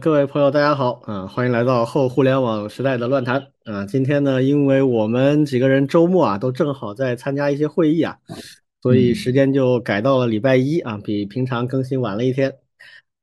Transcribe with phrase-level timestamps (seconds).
[0.00, 1.26] 各位朋友，大家好啊！
[1.26, 3.84] 欢迎来到后互联网时代的乱谈啊！
[3.84, 8.16] 今天呢，因为我们几个人周末啊都正好在参加一些会议啊，
[8.80, 12.58] 所以时间就改到了礼拜一啊，比平常更新晚了一天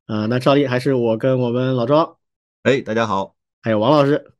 [0.04, 0.26] 啊。
[0.26, 2.18] 那照例还是我跟我们老庄，
[2.64, 4.34] 哎，大家好，还有王老师，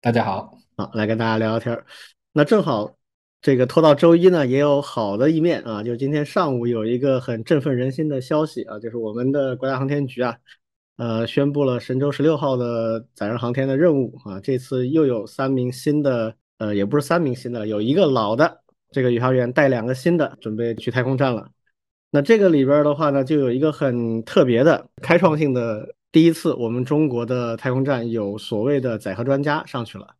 [0.00, 1.84] 大家好，好来跟大家聊聊天
[2.32, 2.96] 那正好
[3.42, 10.34] 这个拖到周一呢，也有好的一面啊，就是今天上午有一个很振奋人心的消息啊，就是我们的国家航天局啊。
[10.96, 18.62] 呃，宣布了神舟十六号的载人航天的任务啊，这次又有三名新的，呃，也不是三名新的，有一个老的
[18.92, 21.50] 这个宇航员带两个新的，准备去太空站了。
[22.10, 30.14] 那这个里边的话呢，就有一个很特别的、开创性的第一次，我们中国的太空站有所谓的载荷专家上去了，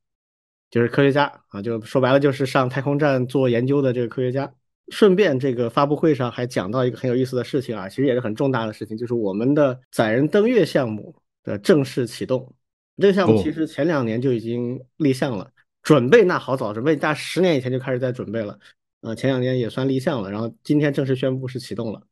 [0.72, 4.52] 就是科学家啊，就说白了就是上太空站做研究的这个科学家。
[4.88, 12.54] 顺便，这个发布会上还讲到一个很有意思的事情啊，其实也是很重大的事情，就是我们的载人登月项目的正式启动。
[12.98, 15.50] 这个项目其实前两年就已经立项了，
[15.82, 18.58] 准备那好早，准备大十年以前就开始在准备了。
[19.00, 22.02] 呃，前两年也算立项了，然后今天正式宣布是启动了，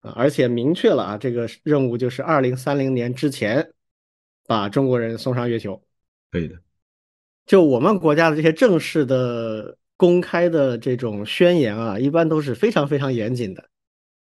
[0.00, 3.72] 啊，而且明确了啊，这个任务就是二零三零年之前
[4.46, 5.82] 把中国人送上月球。
[6.30, 6.56] 可以的。
[7.46, 9.78] 就我们国家的这些正式的。
[9.96, 13.68] 公开的这种宣言啊，一般都是非常非常严谨的。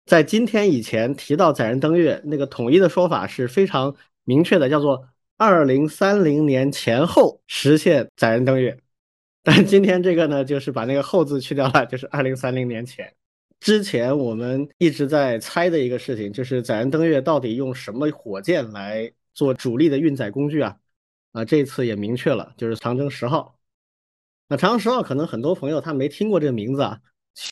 [0.04, 8.76] 在今天以前提到载人登月，那个统一的说法是非常明确的，叫做二零三零年前后实现载人登月。
[9.44, 13.12] 但今天这个呢，就是把那个后字去掉了，就是二零三零年前。
[13.60, 20.76] 之前我们一直在猜的一个事情，就是载人登月到底用什么火箭来做主力的运载工具啊？
[21.30, 23.56] 啊，这次也明确了，就是长征十号。
[24.52, 27.00] 那长征十号可能很多朋友他没听过这个名字啊，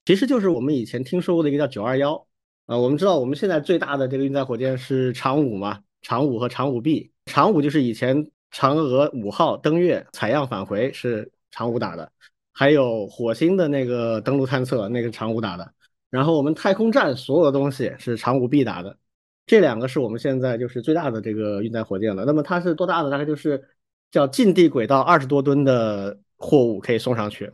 [0.04, 2.26] 其实就是我们以前听说过的一个叫九二幺
[2.66, 2.76] 啊。
[2.76, 7.10] 我们知道我们现在最大的这个运载火箭是长五嘛，长五和长五 B。
[7.24, 12.12] 长五就是以前嫦娥五号登月采样返回是长五打的，
[12.52, 15.72] 还有火星的那个登陆探测那个长五打的。
[16.10, 18.98] 然后我们太空站所有的东西是长五 B 打的，
[19.46, 22.26] 这两个是我们现在就是最大的这个运载火箭了。
[22.26, 23.10] 那么它是多大的？
[23.10, 23.70] 大概就是
[24.10, 26.20] 叫近地轨道二十多吨的。
[26.40, 27.52] 货物可以送上去，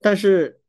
[0.00, 0.62] 但是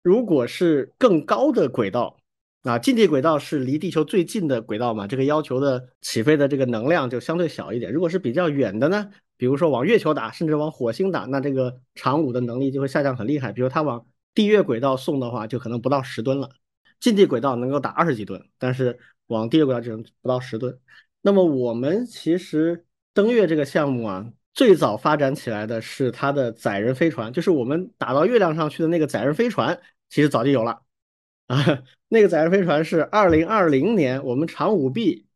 [0.00, 2.20] 如果是更高的轨道，
[2.62, 7.92] 啊，近地轨道是离地球最近的轨道嘛，这个要求的起飞的这个能量就相对小一点。
[7.92, 13.50] 如果是比较远的呢，比如说往月球打，甚至往火星打，那这个长五的能力就会下降很厉害。
[13.52, 16.48] 比如它往地月轨道送的话，就可能不到十吨了。
[17.00, 18.96] 近地轨道能够打二十几吨，但是
[19.26, 20.78] 往地月轨道只能不到十吨。
[21.22, 24.32] 那么我们其实登月这个项目啊。
[24.58, 29.80] 最早发展起来的是它的载人飞船，就是我们打到月亮上去的那个载人飞船，
[30.10, 30.82] 其实早就有了
[31.46, 31.84] 啊。
[32.10, 35.28] 那个载人飞船是二零二零年我们长五 B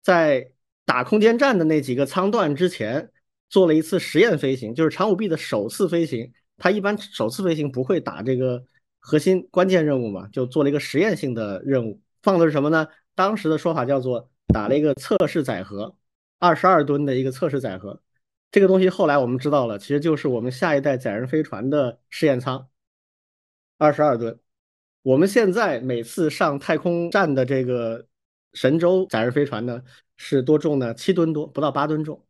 [0.00, 0.52] 在
[0.84, 3.10] 打空间站的那几个舱段之前
[3.50, 6.32] 做了一次实验飞行，就是长五 B 的首次飞行。
[6.56, 8.62] 它一般首次飞行不会打这个
[9.00, 12.86] 核心关键任务嘛，就做了一个实验性的任务，放的是什么呢？
[13.16, 15.96] 当时的说法叫做打了一个测试载荷，
[16.38, 18.00] 二十二吨的一个测试载荷。
[18.50, 22.68] 这个东西后来我们知道了，其实就是我们下一代载人飞船的试验舱，
[23.76, 24.38] 二十二吨。
[25.02, 28.06] 我们现在每次上太空站的这个
[28.54, 29.82] 神舟载人飞船呢，
[30.16, 30.94] 是多重呢？
[30.94, 32.24] 七吨多，不到八吨重。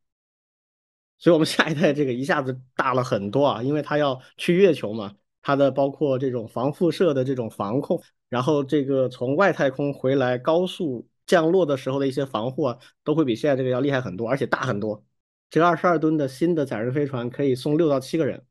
[1.19, 15.05] 所以，我们下一代这个一下子大了很多啊，因为它要去月球嘛，它的包括这种防辐射的这种防控，然后这个从外太空回来高速降落的时候的一些防护啊，都会比现在这个要厉害很多，而且大很多。
[15.50, 18.44] 这个二十二吨的新的载人飞船可以送六到七个人，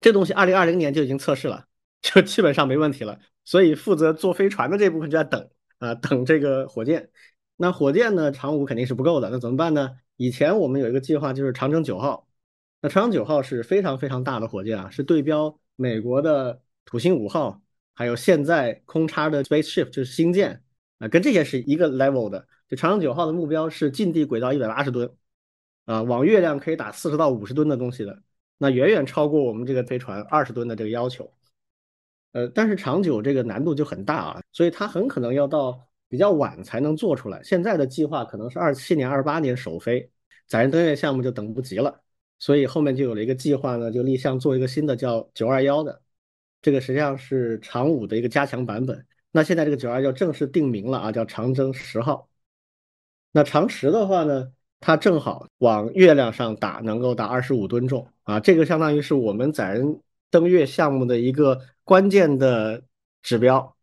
[0.00, 1.66] 这东西二零二零年就已经测试了，
[2.00, 3.18] 就基本上没问题了。
[3.44, 7.10] 所以负责做飞船的这部分就在等啊，等这个火箭。
[7.56, 9.96] 那火箭呢，长五肯定是不够的，那怎么办呢？
[10.16, 12.28] 以前我们有一个计划，就是长征九号。
[12.80, 17.62] 那长征九号是非常非常大的火箭啊，是对标美国的土星五号，
[17.94, 20.62] 还有现在空叉的 Spaceship 就是星舰
[20.98, 22.46] 啊，跟这些是一个 level 的。
[22.68, 25.10] 就长征九号的目标是近地轨道一百八十吨。
[25.84, 28.22] 啊，往月亮可以打四十到五十吨的东西的，
[28.58, 31.30] 那远远超过我们这个飞船二十吨的这个要求。
[32.32, 37.42] 呃，但是长久这个难度就很大啊，所以它很可能要到比较晚才能做出来。
[37.42, 40.10] 现在的计划可能是二七年、二八年首飞，
[40.46, 42.02] 载人登月项目就等不及了，
[42.38, 46.02] 所以后面就有了一个计划呢，就立项做一个新的叫九二幺的，
[46.60, 49.06] 这个实际上是长五的一个加强版本。
[49.30, 52.28] 那现在这个九二幺正式定名了啊，叫长征十号。
[53.32, 54.52] 那长十的话呢？
[54.86, 58.38] 它正好往月亮上打，能够打二十五吨重啊！
[58.38, 59.98] 这个相当于是我们载人
[60.30, 62.82] 登月项目的一个关键的
[63.22, 63.74] 指标，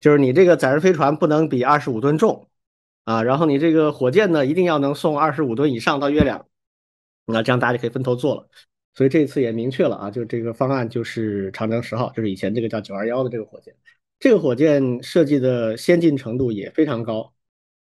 [0.00, 2.46] 就是你这个载人飞船不能比二十五吨重
[3.04, 6.46] 啊，然后你这个火箭呢，一定要能送二十五吨以上到月亮，
[7.24, 8.46] 那这样大家就可以分头做了。
[8.94, 13.74] 所以这次也明确了啊，就这个方案就是长征十号，就是以前这个叫九二幺的这个火箭。
[14.20, 17.33] 这个火箭设计的先进程度也非常高，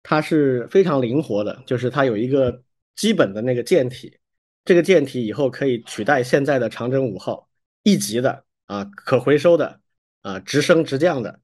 [0.08, 2.62] 它是非常灵活的，就是它有一个
[2.96, 4.20] 基本的那个舰体，
[4.64, 7.50] 这个舰体以后可以取代现在的长征五号
[7.82, 9.80] 一级的啊，可回收的
[10.22, 11.40] 啊，直升直降的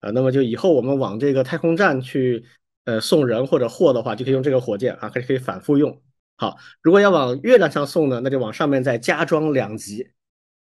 [0.00, 2.46] 啊，那么就以后我们往这个太空站去
[2.86, 6.00] 呃送人或者货的话，就可以用这个火箭啊，可以可以反复用。
[6.36, 10.08] 好，如果要往月亮上送呢，那就往上面再加装两级，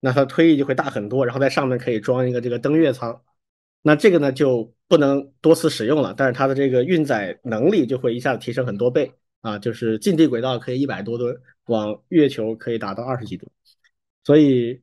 [0.02, 3.22] 那它推力就会大很多，然后在上面可以装一个这个登月舱，
[3.82, 11.36] 那这个呢就不能多次使用了，但是它的这个运载能力就会一下子提升很多倍啊，就是近地轨道可以一百多吨，
[11.66, 13.50] 往月球可以达到二十几吨，
[14.24, 14.82] 所以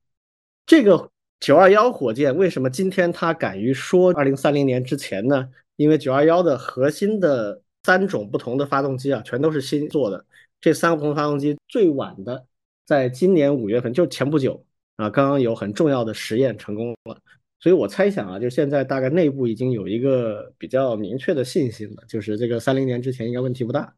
[0.66, 1.10] 这个
[1.40, 5.48] 九二幺火箭为什么今天它敢于说二零三零年之前呢？
[5.76, 10.24] 因为九二幺的核心的三种不同的发动机啊，全都是新做的。
[10.60, 12.46] 这三个不同发动机最晚的，
[12.86, 14.64] 在今年五月份，就前不久
[14.96, 17.18] 啊，刚刚有很重要的实验成功了。
[17.64, 23.90] 所以我猜想啊，就现在大概内部已经有一个比较明确的信心了，就是这个三零年之前应该问题不大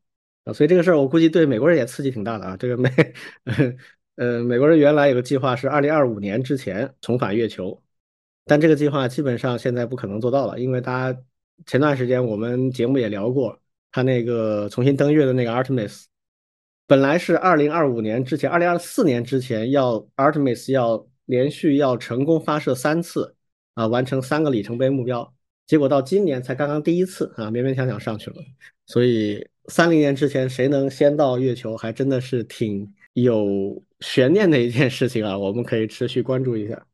[0.44, 0.52] 啊。
[0.52, 2.56] 所以这个事儿我估计对美国人也刺激挺大的啊。
[2.56, 2.88] 这个美，
[4.14, 7.82] 呃，美国人原来有个计划是二零二五年之前重返月球，
[8.44, 11.20] 但这个计划基本上现在不可能做到了，因为大家
[11.66, 13.60] 前段时间我们节目也聊过，
[13.90, 16.04] 他那个重新登月的那个 Artemis。
[16.86, 23.35] 本来是二零二五年之前，二零二四年之前要 Artemis 要连续要成功发射三次
[23.76, 25.30] 啊，完成三个里程碑目标，
[25.66, 28.36] 结果到今年才刚刚第一次啊，勉勉强强上去了。
[28.86, 36.86] 所以三零年之前谁能先到月球，还真的是挺有悬念的一件事情啊，我们可以持续关注一下。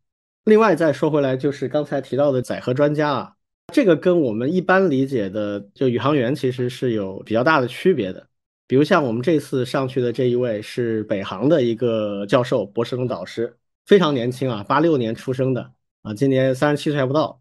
[0.45, 3.37] 另外再说回来，就是刚才提到的载荷专家啊，
[3.73, 8.27] 这个跟我们一般理解的就宇航员其实是有比较大的区别的。
[8.67, 13.57] 比如像我们这次上去的这一位是北航的一个教授、博士生导师，
[13.87, 15.71] 非常年轻啊，八六年出生的
[16.03, 17.41] 啊，今年三十七岁还不到。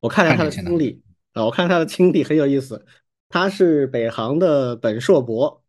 [0.00, 1.02] 我看了他的经历
[1.32, 2.84] 啊，我看他的经历很有意思。
[3.28, 5.62] 他是北航的本硕博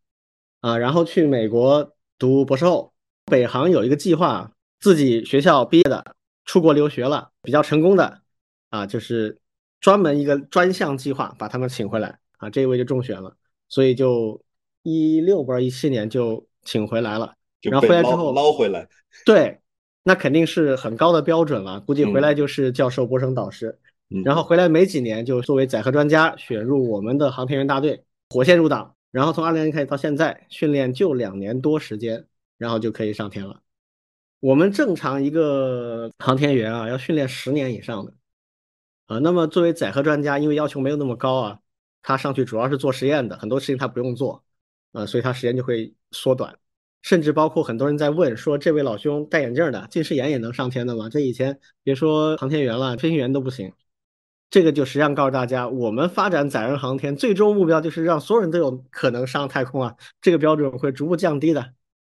[0.60, 2.92] 啊，然后去美国读博士后。
[3.26, 8.20] 北航有一个计划，自己学校毕业的出国留学了，比较成功的
[8.68, 9.40] 啊，就是
[9.80, 13.34] 专门一个专项计划把他们请回来啊，这一位就中选了。
[13.70, 14.38] 所以就
[14.82, 18.86] 一六不知道一七年就请回来了，然后回来之后捞回来，
[19.24, 19.58] 对，
[20.04, 23.76] 那肯定是很高的标准了，估计回来就是教授、博士生导师，
[24.24, 32.26] 然后回来没几年就作为载荷专家选入我们的航天员大队，火线入党，然后从二零年开始到现在训练就两年多时间，
[32.58, 33.60] 然后就可以上天了。
[34.40, 38.12] 我们正常一个航天员啊要训练十年以上的，
[39.06, 41.58] 啊，那么作为载荷专家，因为要求没有那么高啊。
[42.06, 44.44] 他上去主要是做实验的，很多事情他不用做，
[44.92, 46.54] 啊，所以他时间就会缩短，
[47.04, 51.10] 甚至包括很多人在问说，这位老兄戴眼镜的近视眼也能上天的吗？
[51.10, 53.70] 这以前别说航天员了，飞行员都不行。
[54.48, 61.72] 这个就实际上告诉大家，我们发展载人航天最终目标就是让所有人都有可能上太空啊，这个标准会逐步降低的。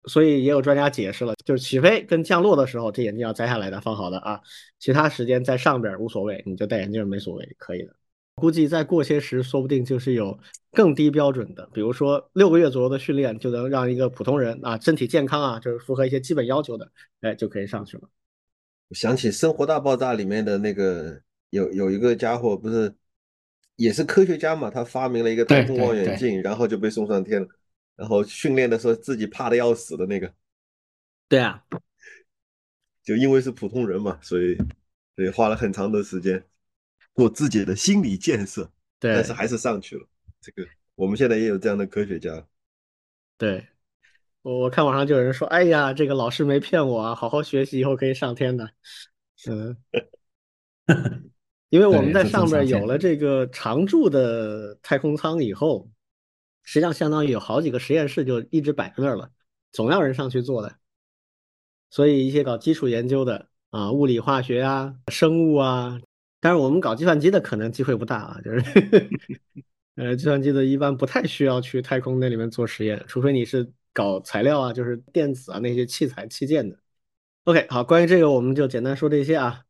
[0.06, 4.38] 所以也有专家解释了，就是起飞跟降落的时候，这眼镜要摘下来的，放好的啊，
[4.78, 7.96] 其他时间在上边无所谓，你就戴眼镜没所谓，可以的。
[8.34, 10.38] 估计再过些时，说不定就是有
[10.72, 18.08] 更低标准的，比如说六个月左右的训练就能让一个普通人啊身体健康啊，就是符合一些基本要求的，哎，就可以上去了。
[18.88, 22.92] 我想起《生活大爆炸》里面的那个有有一个家伙，不是
[23.76, 24.68] 也是科学家嘛？
[24.68, 27.48] 他发明了一个太空望远镜，然后就被送上天了。
[27.96, 30.30] 然后训练的时候自己怕的要死的那个。
[31.28, 31.62] 对啊，
[33.04, 34.56] 就因为是普通人嘛，所以
[35.14, 36.44] 所以花了很长的时间。
[37.14, 40.06] 做自己的心理建设，对，但是还是上去了。
[40.40, 42.46] 这个我们现在也有这样的科学家。
[43.38, 43.66] 对，
[44.42, 48.70] 我我看网上就有人说：“哎呀，这个老师没骗我啊，好好学习，以后可以上天的。”
[49.48, 49.76] 嗯，
[51.68, 55.90] 因为我们在上面有了这个常驻的太空舱以后，
[56.62, 59.30] 实际上相当于有好几个实验室就一直摆在那儿了，
[59.72, 60.76] 总要人上去做的。
[61.90, 66.00] 所以一些搞基础研究的啊，物理化学啊，生物啊。
[66.44, 68.60] 但是我们搞计算机的可能机会不大啊，就是，
[69.94, 76.78] 呃，计算机的一般不太需要去太空那里面做实验，除非你是搞材料啊，就是电子啊那些器材器件的。
[77.44, 79.62] OK，好，关于这个我们就简单说这些啊，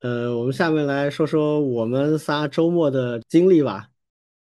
[0.00, 3.90] 呃，我们下面来说说我们仨周末的经历吧。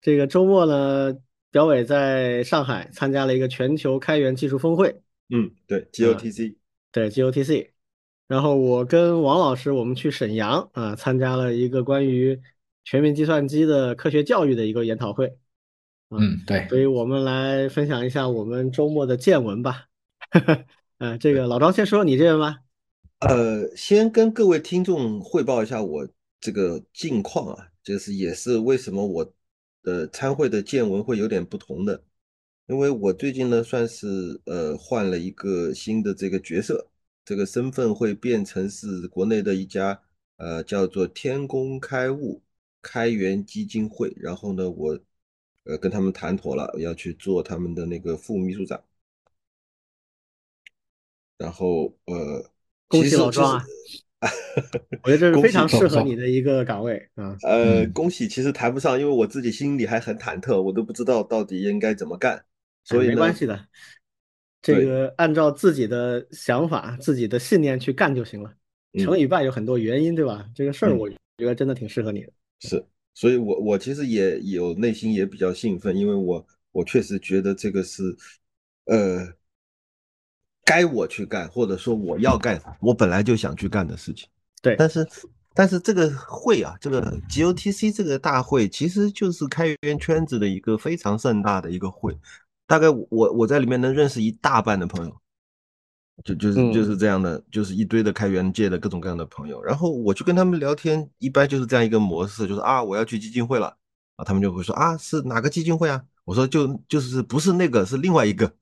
[0.01, 1.15] 这个周末呢，
[1.51, 4.99] 表伟在上海参加了一个全球开源技术峰会。
[5.29, 6.57] 嗯，对，GOTC。
[6.91, 7.69] 对，GOTC。
[8.29, 12.41] 然后我跟王老师，我们去沈阳啊，参加了一个关于
[12.85, 15.39] 全民计算机的科学教育的一个研讨会
[16.11, 16.67] 嗯，对。
[16.69, 19.87] 所以我们来分享一下我们周末的见闻吧。
[20.99, 22.59] 呃，这个老张先说你这边吧。
[23.21, 26.09] 呃，先跟各位听众汇报一下我
[26.41, 29.33] 这个近况啊，就是也是为什么我
[29.83, 32.03] 的参会的见闻会有点不同的，
[32.67, 36.89] 因为我最近呢算是呃换了一个新的这个角色，
[37.27, 40.01] 这个身份会变成是国内的一家
[40.37, 42.43] 呃叫做天工开物
[42.81, 44.99] 开源基金会，然后呢我
[45.65, 48.83] 呃跟他们谈妥了，要去做他们的那个副秘书长，
[51.37, 52.51] 然后呃。
[52.89, 53.59] 恭喜老庄
[54.21, 54.31] 啊！
[55.03, 57.37] 我觉得这是 非常适合你的一个岗位啊。
[57.43, 62.45] 呃，恭喜，其实谈不上，因为我自己心里还很忐忑，我都不知道到底应该怎么干。
[62.85, 63.67] 所以没关系的，
[64.75, 68.53] 这个按照自己的想法、自己的信念去干就行了。
[68.99, 70.49] 成与败有很多原因，对吧？
[70.55, 72.33] 这个事儿我觉得真的挺适合你的。
[72.61, 78.03] 是，所以我我其实也有内心也比较兴奋，因为我我确实觉得这个是，
[78.87, 79.33] 呃。
[80.69, 84.29] 该我去干，或者说我要干，我本来就想去干的事情。
[84.61, 85.07] 对，但是，
[85.55, 92.13] 但是这个会啊，这个 GOTC 这个大会，其实就是开源圈子的一个非常盛大的一个会。
[92.67, 95.17] 大概我我在里面能认识一大半的朋友，
[96.25, 99.63] 就就是就是这样的，就是一堆的开源界的各种各样的朋友。
[99.63, 103.77] 然后我去跟他们聊天，一般就是这样一个模式，就是啊，我要去基金会了
[104.17, 106.03] 啊，他们就会说啊，是哪个基金会啊？
[106.25, 108.53] 我说就就是不是那个，是另外一个。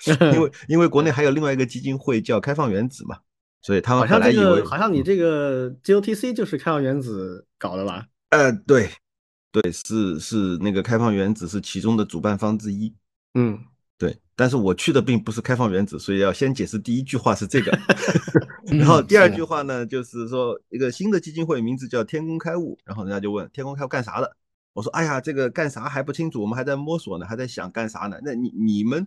[0.32, 3.18] 因为因为国内还有另外一个基金会叫开放原子嘛，
[3.60, 8.06] 所以他们好像这个好像你这个 GOTC 就是开放原子搞的吧？
[8.30, 8.88] 呃，对，
[9.52, 12.94] 对，是是那个开放原子是其中的主办方之一。
[13.34, 13.58] 嗯，
[13.98, 17.70] 对，但是我去的并不是开放原子，所以要先解释第一句话是这个，
[18.76, 24.36] 然后第二句话呢，就是说一个新的基金会名字叫天工开物，然后人家就问天工开物干啥的？
[24.72, 28.18] 我说哎呀，这个干啥还不清楚，我们还在摸索呢，还在想干啥呢？
[28.22, 29.06] 那你你们。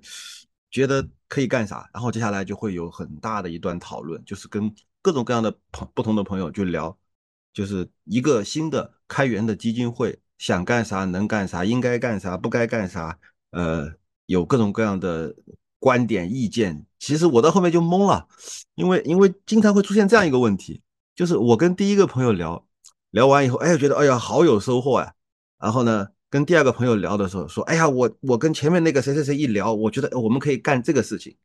[0.74, 6.98] 觉得可以干啥，然后接下来就会有很大的一段讨论，就是跟各种各样的朋不同的朋友去聊，
[7.54, 13.16] 就是一个新的开源的基金会想干啥能干啥，应该干啥不该干啥，
[13.52, 13.94] 呃，
[14.26, 15.34] 有各种各样的
[15.80, 16.86] 观点意见。
[17.00, 18.28] 其实我到后面就懵了，
[18.76, 20.82] 因为因为经常会出现这样一个问题，
[21.16, 22.66] 就是我跟第一个朋友聊
[23.12, 25.14] 聊完以后，哎，觉得哎呀好有收获呀，
[25.60, 26.08] 然后呢。
[26.34, 31.36] 跟第二个朋友聊的时候说：“哎呀，我我跟前面那个谁谁谁一聊，我觉得我们可以干这个事情。”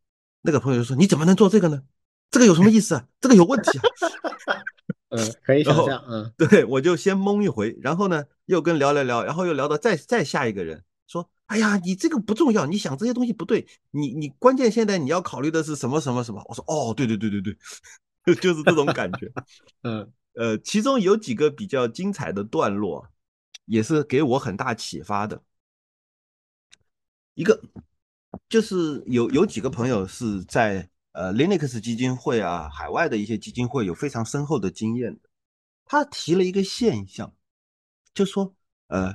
[0.41, 1.83] 那个朋友就说：“你怎么能做这个呢？
[2.31, 3.05] 这个有什么意思啊？
[3.21, 3.83] 这个有问题啊！
[5.13, 6.03] ”嗯，可以想象。
[6.09, 17.43] 嗯，对我就先懵一回，然后呢又跟聊聊聊，然后又聊到再再下一个人说：“哎呀，你这个不重要，你想这些东西不对，你你关键现在你要考虑的是什么什么什么。”我说：“哦，对对对对
[18.25, 19.31] 对，就是这种感觉。
[19.85, 23.07] ”嗯呃，其中有几个比较精彩的段落。
[23.71, 25.43] 也是给我很大启发的
[27.35, 27.61] 一个，
[28.49, 35.29] 就是有有几个朋友是在呃 Linux 基金会啊，海外的一些基金会有非常深厚的经验的。
[35.85, 37.31] 他提了一个现象，
[38.15, 38.55] 就说
[38.87, 39.15] 呃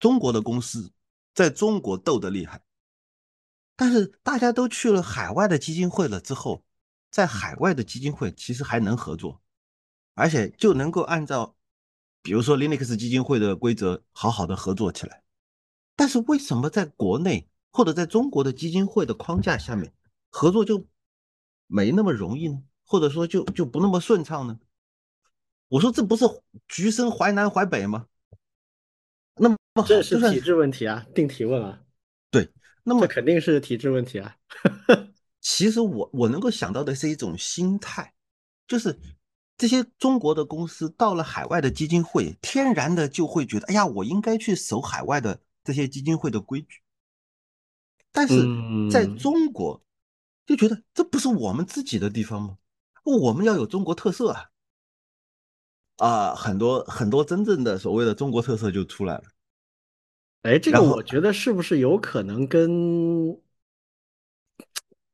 [0.00, 0.90] 中国的公司
[1.34, 2.62] 在中国斗得厉害，
[3.76, 6.64] 但是大家都去了海外的基金会了之后，
[7.10, 9.40] 在海外的基金会其实还能合作，
[10.14, 11.56] 而且就能够按照。
[12.24, 15.24] 比如说 Linux 基金会的规则，好好的合作起来。
[15.96, 19.92] 但是为什么在国内或者在中国的基金会的框架下面，
[20.30, 20.86] 合作就
[21.66, 22.62] 没那么容易呢？
[22.84, 24.60] 或者说就就不那么顺畅呢？
[25.66, 26.24] 我说这不是
[26.68, 28.06] 橘生淮南淮北吗？
[29.36, 31.80] 那么这是体制问题啊，定提问啊。
[32.30, 32.48] 对，
[32.84, 34.36] 那么肯定是体制问题啊。
[35.40, 38.14] 其实我我能够想到的是一种心态，
[38.66, 38.98] 就是。
[39.58, 46.80] 这些中国的公司到了海外的基金会，天然的就会觉得，哎呀，我应该去守海外的这些基金会的规矩。
[48.10, 48.34] 但是
[48.90, 49.80] 在中国，
[50.46, 52.58] 就觉得这不是我们自己的地方吗？
[53.04, 54.50] 我们要有中国特色啊！
[56.04, 59.24] 啊，很多很多真正的所谓的中国特色就出来了。
[60.42, 63.38] 哎，这个我觉得是不是有可能跟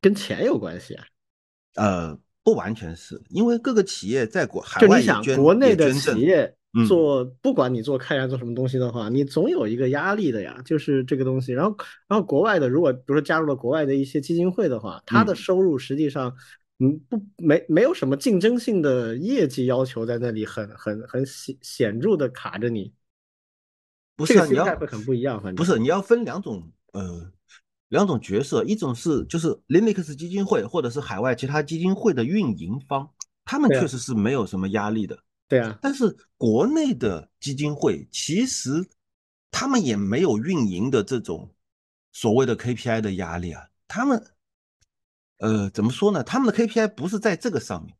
[0.00, 1.04] 跟钱有关系啊？
[1.74, 2.18] 呃。
[2.44, 6.56] 不完全是因为各个企业在国海外想国内的企业
[6.88, 11.52] 做，不管你做开源做什么东西的话，你总有一个压力的呀，就是这个东西。
[11.52, 11.76] 然后，
[12.06, 16.34] 然后国外的如果比如说加入了国外的一些基金会的话，它的收入实际上，
[16.78, 22.92] 嗯，不没没有什么竞争性的业绩要求在那里，很很很显显著的卡着你。
[24.16, 27.32] 不是你要会很不一样，反正不是你要分两种，呃。
[27.90, 33.08] 两种角色，一种是就是 Linux 基金会或者是海外其他基金会的运营方，
[33.46, 35.18] 他们确实是没有什么压力的。
[35.48, 38.86] 对啊，但是国内的基金会其实
[39.50, 41.50] 他们也没有运营的这种
[42.12, 44.22] 所谓的 KPI 的压力啊，他们，
[45.38, 46.22] 呃，怎么说呢？
[46.22, 47.94] 他们的 KPI 不是在这个上面。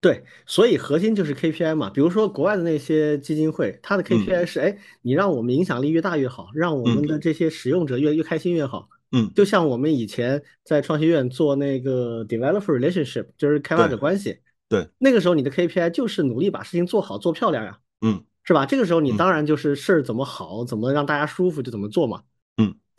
[0.00, 1.90] 对，所以核心就是 KPI 嘛。
[1.90, 8.88] 比如说国外的那些基金会，它的 KPI 是，哎，你让我们影响力越大越好，让我们的这些使用者越越开心越好。
[9.12, 14.38] 嗯，就像我们以前在创新院做那个 developer relationship，就是开发者关系。
[14.70, 17.80] 对，那个时候你的 KPI 就是努力把事情做好做漂亮呀。
[18.00, 18.64] 嗯，是吧？
[18.64, 22.22] 这个时候你当然就是事儿怎么好，怎么让大家舒服就怎么做嘛。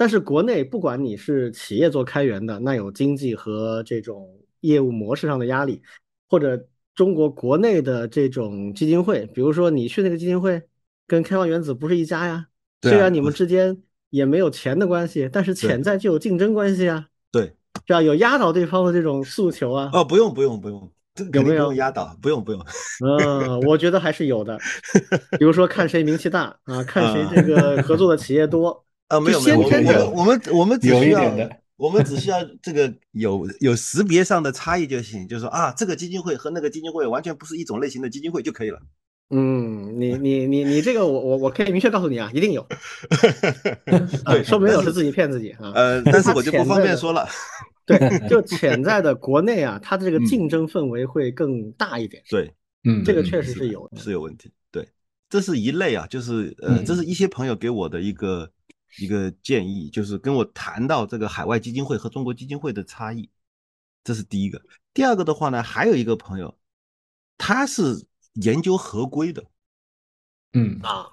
[0.02, 4.28] 嗯，但是国内不管你是企业做开源的，那有经济和这种
[4.62, 5.84] 业务模式上的压力，
[6.28, 6.68] 或者。
[6.94, 10.62] 中国国内的这种基金会，比如说你去那个基金会，
[11.08, 12.48] 跟开放原子不是一家呀。
[12.82, 17.08] 虽然你们之间也没有钱的关系，但是潜在就有竞争关系啊。
[17.32, 17.54] 对，
[17.86, 19.90] 这样有压倒对方的这种诉求啊。
[19.94, 20.92] 哦，不用不用不用，
[21.32, 22.16] 有没有压倒？
[22.22, 22.62] 不用不用。
[23.04, 24.60] 嗯，我觉得还是有的。
[25.40, 29.20] 比如说看谁名气大啊，看谁这个合作的企业多啊。
[29.20, 31.50] 没有没有，我们我们我们只需要。
[31.82, 38.80] 我们只需要这个有有识别上的差异就行，就是说啊，这个基金会和那个基金会完全不是一种类型的基金会就可以了。
[39.32, 42.64] 嗯，你你你你这个我我我可以明确告诉你啊，一定有。
[44.30, 45.72] 对，说没有是自己骗自己啊。
[45.74, 47.28] 呃，但是我就不方便说了。
[47.88, 47.98] 对，
[48.30, 52.22] 就潜在的国内啊，它的这个竞争氛围会更大一点。
[52.30, 52.54] 对，
[52.84, 54.52] 嗯，这个确实是有，是有问题。
[54.72, 54.88] 对，
[55.32, 58.52] 这是一类啊，就是呃，这是一些朋友给我的一个。
[58.98, 63.30] 一个建议就是跟我谈到这个海外基金会和中国基金会的差异，
[64.04, 64.62] 这是第一个。
[64.94, 66.58] 第二个的话呢，还有一个朋友，
[67.38, 69.46] 他是研究合规的，
[70.54, 71.10] 嗯啊，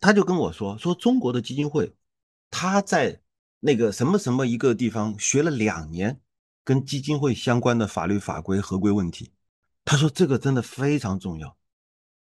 [0.00, 1.94] 他就跟我说说中国的基金会，
[2.50, 3.20] 他在
[3.60, 6.20] 那个什么什么一个地方学了两年
[6.62, 9.32] 跟基金会相关的法律法规合规问题，
[9.84, 11.56] 他说这个真的非常重要，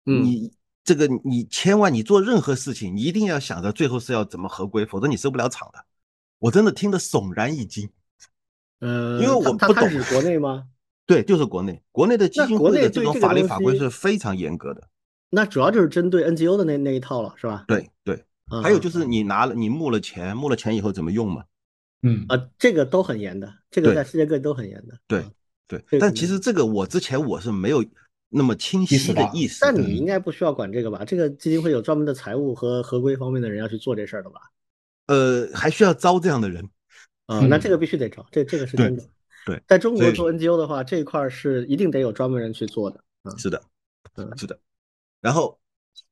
[0.04, 0.52] 你。
[0.82, 5.84] 这个你千万你做任何事情，你一定要想着最后是要怎么合规，否则你收不了场的。
[6.38, 7.88] 我真的听得悚然一惊。
[8.80, 9.88] 呃，因为我不懂。
[9.90, 10.64] 是国内吗？
[11.06, 14.88] 对，就是国内，国内的基金会的这种法律法规是非常严格的。
[15.28, 17.64] 那主要就是针对 NGO 的那那一套了，是吧？
[17.68, 18.24] 对对。
[18.62, 21.44] 还有就是你拿了你募了钱，募了钱以后怎么用嘛？
[22.02, 24.98] 嗯啊，这个都很严的，这个在世界各地都很严的。
[25.06, 25.24] 对
[25.68, 25.98] 对。
[26.00, 27.84] 但其实这个我之前我是没有。
[28.32, 31.04] 那么清晰的意思，但你应该不需要管这个吧？
[31.04, 34.40] 这个基金会有专门的财务和合规方面的人要去做这事儿的吧？
[35.06, 36.64] 呃，还需要招这样的人
[37.26, 37.40] 啊？
[37.40, 39.04] 那这个必须得招，这这个是真的。
[39.44, 43.02] 对，在中国做 NGO 的话，这一块是一定得有专门人去做的。
[43.24, 43.60] 嗯是的，
[44.14, 44.56] 嗯，是的。
[45.20, 45.58] 然后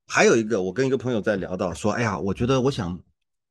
[0.08, 3.00] 还有一个，我跟一个朋友在聊到说，哎呀，我觉得我想，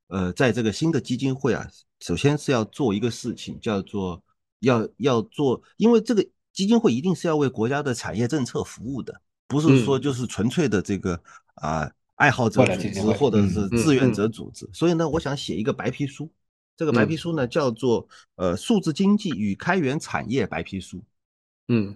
[0.07, 1.65] 呃，在这个新的基金会啊，
[2.01, 4.21] 首先是要做一个事情，叫做
[4.59, 6.27] 要要做，因为这个。
[6.57, 11.21] 基金会一定是要为国家的产业政策服务的，不是说就是纯粹的这个
[11.53, 14.67] 啊爱好者组织或者是志愿者组织。
[14.73, 16.27] 所以呢，我想写一个白皮书，
[16.75, 21.03] 这个白皮书呢叫做呃数字经济与开源产业白皮书。
[21.67, 21.95] 嗯，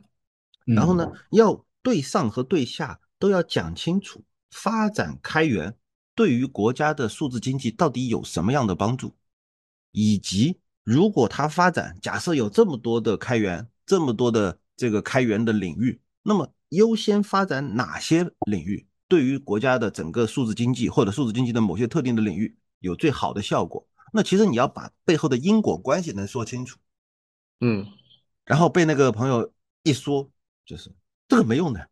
[0.63, 5.76] 然后呢，要对上和对下都要讲清楚，发展开源
[6.13, 9.15] 对于国家的数字经济到底有什么样的帮助，
[9.91, 13.67] 以及如果它发展，假设有这么多的开源。
[13.86, 23.88] 这么多的这个开源的领域，那么优先发展哪些领域，对于国家的整个数字经济或者数字经济的某些特定的领域有最好的效果？
[24.13, 26.80] 那其实你要把背后的因果关系能说清楚，
[27.60, 27.88] 嗯，
[28.46, 29.52] 然后被那个朋友
[29.84, 30.30] 一说，
[30.65, 30.91] 就是
[31.28, 31.89] 这个没用的，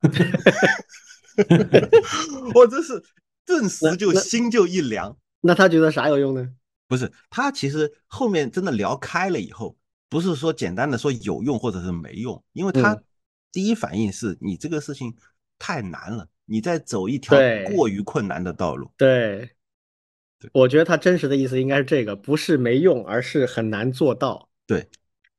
[2.54, 3.02] 我真是
[3.44, 5.16] 顿时就心就一凉。
[5.42, 6.48] 那他觉得啥有用呢？
[6.88, 9.76] 不是，他其实后面真的聊开了以后。
[10.08, 13.02] 不是说简单的说有用或者是没用，因为他
[13.50, 15.14] 第一反应是你这个事情
[15.58, 17.38] 太难了，你在走一条
[17.74, 18.90] 过于困难的道路。
[18.96, 19.50] 对，
[20.52, 24.48] 我觉得他真实的意思应该是这个，不是没用，而是很难做到。
[24.66, 24.88] 对，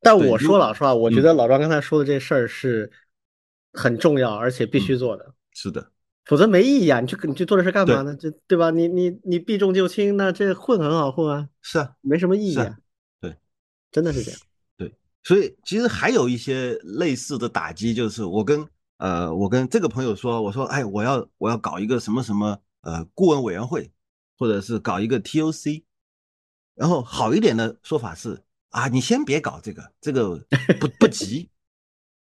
[0.01, 2.91] 但我说老实话，我觉得老张刚才说的这事儿是
[3.73, 5.33] 很重要，而且必须做的。
[5.51, 5.91] 是的，
[6.25, 6.99] 否则没意义啊！
[6.99, 8.15] 你去你去做这事干嘛呢？
[8.15, 8.71] 这对吧？
[8.71, 11.49] 你你你避重就轻，那这混很好混啊。
[11.61, 12.77] 是啊，没什么意义啊。
[13.21, 13.35] 对，
[13.91, 14.39] 真的是这样。
[15.25, 18.63] 所以其实还有一些类似的打击，就是我跟
[18.97, 23.91] 呃我跟这个朋友说，我说哎我要我要搞一个什么什么呃顾问委员会，
[24.37, 25.83] 或者是搞一个 TOC，
[26.75, 30.37] 然后好一点的说法是啊你先别搞这个，这个
[30.79, 31.49] 不不急。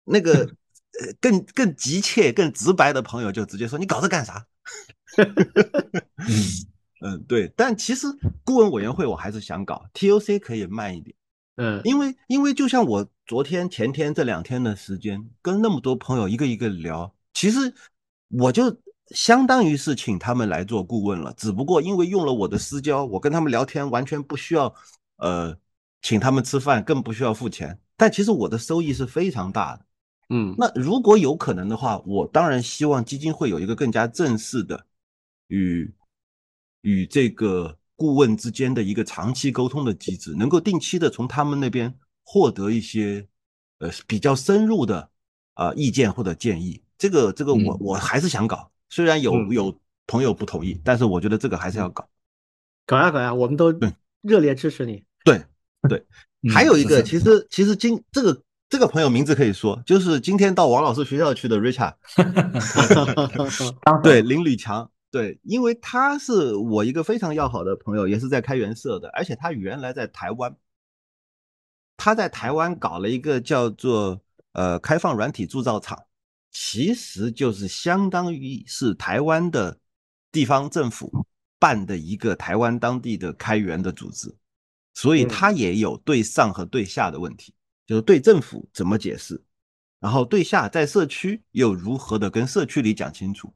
[0.04, 4.48] 那个呃更更急切更直白的朋友就直接说你搞这干啥？
[5.18, 6.34] 嗯
[7.02, 8.08] 嗯对，但其实
[8.44, 11.16] 顾问委员会我还是想搞，TOC 可以慢一点。
[11.58, 17.74] 嗯，因为因为就像我昨天前天这两天的时间，跟那么多朋友一个一个聊，其实
[18.30, 24.74] 我就相当于是请他们来做顾问了，只不过因为用了我的私交，我跟他们聊天完全不需要，
[25.18, 25.58] 呃，
[26.02, 27.80] 请他们吃饭，更不需要付钱。
[27.96, 29.86] 但其实我的收益是非常大的。
[30.30, 34.86] 嗯，那如果有可能的话，我当然希望基金会有一个更加正式的
[35.48, 35.92] 与
[36.82, 43.28] 与这个顾问之间的一个长期沟通的机制，能够定期的从他们那边获得一些
[43.80, 45.10] 呃比较深入的
[45.56, 46.82] 啊意见或者建议。
[46.98, 48.72] 这个这个我我还是想搞。
[48.90, 52.08] 虽然有有朋友不同意，但是我觉得这个还是要搞，
[52.86, 53.74] 搞呀搞呀，我们都
[54.22, 55.04] 热烈支持你。
[55.26, 55.44] 对
[55.90, 56.06] 对，
[56.54, 61.96] 还有一个，其实其实今这个这个朋友名字可以说，就是今天到王老师学校去的 Richard，
[64.02, 70.56] 对林吕强，对，因为他是我一个非常要好的朋友，也是在开源社的，而且他原来在台湾，
[71.96, 76.04] 他在台湾搞了一个叫做呃开放软体铸造厂。
[76.50, 79.80] 其实就是相当于是台湾的
[80.32, 81.28] 地方政府
[81.60, 84.36] 办的一个台湾当地的开源的组织，
[84.96, 87.54] 所以他也有对上和对下的问题，
[87.86, 89.40] 就是对政府怎么解释，
[90.00, 93.54] 然后对下在社区又如何的跟社区里讲清楚。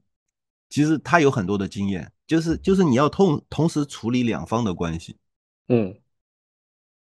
[0.72, 5.18] 其实他有很多的经验，就是就是你要同同时处理两方的关系，
[5.68, 5.94] 嗯，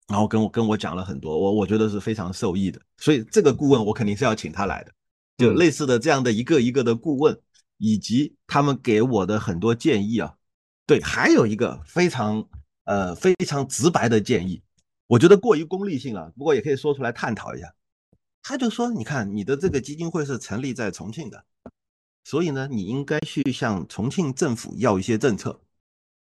[0.07, 4.91] 然后跟我跟我讲了很多，我我觉得是非常受益的，所以这个顾问我肯定是要请他来的。
[5.37, 7.39] 就类似的这样的一个一个的顾问，
[7.77, 10.33] 以及他们给我的很多建议啊，
[10.87, 12.43] 对，还有一个非常
[12.85, 14.63] 呃非常直白的建议，
[15.05, 17.71] 我觉得过于功利性了，不过也可以说出来探讨一下。
[18.41, 21.45] 他就说，你看你的这个基金会是成立在重庆的，
[22.23, 25.61] 所以呢，你应该去向重庆政府要一些政策，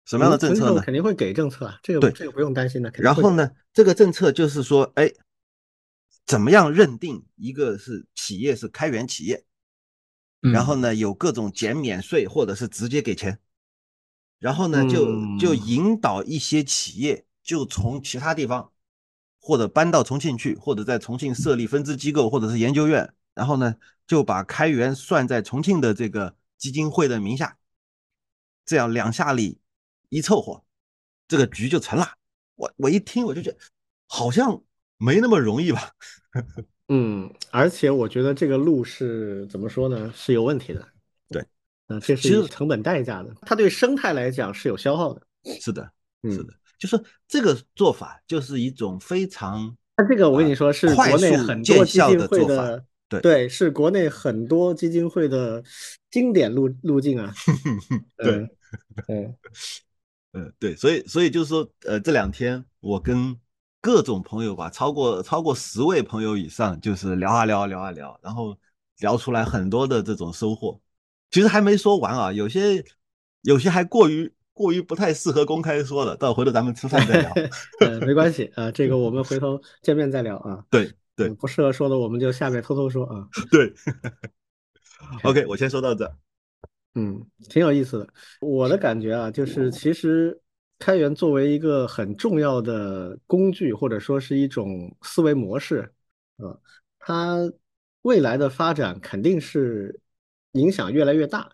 [0.04, 0.82] 什么样的政策呢？
[0.82, 2.92] 肯定会给政策啊，这个对这个不用担心的。
[2.94, 5.12] 然后呢，这个政策就是说，哎。
[6.24, 9.44] 怎么样认定一个是企业是开源企业？
[10.40, 13.40] 然后呢，有各种减免税或者是直接给钱，
[14.38, 15.04] 然后呢，就
[15.36, 18.70] 就引导一些企业就从其他地方
[19.40, 23.74] 或者搬到重庆去，或者在重庆设立分支机构或者是研究院，然后呢，
[24.06, 27.56] 就把开源算在重庆的这个基金会的名下，
[28.64, 29.58] 这样两下里
[30.08, 30.64] 一凑合，
[31.28, 32.12] 这个局就成了。
[32.56, 33.58] 我我一听我就觉得
[34.06, 34.62] 好像。
[35.04, 35.90] 没那么容易吧？
[36.86, 40.12] 嗯，而且我觉得这个路是怎么说呢？
[40.14, 40.88] 是有问题的。
[41.28, 41.44] 对，
[41.88, 43.34] 啊，这是成本代价的。
[43.40, 45.20] 它对生态来讲是有消耗的。
[45.60, 45.90] 是的，
[46.22, 49.76] 是的，就是这个做法就是一种非常……
[49.96, 52.84] 他这个我跟你说是国内很多基金会的，
[53.20, 55.62] 对对，是国内很多基金会的
[56.10, 57.32] 经典路路径啊。
[58.16, 58.48] 对，
[59.08, 59.36] 嗯，
[60.34, 63.36] 嗯，对，所以所以就是说，呃，这两天我跟。
[63.84, 68.56] 各种朋友吧，超过超过十位朋友以上，就是聊啊聊啊聊啊聊，然后
[69.00, 70.80] 聊出来很多的这种收获。
[71.32, 72.84] 其实还没说完啊，有些
[73.40, 77.32] 有些还过于过于不太适合公开说的，到回头咱们吃饭再聊。
[77.82, 80.64] 嗯，没关系啊，这个我们回头见面再聊啊。
[80.70, 80.92] 对
[81.28, 83.28] 对，不适合说的我们就下面偷偷说啊。
[83.50, 83.72] 对。
[85.24, 86.10] OK，我先说到这。
[86.94, 88.08] 嗯，挺有意思的。
[88.40, 90.38] 我的感觉啊，就是其实。
[90.78, 95.94] 开源作为一个很重要的工具，或者说是一种思维模式，
[96.38, 96.58] 啊，
[96.98, 97.52] 它
[98.00, 100.00] 未来的发展肯定是
[100.54, 101.52] 影响越来越大，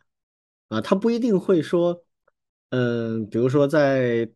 [0.68, 2.02] 啊，它不一定会说，
[2.70, 4.30] 嗯，比如说在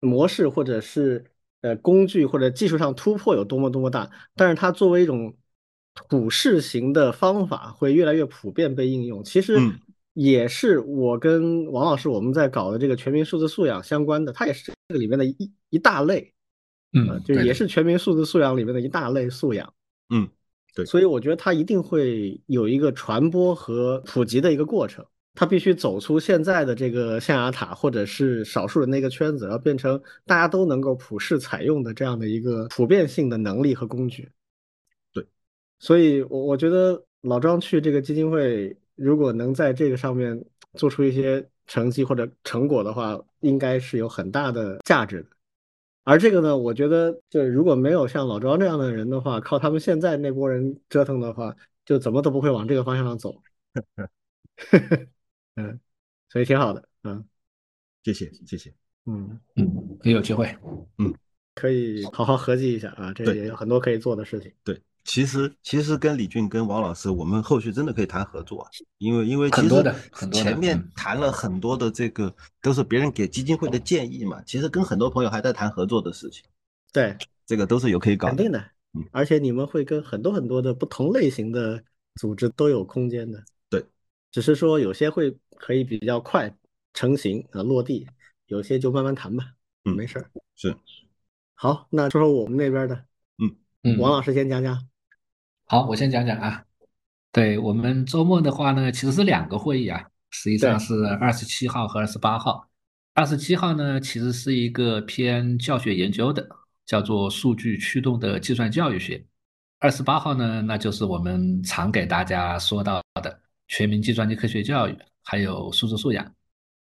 [0.00, 1.24] 模式或者是
[1.62, 5.34] 呃工具或者技术上突破有多么多么大，但是它作为一种
[6.08, 9.22] 普世型的方法会越来越普遍被应用。
[9.24, 9.58] 其实。
[10.12, 16.34] 也是我跟王老师我们在搞的这个全民数字素养相关的，它也是这个里面的一一大类，
[16.92, 19.72] 嗯，就也是全民数字素养里面的一大类素养，
[20.12, 20.28] 嗯，
[20.74, 34.30] 对，所以我觉得它一定会有一个传播和普及的一个过程，他必须走出现在的这个象牙塔或者是少数的那个圈子，要变成大家都能够普世采用的这样的一个普遍性的能力和工具，
[35.12, 35.26] 对，
[35.78, 38.76] 所以我我觉得老庄去这个基金会。
[39.02, 45.28] 如果能在这个上面做出一些成绩或者成果的话，应该是有很大的价值的。
[46.04, 53.32] 而这个呢，我觉得，就如果没有像老庄这样的人的话，靠他们现在那波人折腾的话，就怎么都不会往这个方向上走。
[53.72, 53.82] 呵
[54.86, 55.06] 呵
[55.56, 55.78] 嗯，
[56.28, 56.88] 所以挺好的。
[57.02, 57.24] 嗯，
[58.02, 58.72] 谢谢，谢谢。
[59.06, 60.54] 嗯嗯，也有机会。
[60.98, 61.14] 嗯，
[61.54, 64.52] 可以好好合计一下啊，这也有很多可以做的事情。
[64.64, 64.80] 对。
[65.02, 74.42] 其实，其实跟李俊、跟王老师，我们后续真的可以谈合作，因为，因为其实前面谈了很多的这个，都是别人给基金会的建议嘛。
[74.44, 76.44] 其实跟很多朋友还在谈合作的事情。
[76.92, 78.28] 对，这个都是有可以搞。
[78.28, 78.58] 肯定的，
[78.92, 81.82] 嗯，而且你们会跟很多很多的不同类型的
[82.16, 83.42] 组织都有空间的。
[84.30, 86.54] 对，只是说有些会可以比较快
[86.94, 88.06] 成型啊落地，
[88.46, 89.44] 有些就慢慢谈吧。
[89.84, 90.30] 嗯，没事儿。
[90.56, 90.76] 是。
[91.54, 92.94] 好，那说说我们那边的。
[93.38, 94.88] 嗯嗯，王老师先讲讲。
[95.66, 96.64] 好，我先讲讲啊。
[97.32, 102.68] 对我们周末的话呢，其实是两个会议啊，实际上是二十七号和二十八号。
[103.14, 106.48] 二十七号呢，其实是一个偏教学研究的，
[106.86, 109.24] 叫做数据驱动的计算教育学。
[109.78, 113.40] 二十八号呢，那就是我们常给大家说到的
[113.70, 116.34] 全民计算机科学教育，还有数字素养。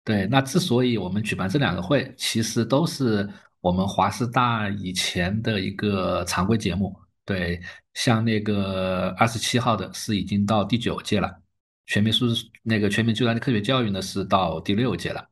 [0.04, 3.28] 对，那之所以我们举办这两个会，其实都是
[3.62, 6.96] 我们华师大以前的一个常规节目。
[7.24, 7.60] 对，
[7.96, 11.42] 像那个二十七号的是已经到第九届了，
[11.88, 15.28] 全民数字那个全民计算机科学教育呢是到第六届了。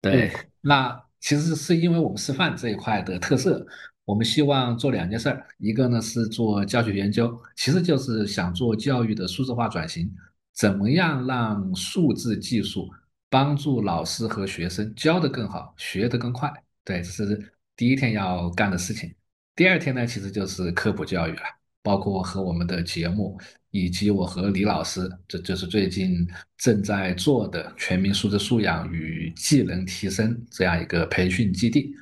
[0.00, 3.66] 对，那其实是因为我们师范这一块的特色，
[4.04, 10.08] 我们希望做两件事儿，一个呢是做教学研究，其实就是想做教育的数字化转型，
[10.54, 12.88] 怎么样让数字技术
[13.28, 16.52] 帮助老师和学生教得更好，学得更快。
[16.84, 19.12] 对，这是第一天要干的事情。
[19.56, 21.42] 第二天呢，其实就是科普教育了，
[21.82, 23.36] 包括和我们的节目，
[23.70, 26.26] 以及我和李老师，这就是最近
[26.58, 31.92] 正在做的全民素质素养与技能提升这样一个培训基地。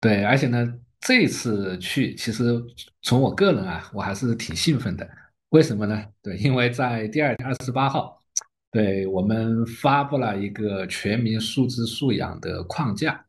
[0.00, 2.44] 对，而且呢，这次去，其实
[3.02, 5.06] 从我个人啊，我还是挺兴奋的。
[5.50, 6.04] 为什么呢？
[6.22, 8.22] 对，因为在第二天二十八号，
[8.72, 13.24] 对我们发布了一个全民素质素养的框架。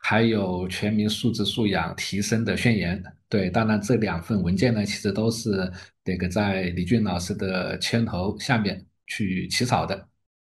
[0.00, 5.70] 还有全民素质素养提升的宣言，对，当然这两份文件呢，其实都是
[6.04, 10.08] 那个在李俊老师的牵头下面去起草的，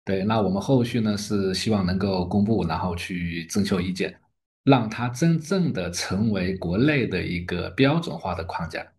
[0.04, 4.16] 对，那我们后续呢是希望能够公布，然后去征求意见，
[4.62, 8.91] 让它真正的成为国内的一个标准化的框架。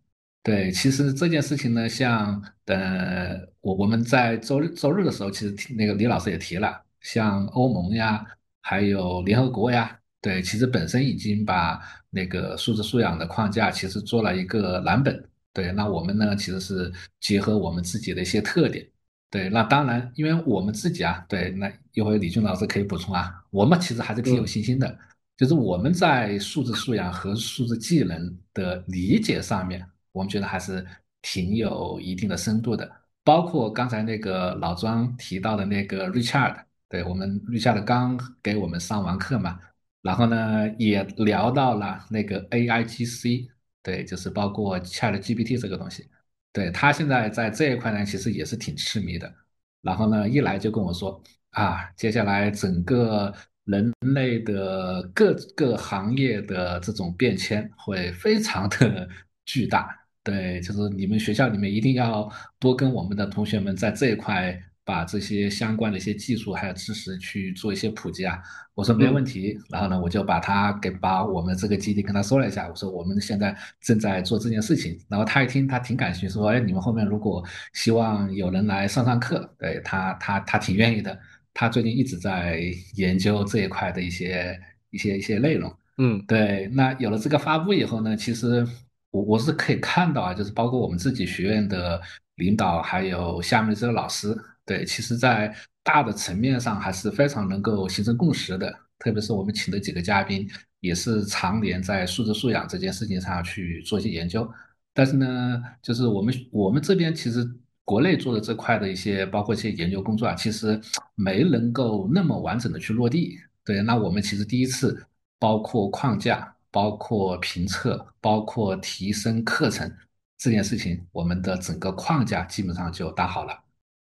[0.44, 8.22] 对，其实这件事情呢，像呃，我我们在周日周日的时候，其实那个李老师也提了，像欧盟呀，
[8.60, 9.98] 还有联合国呀。
[10.20, 11.80] 对，其实本身已经把
[12.10, 15.18] 那个数字素养的框架其实做了一个蓝本。
[15.54, 18.86] 对，那我们呢其实是结合我们自己的一些特点。
[19.30, 24.98] 对，那当然，因为我们自己啊，对，那一会李俊老师可以补充啊，我们其实还是挺有信心的，
[25.38, 30.86] 就是我们在数字素养和数字技能的理解上面，我们觉得还是
[31.20, 32.90] 挺有一定的深度的。
[33.22, 39.58] 包括刚才那个老庄提到的那个 Richard，对我们 Richard 刚给我们上完课嘛。
[40.02, 43.48] 然后呢，也聊到了那个 A I G C，
[43.82, 46.08] 对，就是包括 Chat G P T 这个东西，
[46.52, 49.34] 对他现在在这一块呢，其实也是挺痴迷的。
[49.80, 51.18] 然后呢，一来就跟我说
[51.50, 59.08] 啊，接下来整个人类的各个行业的这种变迁会非常的
[59.46, 64.60] 巨大，对，就是你们学校里面一定要多跟我们的同学们在这一块。
[64.86, 68.38] 把这些相关的一些技术还有知识去做一些普及啊，
[68.74, 81.18] 我说没问题，然后呢，我就把他给把我们这个基地跟他说了一下，我说我们现在正在做这件事情，然后他一听他挺感兴趣，说哎你们后面如果希望有人来上上课，对他他他挺愿意的，
[81.54, 82.60] 他最近一直在
[82.96, 84.60] 研究这一块的一些
[84.90, 88.66] 一些一些内容，嗯，对，那有了这个发布以后呢，其实
[89.14, 92.00] 我我是可以看到啊，就是包括我们自己学院的
[92.34, 94.36] 领导还有下面这个老师。
[94.66, 98.74] 对，其实，在大的层面上还是非常能够形成共识的。
[98.98, 100.48] 特别是我们请的几个嘉宾，
[100.80, 104.50] 也是常年在数字素养这件事情上去做一些研究。
[104.92, 107.46] 但是呢，就是我们我们这边其实
[107.84, 110.80] 国内做的这块的一些，包括一些研究工作啊，其实
[111.14, 113.38] 没能够那么完整的去落地。
[113.64, 115.06] 对，那我们其实第一次，
[115.38, 119.88] 包括框架、包括评测、包括提升课程
[120.36, 123.56] 这件事情，我们的整个框架基本上就搭好了。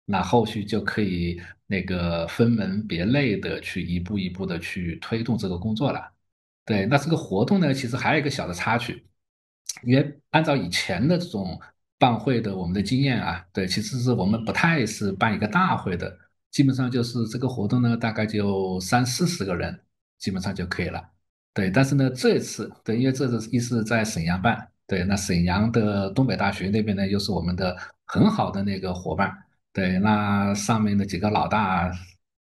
[0.06, 6.12] 那后续就可以那个分门别类的去一步一步的去推动这个工作了。
[6.66, 9.06] 对，那这个活动呢，其实还有一个小的插曲，
[9.84, 11.62] 因为按照以前的这种
[12.00, 16.18] 办会的我们的经验啊，对，其实是我们不太是办一个大会的，
[16.50, 19.80] 基本上就是这个活动呢，大概就三四十个人，
[20.18, 21.13] 基本上就可以了。
[21.54, 29.32] 对，但是呢，这次对，因为这次一是在沈阳办，对，那沈阳的东北大学那边呢，又是我们的很好的那个伙伴。
[29.72, 31.92] 对，那上面的几个老大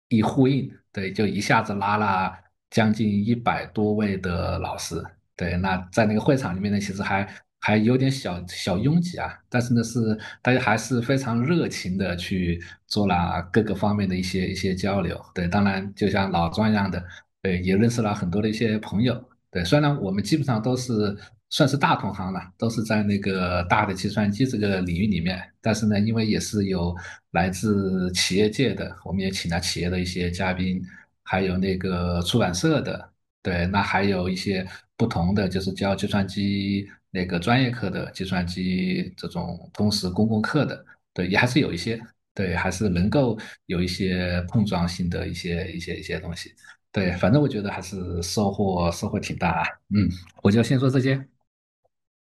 [0.10, 2.34] 一呼应，对，就一下子拉了
[2.70, 5.04] 将近一百多位的老师。
[5.36, 7.28] 对，那在那个会场里面呢，其实还
[7.60, 15.20] 还有点小小拥挤啊，但是呢，是大家还是非常热情的去做了各个方面的一些一些交流。
[15.34, 17.04] 对，当然就像老庄一样的，
[17.48, 19.24] 对，也认识了很多的一些朋友。
[19.50, 21.16] 对，虽然我们基本上都是
[21.50, 25.42] 算是大同行了，都是在那个大的计算机这个领域里面。
[25.62, 26.94] 但是呢，因为也是有
[27.32, 30.84] 来自企业界的，我们也请了企业的一些嘉宾，
[31.24, 33.10] 还有那个出版社的，
[33.42, 41.98] 对，那还有一些不同的，就是教计算机那个专业课的计算机这种通识公共课的，对，也还是有一些，
[42.36, 46.54] 对，还是能够有一些碰撞性的一些一些一些东西。
[46.98, 49.62] 对，反正我觉得还是收获收获挺大。
[49.94, 50.10] 嗯，
[50.42, 51.28] 我就先说这些。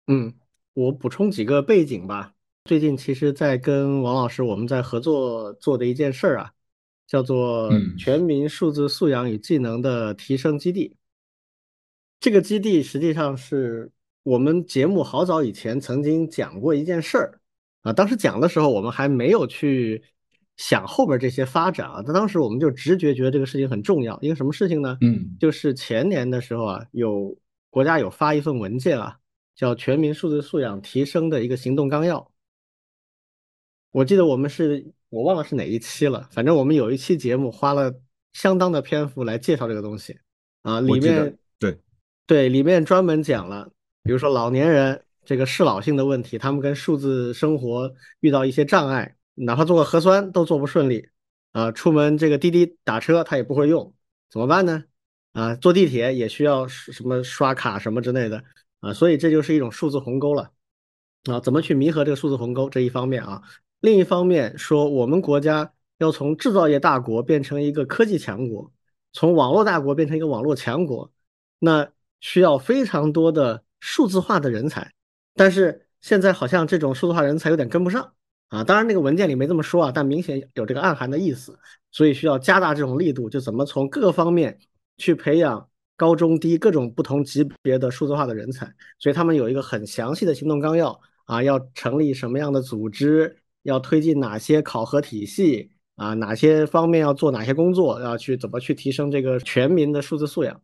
[0.05, 0.32] 嗯，
[0.75, 2.36] 我补充几个背景吧。
[2.65, 6.53] 最近其实，在跟王老师我们在合作做的一件事儿啊，
[7.08, 10.95] 叫做全民数字素养与技能的提升基地。
[12.19, 17.41] 这个基地实际上是我们节目好早以前曾经讲过一件事儿
[17.82, 17.91] 啊。
[17.91, 20.03] 当时讲的时候，我们还没有去
[20.60, 22.04] 想后边这些发展啊。
[22.06, 24.15] 那当时我们就直觉觉得这个事情很重要。
[24.22, 24.95] 一个什么事情呢？
[25.02, 27.36] 嗯，就是前年的时候啊，有
[27.72, 29.17] 国家有发一份文件啊。
[29.56, 32.32] 叫全民数字素养提升的一个行动纲要。
[33.91, 37.93] 我记得我们是我忘了是哪一期了，反正我们有一期节目花了
[38.32, 40.17] 相当的篇幅来介绍这个东西
[40.62, 41.78] 啊，里面对
[42.26, 43.69] 对里面专门讲了，
[44.02, 51.10] 比如说老年人这个适老性的问题，他们跟数字生活遇到一些障碍，哪怕做个核酸都做不顺利
[51.52, 53.93] 啊，出门这个滴滴打车他也不会用，
[54.30, 54.84] 怎么办呢？
[55.34, 58.43] 啊，坐地铁也需要什么刷卡什么之类的。
[58.82, 60.52] 啊，所以这就是一种数字鸿沟了，
[61.25, 63.41] 啊，怎么去弥合这个数字鸿沟这一方面啊？
[63.82, 68.71] 另一方面说，我们国家要从制造业大国变成一个科技强国，
[69.12, 71.12] 从网络大国变成一个网络强国，
[71.60, 71.89] 那
[72.21, 74.93] 需要非常多的数字化的人才，
[75.36, 78.13] 但是现在好像这种数字化人才有点跟不上
[78.50, 78.64] 啊。
[78.64, 81.58] 当然那个文件里没这么说啊，但明显有这个暗含的意思，
[81.92, 84.60] 所以需要加大这种力度，就怎么从各个方面
[84.98, 85.66] 去培养。
[86.00, 100.62] 高中低各种不同级别的数字化的人才，所以他们有一个很详细的行动纲要啊，要成立什么样的组织，要推进哪些考核体系啊，哪些方面要做哪些工作，要去怎么去提升这个全民的数字素养。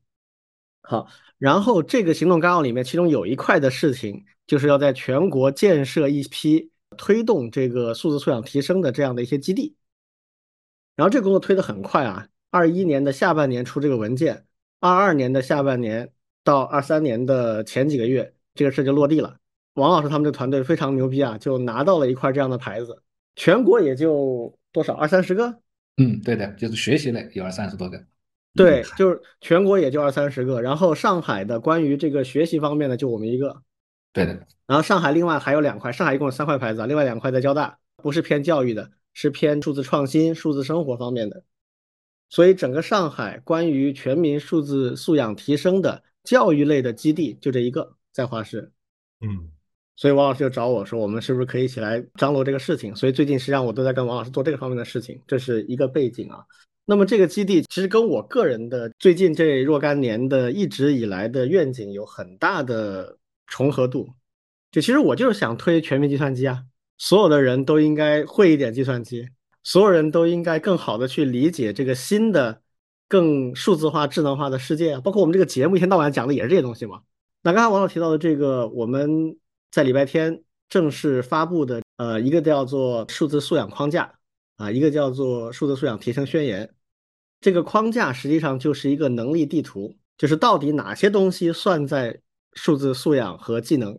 [0.83, 1.05] 好，
[1.37, 9.75] 然后这个行动纲要里面，其中有一块的事情，就是要在全国建设一批推动这个数字素养提升的这样的一些基地。
[10.95, 14.45] 然后这个工作推得很快啊，二一年的下半年出这个文件。
[14.79, 16.11] 二二年的下半年
[16.43, 19.37] 到二三年的前几个月，这个事就落地了。
[19.73, 23.01] 王老师他们这团队非常牛逼啊，就拿到了一块这样的牌子。
[23.35, 25.59] 全国也就多少二三十个？
[25.97, 28.01] 嗯，对的，就是学习类有二三十多个。
[28.53, 30.61] 对，就是全国也就二三十个。
[30.61, 33.61] 然后上海的关于这个学习方面的就我们一个。
[34.15, 34.31] 对的。
[34.65, 41.43] 然后上海另外还有两块，上海一共有三块牌子啊，另外两块在交大，不是偏教育的，是偏数字创新、数字生活方面的。
[42.29, 48.71] 所以整个上海关于全民数字素养提升的教育类的基地就这一个在华师，
[49.21, 49.51] 嗯，
[49.95, 52.95] 所以王老师就找我说，我们是不是可以一起来张罗这个事情？
[52.95, 56.43] 所以最近实际上我都在跟王老师做这个方面的事情，这是一个背景啊。
[56.87, 64.09] 那么这个基地其实跟我个人的最近这若干年的一直以来的愿景有很大的重合度，
[64.71, 66.63] 就其实我就是想推全民计算机啊，
[66.97, 69.29] 所有的人都应该会一点计算机。
[69.67, 72.61] 所有人都应该更好的去理解这个新的、
[73.07, 75.01] 更数字化、智能化的世界啊！
[75.01, 77.01] 包括我们这个节目一天到晚讲的也是这些东西嘛。
[77.41, 79.35] 那刚才王老提到的这个，我们
[79.71, 84.13] 在礼拜天正式发布的，呃，一个叫做数字素养框架
[84.57, 86.71] 啊，一个叫做数字素养提升宣言。
[87.41, 92.21] 这个框架实际上就是一个能力地图，就是到底哪些东西算在
[92.55, 93.97] 数字素养和技能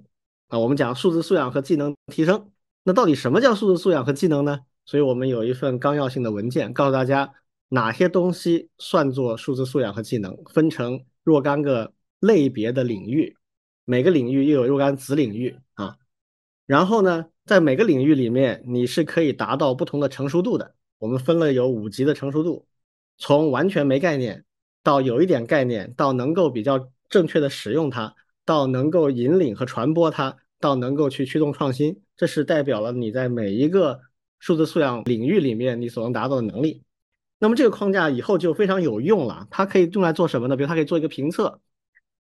[0.48, 0.58] 啊？
[0.58, 2.50] 我们讲数字素养和技能提升，
[2.82, 4.60] 那到底什么叫数字素养和技能呢？
[4.84, 7.32] 所以我们有一份纲要性的文件，告诉大家
[7.68, 13.36] 哪些东西算作数字素养和技能，分成若干个类别的领域，
[13.84, 15.96] 每个领域又有若干子领域啊。
[16.66, 20.74] 然后呢，在每个领域里面，你是可以达到不同的成熟度的。
[20.98, 22.66] 我们分了有五级的成熟度，
[23.18, 24.44] 从完全没概念
[24.82, 28.14] 到有一点概念，到能够比较正确的使用它，
[28.46, 32.00] 到能够引领和传播它，到能够去驱动创新。
[32.16, 34.00] 这是代表了你在每一个。
[34.38, 36.82] 数字素养领域里面你所能达到的能力，
[37.38, 39.48] 那么这个框架以后就非常有用了。
[39.50, 40.54] 它可以用来做什么呢？
[40.54, 41.58] 比如它可以做一个评测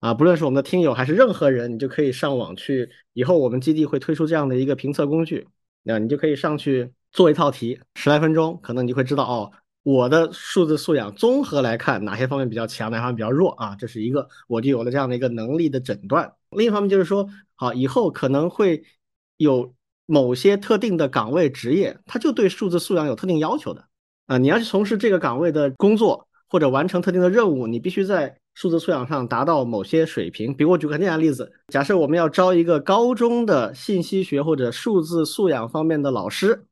[0.01, 2.91] 啊，不论是我们的听友还是任何人，你就可以上网去。
[3.13, 5.47] 以后我们基地会推出这样的一个评测工具，
[5.85, 9.53] 那你就可以上去做一套题，十来分钟，可能你就会知道哦，
[9.83, 16.33] 我的数字素养综合来看哪些方面比较强，哪方面比较弱啊，这是一个我就有了这样的一个能力的诊断。
[16.51, 18.85] 另一方面就是说，好，以后可能会
[19.37, 19.75] 有。
[20.05, 23.87] 某些特定的岗位职业，他就对数字素养有特定要求的
[24.27, 24.37] 啊！
[24.37, 30.55] 你要去从事这个岗位的工作，或者完成特定的任务，你必须在数字素养上达到某些水平。
[30.55, 36.67] 比如我举个简单的例子，假设我们要招一个高中的信息学或者数字素养方面的老师，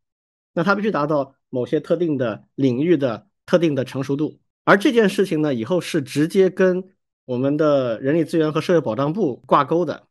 [0.52, 4.40] 那他必须达到某些特定的领域的特定的成熟度。
[4.64, 6.82] 而这件事情呢，以后是直接跟
[7.24, 10.04] 我们的人力资源和社会保障部挂钩的。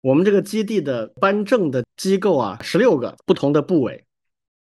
[0.00, 4.06] 我们这个基地的颁证的机构啊，十六个不同的部委，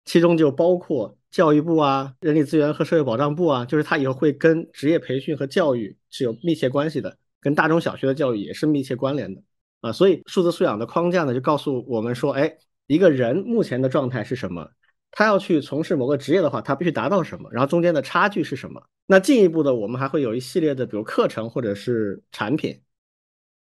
[0.05, 9.43] 其中就包括教育部啊、人力资源和社会保障部啊，就是它以后会跟职业培训和教育是有密切关系的，跟大中小学的教育也是密切关联的
[9.81, 9.93] 啊。
[9.93, 14.69] 所以数字素养的框架呢，就告诉我们说，哎，一个人目前的状态是什么？
[15.13, 17.49] 他要去从事某个职业的话，他必须达到什么？
[17.53, 18.83] 然后中间的差距是什么？
[19.07, 22.81] 那进一步的，我们还会有一系列的，比如课程或者是产品。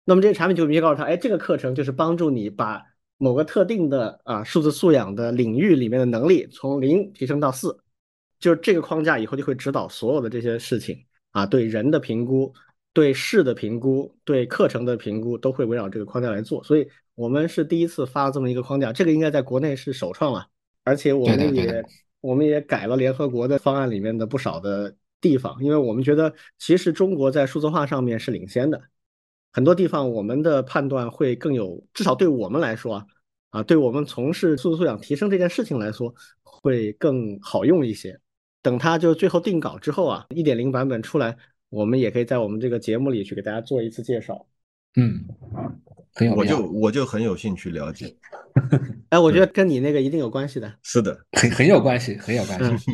[0.04, 2.84] 那么这个产品就明确告诉他，哎，这个课程就是帮助你把
[3.18, 7.78] 某个特定的啊数字素养的领域里面的能力从零提升到四，
[8.40, 10.98] 就是这个框架以后就会指导所有的这些事情
[11.32, 12.54] 啊，对人的评估、
[12.94, 16.64] 对事的评估、对课程的评估都会围绕这个框架来做。
[16.64, 20.48] 所以我们是第一次发这么一个框架，这个应该在国内是首创了，
[20.88, 21.84] 而且我们也
[22.22, 28.82] 我们也改了联合国的方案里面的不少的地方，因为我们觉得其实中国在数字化上面是领先的。
[29.52, 33.06] 很多地方我们的判断会更有，至少对我们来说啊，
[33.50, 36.14] 啊，对我们从事数字素养提升这件事情来说，
[36.44, 38.18] 会更好用一些。
[38.62, 41.36] 等它就最后定稿之后啊，一点零版本出来，
[41.70, 44.46] 我们也可以在我们这个节目里去给大家做一次介绍。
[44.96, 45.26] 嗯，
[46.18, 48.14] 很有，我就我就很有兴趣了解。
[49.10, 50.74] 哎，我觉得跟你那个一定有关系的。
[50.82, 52.92] 是的，很很有关系，很有关系，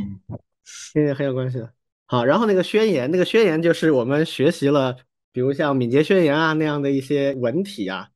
[0.93, 1.71] 跟你很有关系的。
[2.05, 4.97] 好，然后那个宣言，那个宣言就是我们学习了。
[5.31, 8.09] 比如像敏捷宣言啊那样的一些文体啊，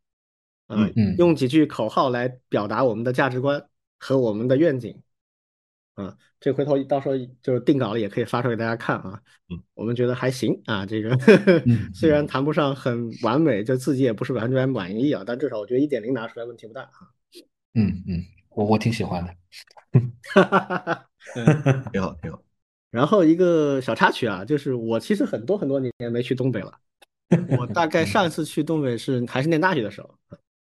[0.68, 3.64] 嗯，用几句口号来表达我们的价值观
[3.97, 5.01] 和我们的愿景，
[5.98, 9.20] 啊，这回头到时候就是定稿了也可以发出来给大家看啊，
[9.50, 11.18] 嗯，我们觉得还行啊，这个
[11.93, 17.10] 虽然谈不上很完美，就自己也不是完全满意啊，但至少我觉得一点零拿出来问题不大啊，
[17.74, 19.34] 嗯嗯，我我挺喜欢的，
[20.34, 22.41] 哈哈哈哈挺好挺好。
[22.91, 26.72] 然后一个小插曲啊，就是我其实很多很多年没去东北了。
[27.60, 30.18] 我大概上一次去东北是还是念大学的时候，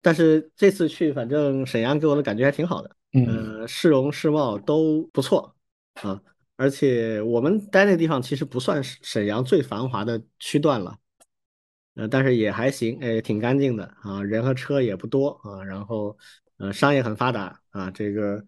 [0.02, 5.56] 但是这次去，反正沈阳给我的感觉还挺好的，呃，市容市貌都不错
[5.96, 6.22] 啊，
[6.56, 10.98] 而且我们待那地方其实不算是沈阳最繁华的区段了，
[11.96, 16.16] 呃，但是也还行，哎，挺干净的啊，人和车也不多啊，然后
[16.58, 18.46] 呃，商业很发达啊，这个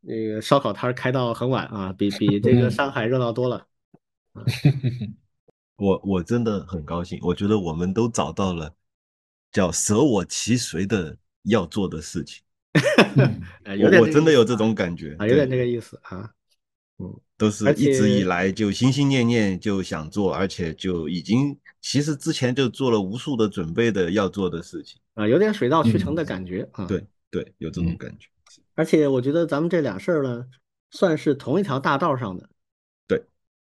[0.00, 3.66] 那个烧烤摊开到很晚啊，比比这个上海热闹多了。
[5.76, 8.74] 我我真的很高兴，我觉得我们都找到了
[9.52, 12.42] 叫舍我其谁的要做的事情。
[13.82, 16.30] 我我真的有这种感觉啊，有点这个意思啊。
[16.98, 26.86] 嗯，都是一直以来就心心念念就想做，而且就已经其实之前就做了无数的准备的要做的事情啊，有点水到渠成的感觉啊。
[26.86, 28.28] 对对，有这种感觉。
[28.74, 30.46] 而且我觉得咱们这俩事儿呢，
[30.90, 32.48] 算是同一条大道上的。
[33.06, 33.22] 对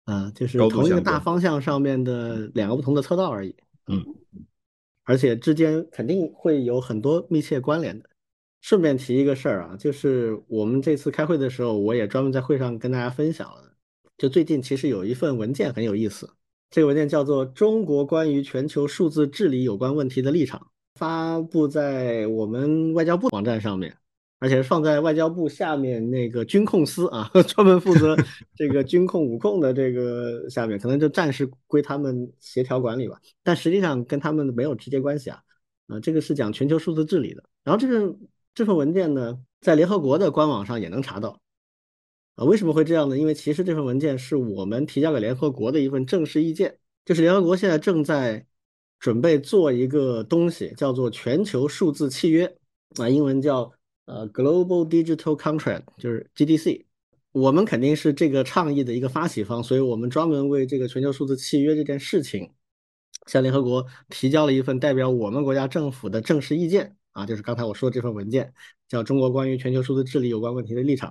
[0.05, 3.53] 啊，就是同一个大方向上面的两个不同的车道而已。
[3.87, 4.01] 嗯，
[5.03, 8.08] 而且之间肯定会有很多密切关联的。
[8.61, 13.73] 顺便提一个事儿啊，就是我们这次开会的时候，我也专门在会上跟大家分享了。
[14.17, 16.29] 就最近其实有一份文件很有意思，
[16.69, 20.59] 这个文件叫做《中国关于全球数字治理有关问题的立场》，
[20.99, 23.95] 发布在我们外交部网站上面。
[24.41, 28.15] 而且放在外交部下面那个军控司啊， 专门负责
[28.55, 33.19] 这个军控、武控的这个下面，可能就暂时归他们协调管理吧。
[33.43, 35.41] 但实际上跟他们没有直接关系啊。
[35.87, 37.43] 啊，这个是讲全球数字治理的。
[37.65, 38.15] 然后这个
[38.53, 41.39] 这份文件呢，在联合国的官网上也能查到。
[42.35, 43.17] 啊，为什么会这样呢？
[43.17, 48.45] 因为其实这份文件是我们提交给联合国的一份正式意见，就是联合国现在正在
[48.99, 52.57] 准备做一个东西，叫做全球数字契约
[52.97, 53.71] 啊，英文叫。
[54.11, 56.83] 呃，Global Digital Contract 就是 GDC，
[57.31, 62.51] 我们肯定是这个倡议的一个发起方，所以我们专门为这个全球数字契约这件事情，
[63.27, 68.53] 向联合国提交了一份代表我们国家政府的正式意见啊，就是刚才我说的这份文件，
[68.87, 71.09] 叫《中国关于全球数字治理有关问题的立场》。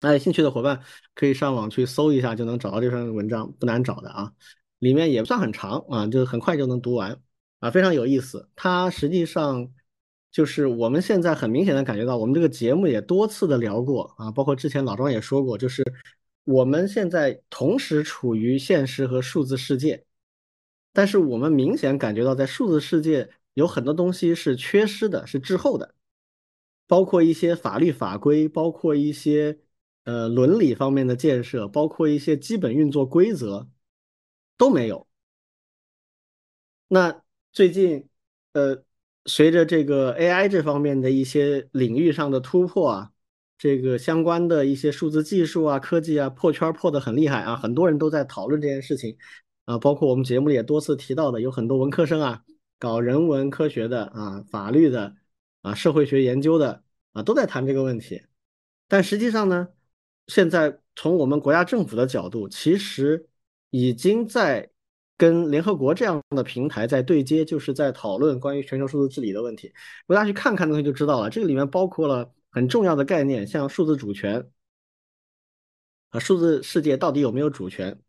[0.00, 0.82] 那有兴趣的伙伴
[1.14, 4.32] 可以上网去搜一下，就能找到这份文章，不难找的啊。
[4.78, 7.20] 里面也不算很长啊，就很快就能读完
[7.60, 8.48] 啊，非常有意思。
[8.56, 9.70] 它实际上。
[10.30, 15.82] 就是我们现在很明显的感觉到，我们这个节目也多次的聊过啊，包括之前老庄也说过，就是
[16.44, 20.04] 我们现在同时处于现实和数字世界，
[20.92, 23.28] 但是我们明显感觉到，在数字世界
[23.58, 25.92] 有很多东西是缺失的，是滞后的，
[26.86, 29.58] 包括一些法律法规，包括一些
[30.04, 33.68] 呃伦理方面的建设，包括一些基本运作规则，
[34.56, 35.08] 都没有。
[36.86, 37.20] 那
[37.52, 38.08] 最近，
[38.52, 38.84] 呃，
[39.26, 43.10] 随着这个 AI 这方面的一些领域上的突破啊，
[43.58, 49.18] 这个相关的一些数字技术啊、科技啊破圈破的很厉害啊，很多人都在讨论这件事情
[49.64, 52.44] 啊，包括我们节目里也多次提到的，有很多文科生啊，
[52.78, 55.16] 搞人文科学的啊、法律的
[55.62, 58.22] 啊、社会学研究的啊，都在谈这个问题。
[58.86, 59.68] 但实际上呢，
[60.26, 63.28] 现在从我们国家政府的角度，其实
[63.70, 64.70] 已经在。
[65.20, 69.66] 跟联合国这样的平台在对接，就是在讨论关于全球数字治理的问题。
[70.06, 74.48] 如果大家去看看东西就知道了，这个里面包括了很重要的概念，像数字主权
[76.10, 78.00] 啊，数字世界到底有没有主权，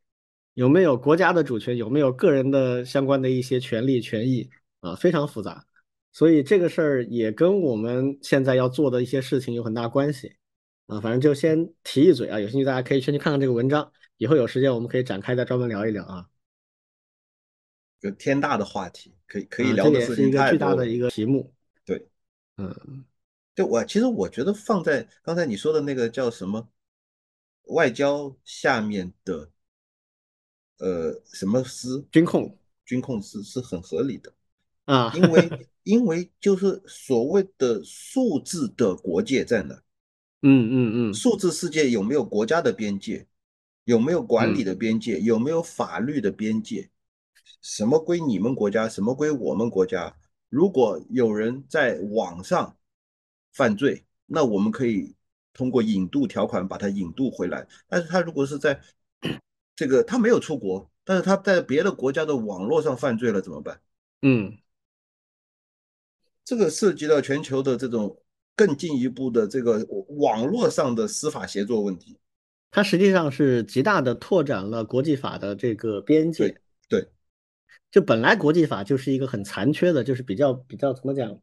[0.53, 4.47] 有没有国家的主权，有没有个人的相关的一些权利权益
[4.79, 5.65] 啊，非常复杂。
[6.11, 10.35] 所以这个事儿也跟我们现在要做的一些事情有很大关系
[10.87, 10.99] 啊。
[10.99, 16.27] 反正就先提一嘴啊，有兴趣大家可以先去看看这个文章，以后有时间我们可以展开再专门聊一聊啊。
[18.01, 20.51] 个天大的话题，可以可以聊的事情太多。
[20.51, 21.53] 巨大的一个题目，
[21.83, 22.07] 对，
[22.55, 23.03] 嗯，
[23.53, 26.69] 就我其实我觉得放在刚才你说的那个叫什么
[27.65, 29.51] 外交下面的，
[30.77, 34.33] 呃，什么司军控军控司是很合理的
[34.89, 35.49] 啊， 因为
[35.83, 39.75] 因为就是所谓的数字的国界在哪？
[40.41, 43.27] 嗯嗯嗯，数字世界有没有国家的边界？
[43.83, 45.19] 有没有管理的边界？
[45.19, 46.89] 有没有法律的边界？
[47.61, 50.15] 什么归你们国家，什么归我们国家？
[50.49, 52.75] 如果有人在网上
[53.53, 55.13] 犯罪，那我们可以
[55.53, 57.67] 通过引渡条款把他引渡回来。
[57.87, 58.79] 但是他如果是在
[59.75, 63.79] 这个他没有出国，但是他在别的国家的网络上犯罪了怎么办？
[64.21, 64.57] 嗯，
[66.49, 68.19] 这个涉及到全球的这种
[68.55, 69.85] 更进一步的这个
[70.17, 72.17] 网络上的司法协作问题。
[72.71, 76.59] 它实际上是极大的拓展了国际法的这个边界。
[76.87, 77.07] 对。
[77.91, 81.39] 就本来国际法就是一个很残缺的，就是比较比较怎么讲，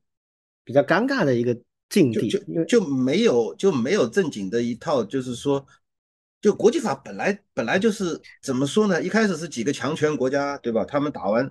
[0.64, 1.57] 比较尴尬的一个
[1.88, 5.64] 境地，就就没有就没有正经的一套，就是说，
[6.40, 9.00] 就国际法本来本来就是怎么说呢？
[9.00, 10.84] 一开始是几个强权国家，对吧？
[10.84, 11.48] 他们打完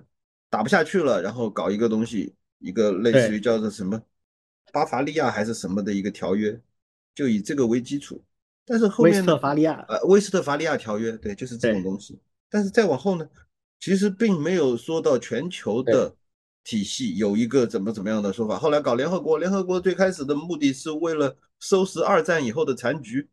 [0.50, 4.00] 打不下去了，然后搞一个东西，一个类似于叫做什么
[4.72, 6.60] 巴伐利亚还是什么的一个条约，
[7.14, 8.22] 就以这个为基础。
[8.64, 12.18] 但是后面威斯特伐利亚，呃，威斯特伐利亚条约，对，就是这种东西。
[12.48, 13.28] 但是再往后呢？
[13.78, 16.16] 其实并没有说到全球的
[16.64, 18.58] 体系有一个怎么怎么样的说法。
[18.58, 23.28] 后来搞联合国，联合国最开始的目的是为了收拾二战以后的残局。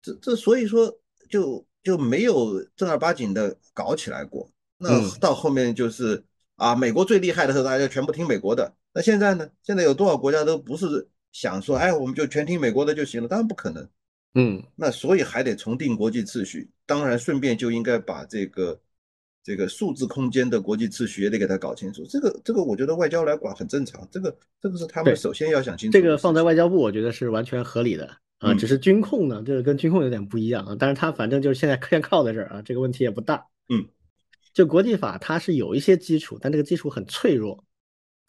[0.00, 0.96] 这这所以说
[1.28, 4.48] 就就没有正儿八经的搞起来过。
[4.78, 4.88] 那
[5.18, 6.24] 到后面就是
[6.60, 8.70] 啊，美国最厉害的时候，大家全部听美国的。
[8.92, 9.48] 那现在呢？
[9.62, 13.26] 现在有多少国家都不是想说，哎，我们就全听美国的就行了？
[13.26, 13.88] 当然不可能。
[14.34, 16.68] 嗯，那所以还得重定国际秩序。
[16.84, 18.78] 当然，顺便就应该把这个。
[19.42, 25.92] 这个数字空间的国际秩序也得给他搞清楚，这个这个我觉得外交来管很正常，这个这个是他们首先要想清楚。
[25.98, 28.06] 这个放在外交部，我觉得是完全合理的
[28.38, 28.52] 啊。
[28.52, 30.76] 只是军控呢，这个跟军控有点不一样啊。
[30.78, 33.46] 但是他反正就是现在 先靠在这儿啊，这个问题也不大。
[33.70, 33.86] 嗯，
[34.52, 37.64] 就国际法它是有一些基础，但这个基础很脆弱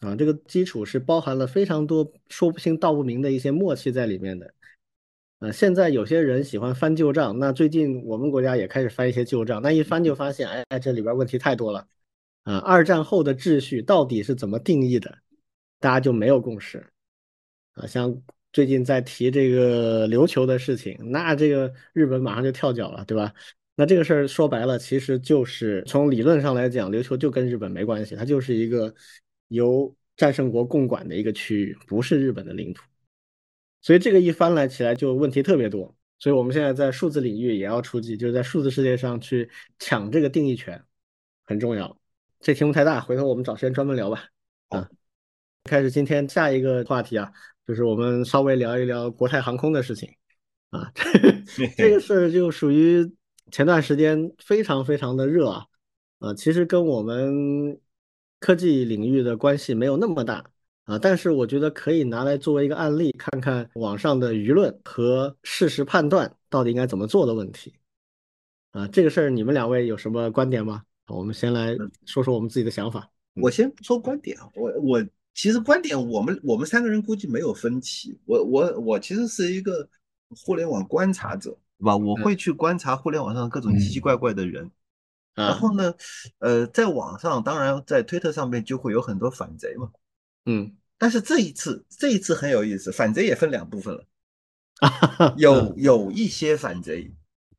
[0.00, 0.14] 啊。
[0.16, 4.54] 这个基础是包含了非常多说不清道不明的一些默契在里面的。
[5.40, 11.86] 呃，现在有些人喜欢翻旧账，那最近我们国家也开始翻一些旧账，那一翻就发现，哎，这里边问题太多了。
[12.44, 15.18] 啊，二战后的秩序到底是怎么定义的？
[15.80, 16.86] 大家就没有共识。
[17.74, 18.16] 啊，像
[18.52, 23.32] 最近在提这个琉球的事情，那这个日本马上就跳脚了，对吧？
[23.82, 28.94] 那这个事儿说白了，其实就是从理论上来讲，琉球就跟日本没关系，它就是一个
[29.48, 32.84] 由战胜国共管的一个区域，不是日本的领土。
[33.80, 40.80] 所以这个一翻来起来就问题特别多，所以我们现在在数字领域也要出击，就是在数字世界上去抢这个定义权，
[41.44, 41.98] 很重要。
[42.38, 44.26] 这题目太大，回头我们找时间专门聊吧。
[44.68, 44.88] 啊，
[45.64, 47.32] 开始今天下一个话题啊，
[47.66, 50.08] 就是我们稍微聊一聊国泰航空的事情。
[50.70, 50.88] 啊，
[51.76, 53.04] 这个事儿就属于
[53.52, 55.66] 前段时间非常非常的热啊，
[56.18, 57.80] 呃，其实跟我们
[58.40, 60.44] 科技领域的关系没有那么大。
[60.84, 67.72] 啊，但是我觉得可以拿来作为一个案例，看看网上的舆论和事实判断到底应该怎么做的问题。
[68.72, 70.82] 啊，这个事儿你们两位有什么观点吗？
[71.06, 73.08] 我们先来说说我们自己的想法。
[73.34, 78.18] 我先不说观点，我我其实观点我们我们三个人估计没有分歧。
[78.24, 79.88] 我我我其实是一个
[80.30, 81.96] 互联网观察者，对吧？
[81.96, 84.70] 我会去观察互联网上各种奇奇怪怪的人。
[85.34, 85.94] 然后呢，
[86.38, 89.90] 呃，在网上，当然在推特上面就会有很多反贼嘛。
[90.44, 94.06] 嗯，但是这一次，这一次很有意思，反贼也分两部分了，
[95.38, 97.10] 有有一些反贼，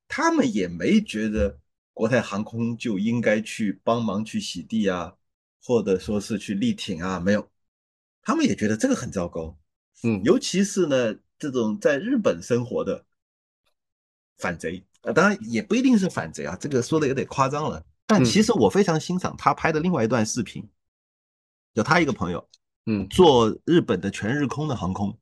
[0.08, 1.60] 他们也没觉得
[1.94, 5.16] 国泰航空就应该去帮忙去洗地啊，
[5.64, 7.50] 或者说是去力挺啊，没有，
[8.22, 9.58] 他们也觉得这个很糟糕。
[10.04, 13.04] 嗯，尤其是呢，这种在日本生活的
[14.38, 14.84] 反贼。
[15.02, 17.84] 啊，当然也不一定是反贼啊，这个说的有点夸张了。
[18.06, 20.70] 但其实我非常欣赏他拍的另外一段视频，
[21.74, 22.48] 有他一个朋友，
[22.86, 25.18] 嗯，坐日本的全日空的航空，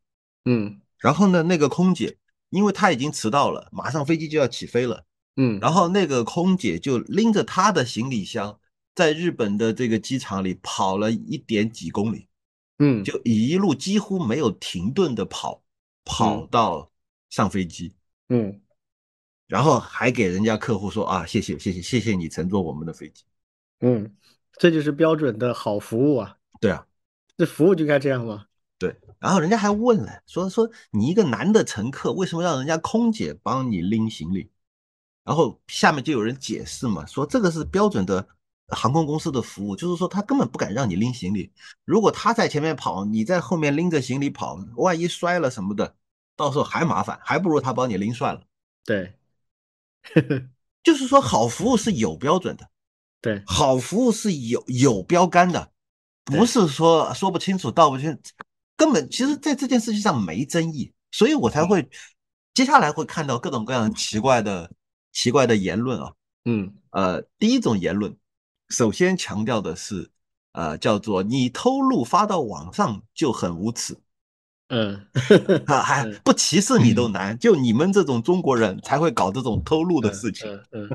[0.45, 2.17] 嗯，然后呢，那个空姐，
[2.49, 5.05] 因为他已经迟到了，马上飞机就要起飞了，
[5.35, 8.59] 嗯，然后那个空姐就拎着他的行李箱，
[8.93, 12.27] 在日本的这个机场里跑了一点几公里，
[12.77, 15.63] 嗯，就一路几乎没有停顿的跑，
[16.05, 16.91] 跑到
[17.31, 17.95] 上飞机，
[18.29, 18.60] 嗯。
[19.51, 23.25] 然后还给人家客户说啊，谢谢谢谢谢谢你乘坐我们的飞机，
[23.81, 24.15] 嗯，
[24.53, 26.37] 这就是标准的好服务啊。
[26.61, 26.87] 对啊，
[27.37, 28.45] 这服务就该这样吗？
[28.79, 28.95] 对。
[29.19, 34.49] 然后人家还问了，说说你一个男的乘客，为什么让人家空姐帮你拎行李？
[35.25, 38.25] 然后下面就有人解释嘛，说这个是标准的
[38.69, 41.51] 航空公司的服务，就是说他根本不敢让你拎行李，
[41.83, 45.93] 如果他在前面跑，你在后面拎着行李跑，万一摔了什么的，
[46.37, 48.41] 到时候还麻烦，还不如他帮你拎算了。
[48.85, 49.13] 对。
[50.83, 52.67] 就是说，好服务是有标准的，
[53.21, 55.71] 对，好服务是有有标杆的，
[56.25, 58.17] 不是说说不清楚道不清，
[58.75, 61.87] 根本其实在这件事情上没争议，所以我才会
[62.53, 64.71] 接下来会看到各种各样奇怪的
[65.11, 66.13] 奇怪的言论啊，
[66.45, 68.17] 嗯，呃，第一种言论，
[68.69, 70.09] 首先强调的是，
[70.53, 73.97] 呃，叫做你偷录发到网上就很无耻。
[74.71, 75.05] 嗯，
[75.67, 80.49] 啊，还不歧视你都难，就你们这种中国人才会搞这种偷录的事情。
[80.71, 80.89] 嗯，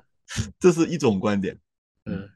[0.58, 1.58] 这是一种观点。
[2.06, 2.30] 嗯，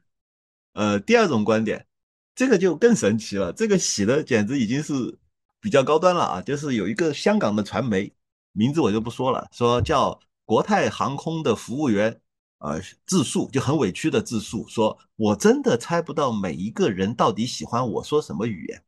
[0.73, 1.87] 呃，第二种观点，
[2.35, 5.17] 这个就更神奇了，这个洗的简直已经是
[5.59, 6.41] 比较高端了啊！
[6.41, 8.13] 就是有一个香港的传媒，
[8.51, 12.21] 名字我就不说了，说叫国泰航空的服务员，
[12.59, 18.83] 呃，自述就很委屈的自述，说我真的猜不到每一个人到底喜欢我说什么语言。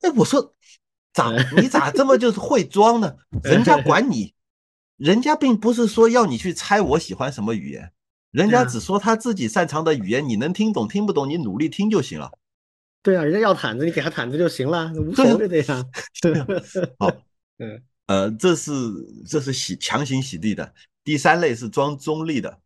[0.00, 0.54] 哎，我说，
[1.12, 3.16] 咋你咋这么就是会装呢？
[3.42, 4.32] 人家管你，
[4.96, 7.92] 人家并不是说要你去猜我喜欢什么语言，
[8.30, 12.30] 人家只说他自己擅长的语言，你能听懂听不懂，你努力听就行了。
[13.02, 15.84] 对啊，人家要毯子，你给他毯子就行了，无所谓的呀。
[16.98, 17.10] 好，
[17.58, 18.72] 嗯，呃，这是
[19.26, 20.72] 这是洗强行洗地的。
[21.02, 22.60] 第三类是装中立的，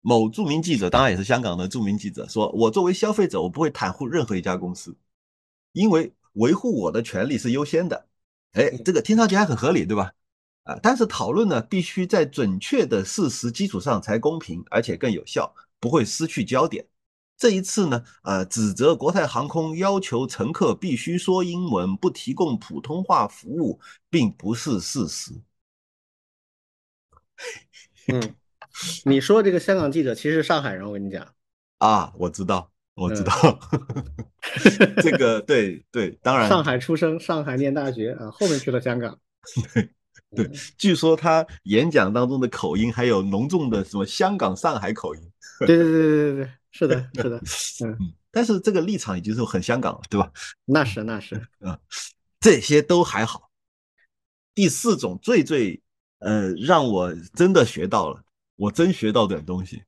[0.00, 4.96] 某著名记者，当然也是香港的著名记者，说我作为消费者，我不会袒护任何一家公司，
[5.72, 6.12] 因为。
[6.36, 8.08] 维护我的权利是优先的，
[8.52, 10.12] 哎，这个听上去还很合理，对吧？
[10.64, 16.86] 啊，但是讨论呢，必须在准确的事实基础上才公平，而且更有效，不会失去焦点。
[17.38, 23.78] 这一次呢，呃，指责国泰航空要求乘客必须说英文，不提供普通话服务，
[24.10, 25.32] 并不是事实。
[28.08, 28.34] 嗯，
[29.04, 31.34] 你说这个香港记者其实是上海人，我跟你讲。
[31.78, 32.72] 啊，我知道。
[32.96, 33.32] 我知道，
[35.02, 39.16] 这个对对，当然，上海出生，上海念大学啊，后面去了香港。
[40.34, 45.20] 对对，据说他演讲当中的口音还有浓重的什么香港、上海口音。
[45.60, 47.38] 对对对对对对，是的，是的，
[47.86, 50.30] 嗯，但是这个立场已经是很香港了，对吧？
[50.64, 51.78] 那是那是，啊，
[52.40, 53.50] 这些都还好。
[54.54, 55.80] 第四种最最
[56.20, 58.22] 呃，让我真的学到了，
[58.56, 59.82] 我真学到点东西。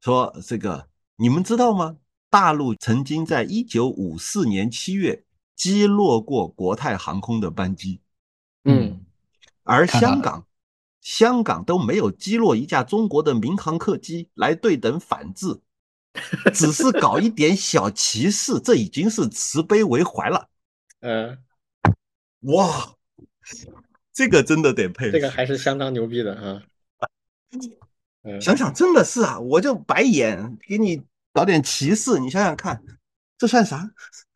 [0.00, 1.96] 说这个，你们知道吗？
[2.28, 5.24] 大陆曾经在一九五四年七月
[5.54, 8.00] 击落过国泰航空的班机，
[8.64, 9.00] 嗯，
[9.62, 10.46] 而香港，
[11.00, 15.60] 香港都没有击落一架中国的民航客机来对等反制，
[16.52, 20.48] 只是搞一点小歧视，这已经是慈悲为怀了。
[21.00, 21.38] 嗯，
[22.40, 22.94] 哇，
[24.12, 26.62] 这个真的得佩服，这个还是相当牛逼的啊。
[28.40, 31.02] 想想真的是啊，我就白眼给你。
[31.36, 32.82] 搞点歧视，你想想看，
[33.36, 33.90] 这算啥？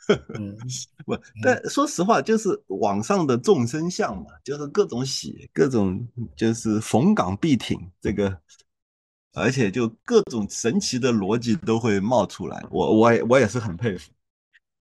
[1.06, 8.38] 不，但说实话，就是网上的众生相嘛，就是各种喜，各种就是逢岗必挺，这个，
[9.32, 12.62] 而且就各种神奇的逻辑都会冒出来。
[12.70, 14.10] 我我我也是很佩服。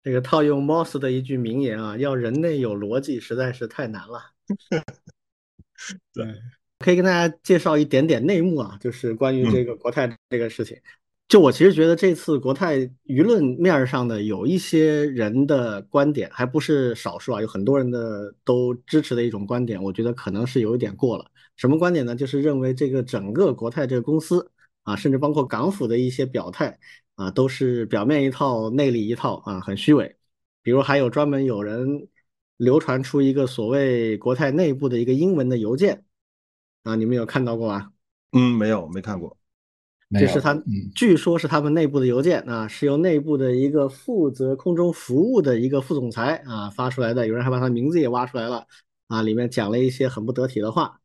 [0.01, 4.31] 这个套用 Moss 的一句名言啊，要人类有逻辑实在是太难了。
[6.13, 6.25] 对，
[6.79, 10.79] 可以跟大家介绍一点点内幕啊，就是关于这个国泰这个事情。
[11.27, 21.29] 就我其实觉得这次国泰舆论面上的有一些人的观点，还不是少数啊，有很多人的都支持的一种观点，我觉得可能是有一点过了。
[21.57, 22.15] 什么观点呢？
[22.15, 24.49] 就是认为这个整个国泰这个公司
[24.83, 26.79] 啊，甚至包括港府的一些表态
[27.15, 30.15] 啊，都是表面一套，内里一套啊，很虚伪。
[30.63, 32.07] 比如还有专门有人
[32.55, 36.05] 流传出一个所谓国泰内部的一个英文的邮件
[36.83, 37.91] 啊，你们有看到过吗？
[38.31, 39.36] 嗯，没有，没看过。
[40.09, 40.57] 这是他，
[40.95, 48.65] 据说是他们内部的邮件啊，是由内部的一个负责空中服务的一个副总裁啊发出来的，有人还把他名字也挖出来了
[49.09, 51.01] 啊，里面讲了一些很不得体的话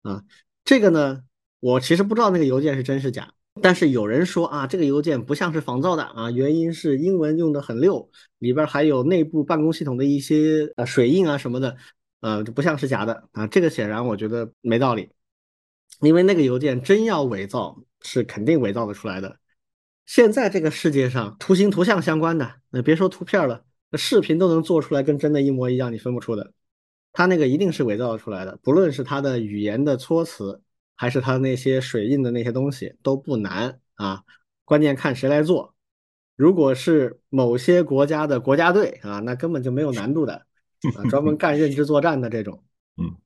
[0.00, 0.22] 啊。
[0.64, 1.22] 这个呢，
[1.60, 3.30] 我其实不知道那个邮件是真是假，
[3.60, 11.76] 但是有人说啊，这个邮件不像是仿造的啊，原因是英文用的很溜，里边还有内部办公系统的一些呃水印啊什么的，
[12.22, 13.46] 呃，不像是假的啊。
[13.46, 15.10] 这个显然我觉得没道理，
[16.00, 17.76] 因为那个邮件真要伪造。
[18.06, 19.38] 是肯定伪造的出来的。
[20.06, 26.52] 现在这个世界上，图形图像相关的，那别说图片了，那视频都能做出来跟真的一模一样，你分不出的。
[27.12, 30.62] 他那个一定是伪造出来的，不论是他的语言的措辞，
[30.94, 34.22] 还是他那些水印的那些东西，都不难啊。
[34.64, 35.74] 关键看谁来做。
[36.36, 40.34] 如果是某些国家的国家队啊，那根本就没有难度的
[40.94, 42.62] 啊，专门干认知作战的这种，
[42.96, 43.16] 嗯。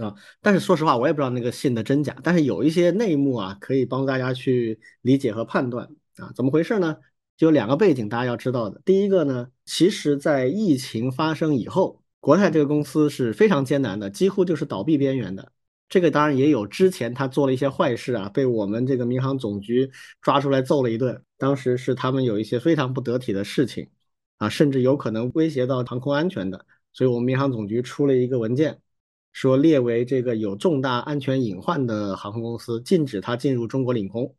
[0.00, 2.16] 啊，但是说实话，我也不知道那个信的真假。
[2.22, 6.96] 但是有一些内幕啊，可以帮大家去理解和判断啊，怎么回事呢？
[7.36, 8.80] 就有两个背景，大家要知道的。
[8.84, 15.52] 第一个呢，其实在疫情发生以后，国泰这个公司是非常艰难的，几乎就是倒闭边缘的。
[15.88, 19.90] 这个当然也有之前他做了一些坏事啊，被我们这个民航总局
[20.20, 21.22] 抓出来揍了一顿。
[21.36, 23.88] 当时是他们有一些非常不得体的事情
[24.38, 28.80] 啊，甚至有可能威胁到航空安全的，所以我们民航总局出了一个文件。
[29.32, 34.34] 说列为这个有重大安全隐患的航空公司，禁止它进入中国领空，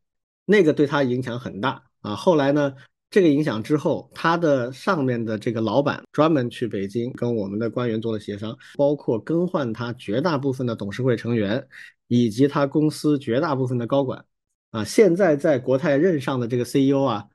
[0.45, 2.13] 那个对它影响很大啊。
[2.15, 2.73] 后来呢，
[3.09, 11.65] 这个影响之后，他的上面的这个老板专门去北京跟我们的官员做了协商，包括更换他绝大部分的董事会成员，
[12.07, 14.25] 以及他公司绝大部分的高管
[14.71, 14.83] 啊。
[14.83, 17.25] 现在在国泰任上的这个 CEO 啊，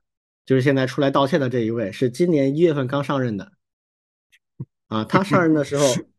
[0.45, 3.53] 就是现在出来道歉的这一位，是今年一月份刚上任的
[4.89, 5.05] 啊。
[5.05, 5.85] 他上任的时候。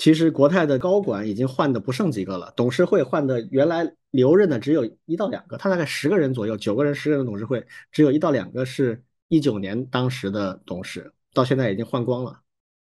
[0.00, 12.40] 其实国泰的高管已经换的不剩几个了，董事会换的原来留任的只有一到两个，他大概十个人左右，九个人十个人的董事会，只有一到两个是一九年当时的董事，到现在已经换光了。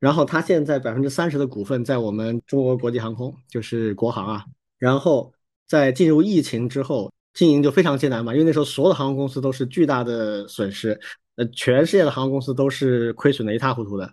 [0.00, 4.44] 然后他现在百分之三十的股份在我们中国国际航空，就是国航啊。
[4.76, 5.32] 然后
[5.68, 11.00] 在进入疫情之后，经营就非常艰难嘛，因为那时候所有的航空公司都是巨大的损失，
[11.36, 14.12] 呃，全世界的航空公司都是亏损的一塌糊涂的。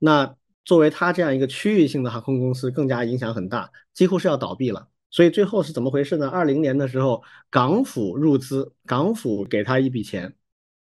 [0.00, 0.34] 那
[0.64, 4.88] 作为它这样一个区域性的航空公司，更加影响很大，几乎是要倒闭了。
[5.10, 6.28] 所以最后是怎么回事呢？
[6.28, 10.34] 二零年的时候，港府入资，港府给他一笔钱，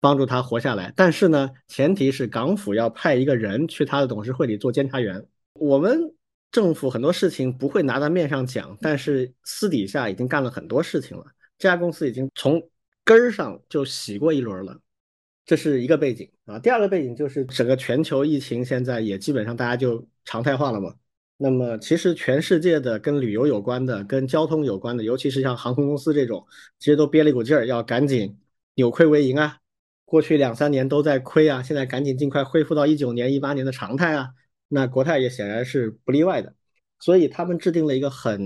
[0.00, 0.92] 帮助他活下来。
[0.94, 5.26] 但是呢，前提是港府要派一个人去他的董事会里做监察员。
[5.54, 6.14] 我们
[6.52, 11.24] 政府很多事情不会拿到面上讲，但是私底下已经干了很多事情了。
[11.58, 12.62] 这家公司已经从
[13.04, 14.78] 根儿上就洗过一轮了。
[15.44, 20.94] 这是一个背景啊，第二个背景就是整个全球疫情现在也基本上大家就常态化了嘛。
[21.36, 26.46] 那么其实全世界的跟旅游有关的、跟交通有关的，尤其是像航空公司这种，
[26.78, 28.38] 其实都憋了一股劲儿，要赶紧
[28.76, 29.58] 扭亏为盈啊。
[30.04, 34.28] 过去两三年都在亏啊，现在赶紧尽快恢复到一九年、一八年的常态啊。
[34.68, 36.54] 那国泰也显然是不例外的，
[37.00, 38.40] 所以他们制定了一个很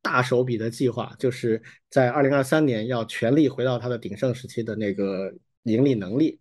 [0.00, 5.30] 大手笔的计划，就是在二零二三年要全力回到它的鼎盛时期的那个。
[5.64, 6.38] 盈利能力，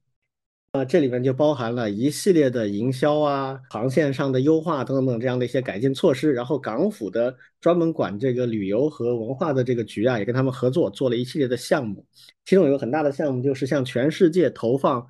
[0.71, 6.31] 啊，这里面就包含了一系列的营销啊、航线上的优化等等等这样的一些改进措施。
[6.31, 12.05] 然后港府的专门管这个旅游和文化的这个局啊，也跟他们合作做了一系列的项目。
[12.45, 15.05] 其中有个很大的项目，就是向全世界投放，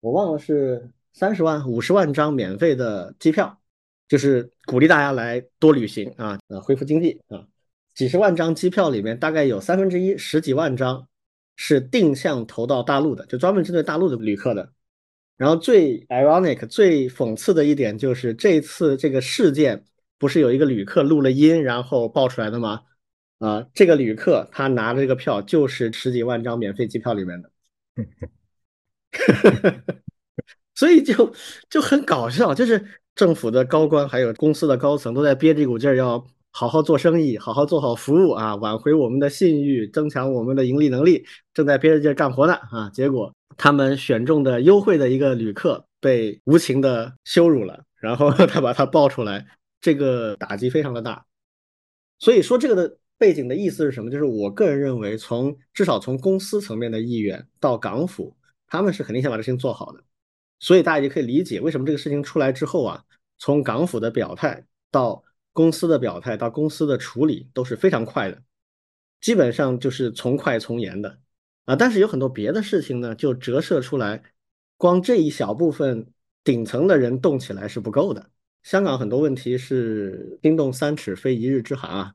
[0.00, 3.58] 我忘了是三十万、五十万张免费的机票，
[4.06, 7.46] 就是鼓励大家来多旅行啊，呃，恢复经济啊。
[7.94, 11.08] 几十万张机票里面，大概有三分之一，十几万张。
[11.56, 14.72] 是定向投到大陆的，就专门针对大陆的旅客的。
[15.36, 19.84] 然后最 ironic、最讽刺的一点就是，这次这个事件
[20.18, 22.82] 不是有一个旅客录了音，然后爆出来的吗？
[23.38, 27.50] 啊，这个旅客他拿的这个票就是十几万张免费机票里面的，
[30.74, 31.34] 所以就
[31.68, 36.26] 就很搞笑，就是政府的高官还有公司的高层都在憋着一股劲儿要。
[36.58, 42.88] 好好做生意，好好做好服务啊，挽回我们的信誉，增强我们的盈利能力，正在憋着劲干活呢啊！
[42.94, 49.44] 结果他们选中的优惠的一个旅客被无情的羞辱了，然后 他把他爆出来，
[49.82, 51.26] 这个打击非常的大。
[52.18, 54.10] 所以说这个的背景的意思是什么？
[54.10, 58.34] 就是我个人认为，从至少从公司层面的意愿到港府，
[58.66, 60.02] 他们是肯定想把这事情做好的。
[60.58, 63.04] 所以大家也可以理解为什么这个事情出来之后啊，
[63.36, 65.22] 从港府的表态到。
[65.56, 68.42] 公司的表态到公司的处理都是非常快的，
[69.22, 71.18] 基本上就是从快从严的
[71.64, 71.74] 啊。
[71.74, 74.22] 但是有很多别的事情呢，就折射出来，
[74.76, 76.12] 光这一小部分
[76.44, 78.30] 顶层的人动起来是不够的。
[78.64, 82.14] 香港很多问题是冰冻三尺非一日之寒啊，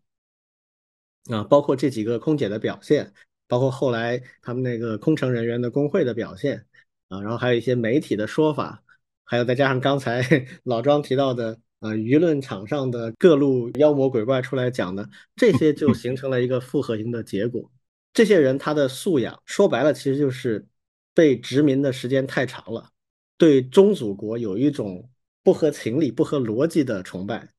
[1.32, 3.12] 啊，包括这几个空姐的表现，
[3.48, 6.68] 包括后来他们那个空乘人员的工会的表现
[7.08, 8.84] 啊，然后还有一些媒体的说法，
[9.24, 10.22] 还有再加上刚才
[10.64, 17.70] 老庄提到的啊，舆论场上的各路妖魔鬼怪出来讲的，这些就形成了一个复合型的结果。
[18.14, 20.68] 这些人他的素养说白了，其实就是
[21.14, 22.92] 被殖民的时间太长了，
[23.36, 25.10] 对中祖国有一种
[25.44, 27.50] 不合情理、不合逻辑的崇拜。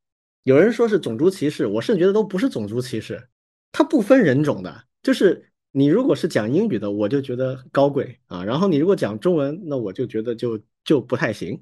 [0.45, 3.29] 有人说是种族歧视，我甚至觉得都不是种族歧视，
[3.73, 4.85] 它不分人种的。
[5.03, 11.61] 就是你如果是讲英语的，我就觉得高贵啊；然后你如果讲中文，那我就觉得就就不太行，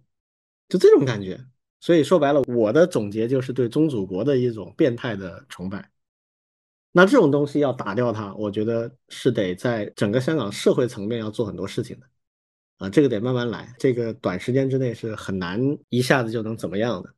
[0.68, 1.40] 就这种感觉。
[1.80, 5.90] 所以说白了，我的总结就是对宗主国的一种变态的崇拜。
[6.92, 12.06] 那这种东西要打掉它，我觉得是得在整个香港社会层面要做很多事情的，
[12.78, 17.14] 啊，这个得慢慢来，这个短时间之内是很难一下子就能怎么样的。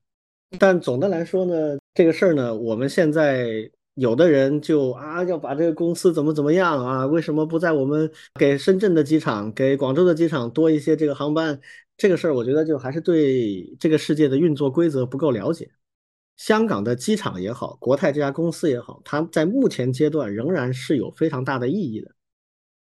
[0.59, 3.49] 但总的来说呢，这个事儿呢，我们现在
[3.95, 11.59] 有的人就啊要把这个公司怎么怎么样啊，为什么不在我们给深圳的机场、给广州的机场多一些这个航班？
[12.03, 15.71] 这个事儿，我觉得就还是对这个世界的运作规则不够了解。
[16.37, 22.11] 香港的机场也好，国泰这家公司也好，它在目前阶段仍然是有非常大的意义的。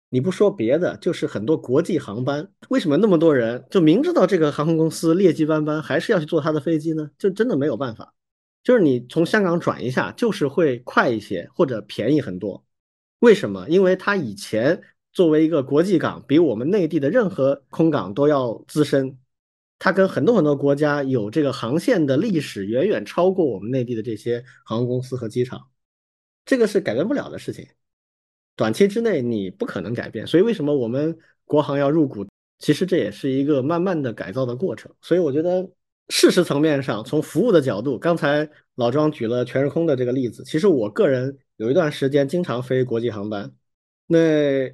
[0.09, 7.11] 你不说别的，就是很多国际航班，为什么那么多人就明知道这个航空公司劣迹斑斑，还是要去坐它的飞机呢？
[7.19, 8.11] 就真的没有办法，
[8.63, 12.65] 就是你从香港转一下，就是会快一些或者便宜很多。
[13.19, 13.69] 为什么？
[13.69, 14.81] 因为它以前
[15.15, 19.17] 作为一个国际港，比我们内地的任何空港都要资深。
[19.79, 25.67] 它跟很多很多国家有这个航线的历史，远远超过我们内地的这些航空公司和机场，
[26.45, 27.67] 这个是改变不了的事情。
[28.55, 32.25] 短期之内你不可能改变，所以为什么我们国航要入股？
[32.59, 34.89] 其实这也是一个慢慢的改造的过程。
[35.01, 35.69] 所以我觉得
[36.07, 43.53] 事实层面上，从服务的角度，刚才老庄举了全日空的这个例子，其实我个人有一段时间经常飞国际航班，
[44.07, 44.69] 那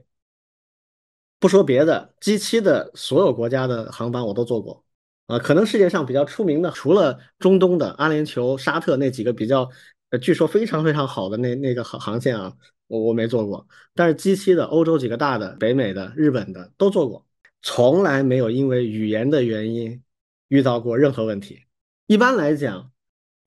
[1.41, 4.85] 不说别的，机七的所有国家的航班我都坐过。
[5.25, 9.67] 啊，可能世界上比较出名的，除了中东的阿联酋、沙特那几个比较，
[10.11, 12.53] 呃，据说非常非常好的那那个航航线啊，
[12.85, 13.67] 我我没做过。
[13.95, 17.25] 但是 G 七的欧洲几个大的、北美的、日本的都做过，
[17.63, 20.03] 从来没有因为语言的原因
[20.49, 21.63] 遇到过任何问题。
[22.05, 22.90] 一般来讲，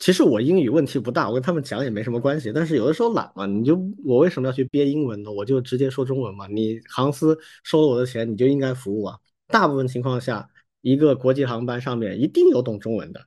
[0.04, 2.52] 其实我英语问题不大，我跟他们讲也没什么关系。
[2.52, 3.74] 但是有的时候懒嘛，你就
[4.04, 5.32] 我为什么要去憋英文呢？
[5.32, 6.46] 我就直接说中文嘛。
[6.48, 9.18] 你航司收了我的钱，你就应该服务啊。
[9.46, 10.50] 大部分情况下。
[10.82, 13.26] 一个国际航班上面一定有懂中文的，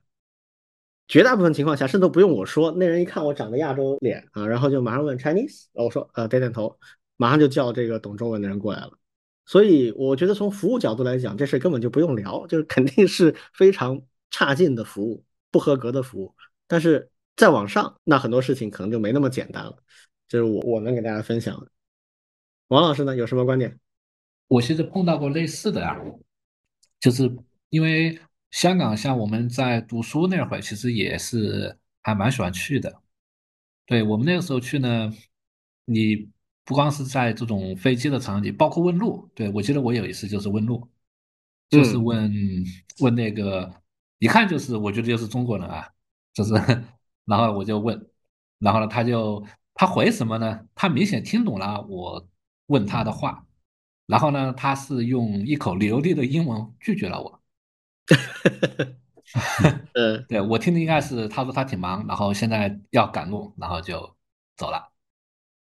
[1.08, 6.78] 绝大部分情况下甚至不用我说，那人一看我长得亚洲脸啊，然后就马上问 Chinese，我说呃点点头，
[7.16, 8.92] 马上就叫这个懂中文的人过来了。
[9.44, 14.00] 所以我觉得从服务角度来讲，这事根本就不用聊，就是肯定是非常
[14.30, 16.32] 差劲的服务，不合格的服务。
[16.68, 19.76] 但是再往上，那很多事情可能就没那么简单了。
[20.28, 21.68] 这是我我能给大家分享的。
[22.68, 23.76] 王老师呢，有什么观点？
[24.46, 25.96] 我其实碰到过类似的啊，
[27.00, 27.36] 就是。
[27.70, 28.18] 因为
[28.50, 33.02] 香港像我们在读书那会儿，其实也是还蛮喜欢去的。
[33.84, 35.12] 对我们那个时候去呢，
[35.84, 36.30] 你
[36.64, 39.30] 不光是在这种飞机的场景，包括问路。
[39.34, 40.88] 对我记得我有一次就是问路，
[41.68, 42.32] 就是问
[43.00, 43.70] 问那个，
[44.18, 45.86] 一看就是我觉得就是中国人啊，
[46.38, 46.54] 就是，
[47.24, 48.08] 然后我就问，
[48.60, 50.60] 然后呢他就他回什么呢？
[50.72, 52.28] 他明显听懂了我
[52.66, 53.44] 问他的话，
[54.06, 57.42] 然后呢他是用一口流利的英文拒绝了我。
[59.94, 64.16] 嗯，对我听的应该是他说他挺忙，然后现在要赶路，然后就
[64.56, 64.92] 走了。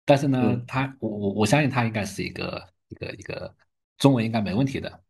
[0.03, 3.55] 但是呢，他我我我相信他应该是一个一个一个
[3.99, 5.03] 中文应该没问题的。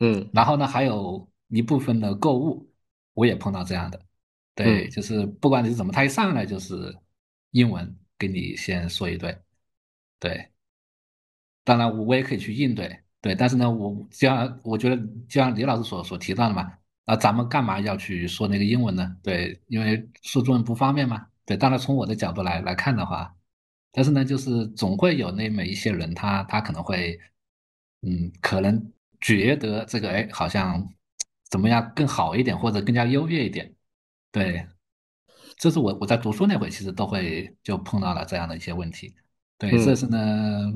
[0.00, 2.72] 嗯，然后呢，还有一部分的购物，
[3.12, 4.00] 我也碰到这样的。
[4.56, 6.96] 对，就是不管你是怎么，他一上来就是
[7.52, 9.38] 英文跟你先说一堆。
[10.18, 10.50] 对，
[11.62, 13.00] 当然我我也可以去应对。
[13.20, 14.96] 对，但是呢，我就像我觉得，
[15.28, 16.72] 就像李老师所所提到的嘛，
[17.06, 19.16] 啊，咱们干嘛要去说那个英文呢？
[19.22, 21.26] 对，因为说中文不方便嘛。
[21.44, 23.34] 对，当然从我的角度来来看的话，
[23.92, 27.18] 但是呢，就是总会有那么一些人，他他可能会，
[28.02, 30.88] 嗯，可能觉得这个哎，好像
[31.50, 33.74] 怎么样更好一点，或者更加优越一点。
[34.38, 34.66] 对，
[35.56, 39.14] 这是我我在读书那会其实都会就碰到了这样的一些问题。
[39.56, 40.72] 对，这是呢。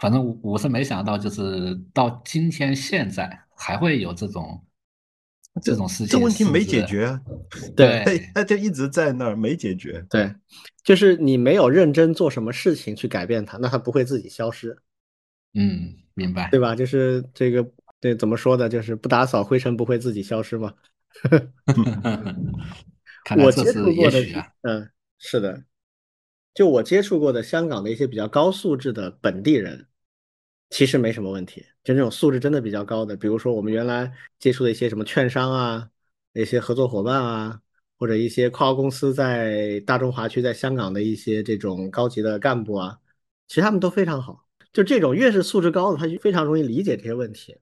[0.00, 4.64] 反正我我是没想到，就是到今天现在还会有这种
[5.60, 6.18] 这种事情。
[6.18, 7.20] 这问题没解决啊，
[7.76, 10.02] 对，他就一直在那儿没解决。
[10.08, 10.34] 对，
[10.82, 14.74] 就是你没有认真做什么事情去改变它，那它不会自己消失。
[15.52, 16.74] 嗯，明白，对吧？
[16.74, 17.70] 就是这个，
[18.00, 18.70] 对，怎么说的？
[18.70, 20.72] 就是不打扫灰尘不会自己消失吗？
[23.36, 24.18] 我接触过的，
[24.62, 25.64] 嗯，是的。
[26.52, 29.86] 就我接触过的香港的一些比较高素质的本地人，
[30.68, 31.64] 其实没什么问题。
[31.84, 35.88] 就那种素质真的比较高的，比如说我们原来接触的一些什么券商啊，
[36.32, 37.60] 一些合作伙伴啊，
[37.98, 42.98] 或者一些跨国公司在大中华区、在香港的一些这种高级的干部啊，
[43.46, 44.44] 其实他们都非常好。
[44.72, 47.56] 就这种越是素质高的，他就非常容易理解这些问题。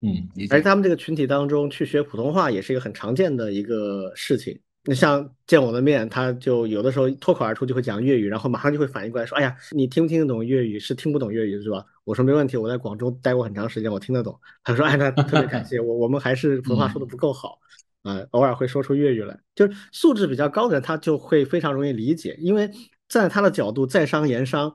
[0.00, 4.58] 嗯，而他们这个群体当中去学普通话也是一个很常见的一个事情。
[4.84, 10.78] 那像见我的面，他就有的时候脱口而出就会讲粤语，然后马上就会反应过来说：“哎呀，你听不听得懂粤语？
[10.78, 17.58] 是听不懂粤语是吧？”我说：“没问题，我在广州待过很长时间，我听得懂。”他说：“哎，那 特别感谢我，我们还是普通话说的不够好
[18.04, 19.36] 啊，偶尔会说出粤语来。
[19.54, 22.68] 就是素质比较高的人，他就会非常容易理解，因为
[23.08, 24.72] 站在他的角度，在商言商。”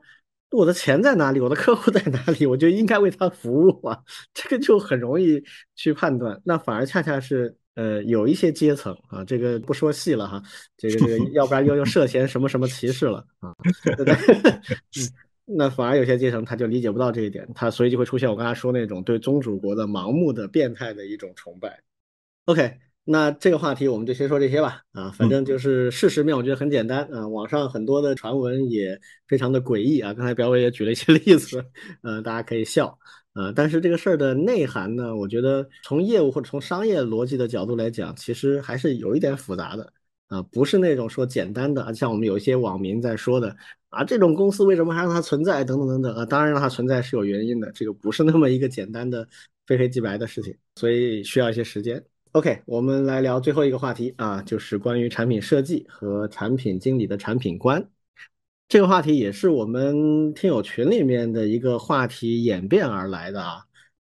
[0.53, 1.39] 我的钱在哪里？
[1.39, 2.45] 我的客户在哪里？
[2.45, 3.99] 我就应该为他服务啊！
[4.33, 5.43] 这个就很容易
[5.75, 6.39] 去判断。
[6.45, 10.41] 那反而恰恰是，呃，有一些阶层啊，这个不说细了哈，
[10.77, 13.53] 这个这个， 要不然又又涉嫌什么什么歧视了啊？
[15.45, 21.81] 那反而有些阶层他就理解不到这一点，他所以就会出现我刚才说那种对宗主国的盲目的变态的一种崇拜。
[22.45, 22.77] OK。
[23.05, 27.27] 那这个话题我们就先说这些吧，啊，反正就是事实面，我觉得很简单啊。
[27.27, 28.97] 网上很多的传闻也
[29.27, 30.13] 非常的诡异啊。
[30.13, 31.65] 刚才表伟也举了一些 例子，
[32.01, 32.97] 呃，大家可以笑，
[33.33, 39.91] 呃，但是这个事儿的内涵呢，我觉得从业务或者从商业逻辑的角度来讲，其实还是有一点复杂的
[40.29, 43.53] 啊，不是那种说简单的啊，像我们有一些网民在说的
[43.89, 49.27] 啊，这种公司为什么还让它存在等等等等啊，当然让它存在是有原因的，这个不是那么一个简单的
[49.67, 52.01] 非黑即白的事情，所以需要一些时间。
[52.33, 57.87] OK，我们来聊最后一个话题啊，就是关于产品设计和产品经理的产品观。
[58.67, 63.63] 这个话题也是我们听友群里面的一个话题演变而来的啊。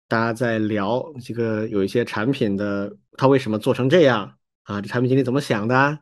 [0.08, 4.78] 大家在聊这个有一些产品的，它为什么做成这样啊？
[4.82, 5.98] 这产品经理怎么想的啊？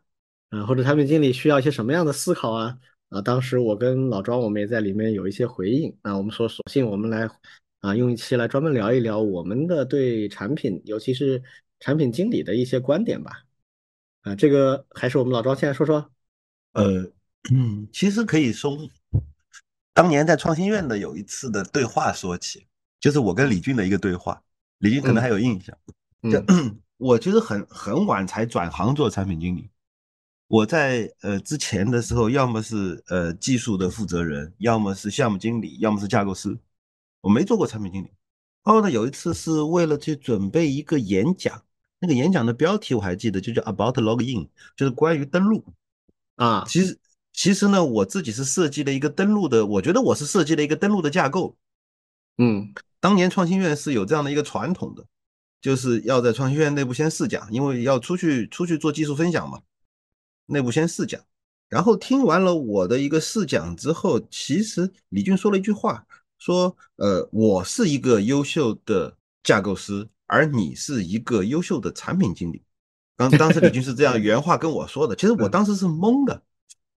[0.67, 2.77] 或者产品经理需要一些什么样的思考啊？
[3.11, 6.19] 啊，当时我跟老庄我们也在里面有一些回应啊。
[6.19, 7.31] 我们说，索性我们来
[7.83, 11.41] 啊，用一期来专门聊一聊我们的对产品，尤其是。
[11.79, 13.45] 产品经理的一些观点吧，
[14.23, 16.11] 啊，这个还是我们老庄先来说说。
[16.73, 17.11] 呃，
[17.53, 18.91] 嗯，其实可以从
[19.93, 22.67] 当年在创新院的有一次的对话说起，
[23.01, 24.43] 就是我跟李俊的一个对话，
[24.79, 25.77] 李俊可能还有印象。
[26.23, 26.43] 就
[26.99, 29.71] 我其实很很晚才转行做产品经理，
[30.49, 36.59] 我在呃之前的时候，要么是呃技术的负责人，要么是项目经理，要么是架构师，
[37.21, 38.09] 我没做过产品经理。
[38.65, 41.63] 然后呢，有一次是为了去准备一个演讲。
[41.99, 45.65] 那个演讲的标题我还记得，就叫 About Login，就是关于登录
[46.37, 46.65] 啊。
[46.69, 46.99] 其实
[47.33, 51.57] 其实呢，我自己是设计了一个登录的，我觉得我是设计了一个登录的架构。
[52.39, 55.05] 嗯，当年创新院是有这样的一个传统的，
[55.61, 59.61] 就是要在创新院内部先试讲，因为要出去出去做技术分享嘛，
[60.47, 61.21] 内部先试讲。
[61.69, 66.07] 然后听完了我的一个试讲之后，其实李俊说了一句话，
[66.39, 70.07] 说呃，我是一个优秀的架构师。
[70.27, 72.63] 而你是一个优秀的产品经理，
[73.17, 75.15] 刚 当时李军是这样原话跟我说的。
[75.15, 76.43] 其实我当时是懵的，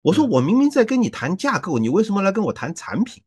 [0.01, 3.21] 我说我明明在跟你谈架构，你为什么来跟我谈产品？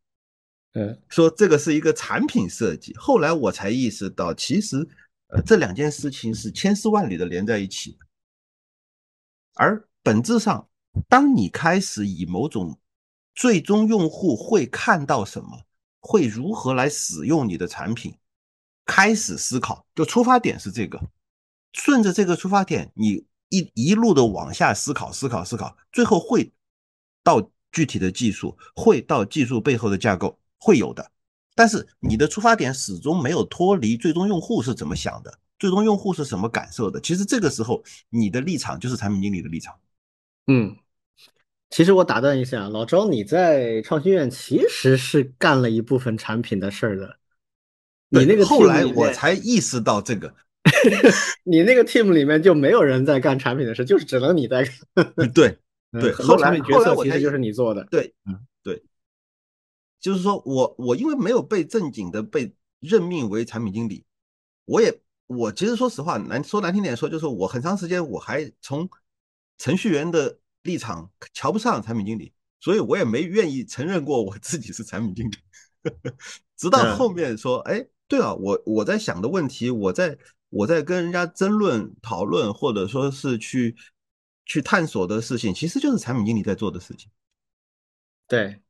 [0.72, 2.94] 嗯，说这个是一个产品设计。
[2.96, 4.88] 后来我才意识到，其实
[5.28, 7.98] 呃这两件事情是千丝万缕的连在一起的。
[9.54, 10.68] 而本质上，
[11.08, 12.78] 当你开始以某种
[13.34, 15.64] 最终用户会看到什么，
[15.98, 18.14] 会如何来使用你的产品。
[18.90, 21.00] 开始思考，就出发点是这个，
[21.72, 26.52] 顺着这个出发点，你一一路的往下思考，思考，思考，最后会
[27.22, 31.08] 到具体的技术，会到技术背后的架构，会有的。
[31.54, 37.00] 但是你的出发点始终没有脱离最终用户是怎么想的，最终用户是什么感受的。
[37.00, 39.72] 其实这个时候，你的立场就是产品经理的立场。
[40.48, 40.76] 嗯，
[41.70, 47.19] 其实我打断一下，老周，你在创新院其实是干了一部分产品的事儿的。
[48.12, 50.34] 你那个后来我才意识到这个，
[51.44, 55.30] 你那个 team 里面就没有人在干产品的事，就是只能你在干。
[55.32, 55.56] 对
[55.92, 57.84] 对，很多产品角色其实就是你做的。
[57.84, 58.82] 对，嗯对，
[60.00, 64.04] 就是说我我因为没有被正经的被任命为产品经理，
[64.64, 68.90] 我也我其实说实话难说难听点说，就是我很长时间我还从
[69.56, 75.36] 程序员的立场瞧不上产品经理，所以我也没愿意承认过我自己是产品经理，
[76.58, 77.86] 直到后面说哎。
[78.10, 83.76] 对啊，我我在想的问题，我在我在跟人家争论讨论，或者说是去
[84.44, 87.08] 去探索的事情，其实就是产品经理在做的事情。
[88.26, 88.60] 对，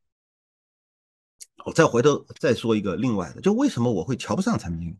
[1.64, 4.98] 我再回头再说一个另外的，就为什么我会瞧不上产品经理？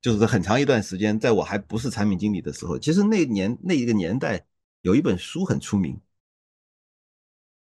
[0.00, 4.46] 就是很长一段时间，在我还不是产品经理的时候，其实那年那一个年代
[4.80, 6.00] 有一本书很出名，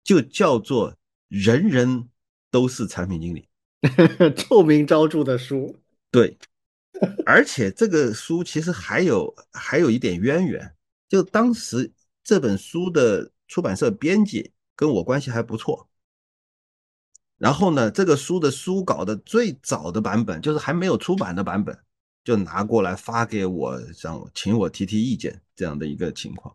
[0.02, 0.96] 就叫做
[1.28, 2.08] 人人
[2.50, 3.50] 都是产品经理，
[4.38, 5.76] 臭名昭著的书。
[6.12, 6.38] 对，
[7.26, 10.76] 而且这个书其实还有还有一点渊源，
[11.08, 11.92] 就当时
[12.24, 15.88] 这本书的出版社编辑跟我关系还不错。
[17.38, 21.78] 然后呢，这个书的书稿的最早的版本，就是还没有出版的版本，
[22.24, 26.54] 就拿过来发给我，让我请我提提意见这样的一个情况。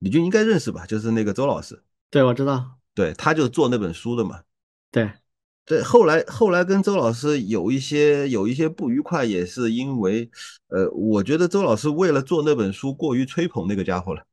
[0.00, 0.84] 李军应该认识吧？
[0.84, 1.82] 就是那个周老师。
[2.10, 2.78] 对，我知道。
[2.92, 4.42] 对，他就做那本书的嘛。
[4.90, 5.10] 对。
[5.68, 10.30] 对，后来后来跟周老师有一些有一些不愉快，也是因为，
[10.68, 14.24] 呃，我觉得周老师为了做那本书过于吹捧那个家伙了。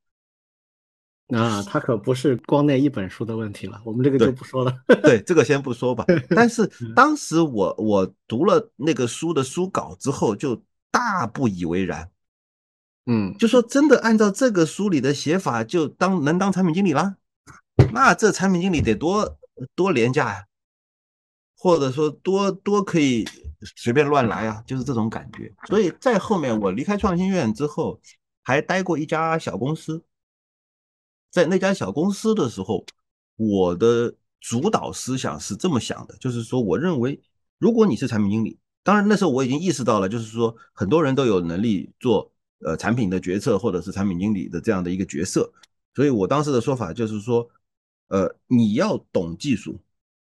[1.30, 4.74] 啊，他可不是光那一本书的问题了，我们这个就不说了。
[5.04, 6.06] 对， 这个先不说吧。
[6.30, 6.66] 但是
[6.96, 12.10] 当时我我读了那个书的书稿之后，就大不以为然。
[13.08, 17.16] 嗯，就说真的，按照这个书里的写法，就当能当产品经理了？
[17.92, 19.38] 那这产品经理得多
[19.76, 20.46] 多廉价呀？
[21.66, 23.28] 或者说多多可以
[23.76, 25.51] 随便乱来啊，就是这种感觉。
[25.68, 27.99] 所以在后面我离开创新院之后，
[28.43, 30.03] 还待过一家小公司。
[31.32, 32.86] 在那家小公司的时候，
[33.36, 37.20] 我的主导思想是这么想的，就是说，我认为
[37.57, 45.51] 如果你是产品经理，当然那时候我已经意识到了，就是说很多人都有能力做呃产品的决策或者是产品经理的这样的一个角色。
[45.95, 47.49] 所以我当时的说法就是说，
[48.09, 49.80] 呃，你要懂技术。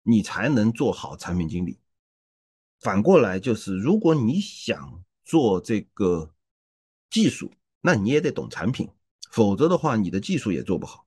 [0.03, 1.79] 你才能做好产品经理。
[2.79, 6.33] 反过来就是，如果你想做这个
[7.09, 8.89] 技术，那你也得懂产品，
[9.29, 11.05] 否则的话，你的技术也做不好。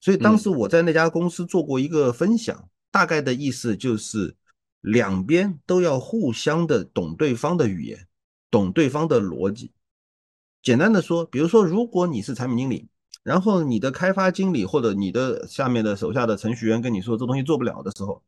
[0.00, 4.36] 所以当时我在那家公司做过一个分享，大概的意思就是，
[4.80, 8.08] 两边都要互相的懂对方的语言，
[8.50, 9.72] 懂对方的逻辑。
[10.62, 12.88] 简单的说，比如说，如果你是产品经理。
[13.22, 18.20] 然后你的开发经理或者你的下面的手下的程序员跟你说这东西做不了的时候，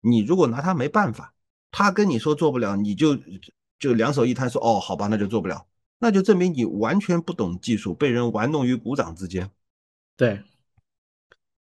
[0.00, 1.32] 你如果拿他没办法，
[1.70, 3.16] 他跟你说做不了，你就
[3.78, 5.66] 就两手一摊说哦好吧那就做不了，
[6.00, 9.48] 那就证明你完全不懂技术，被人玩弄于股掌之间。
[10.16, 10.42] 对，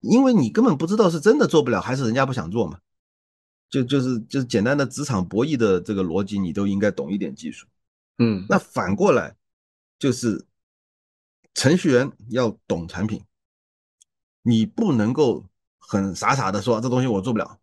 [0.00, 2.80] 因为你根本不知道是真的做不了还是人家不想做嘛，
[3.70, 7.68] 就就是就是简单的职场博弈的这个逻辑，你都应该懂一点技术。
[8.18, 9.36] 嗯，那反过来
[9.96, 10.44] 就是。
[11.58, 13.20] 程序员要懂产品，
[14.42, 15.44] 你不能够
[15.76, 17.58] 很傻傻的说这东西我做不了，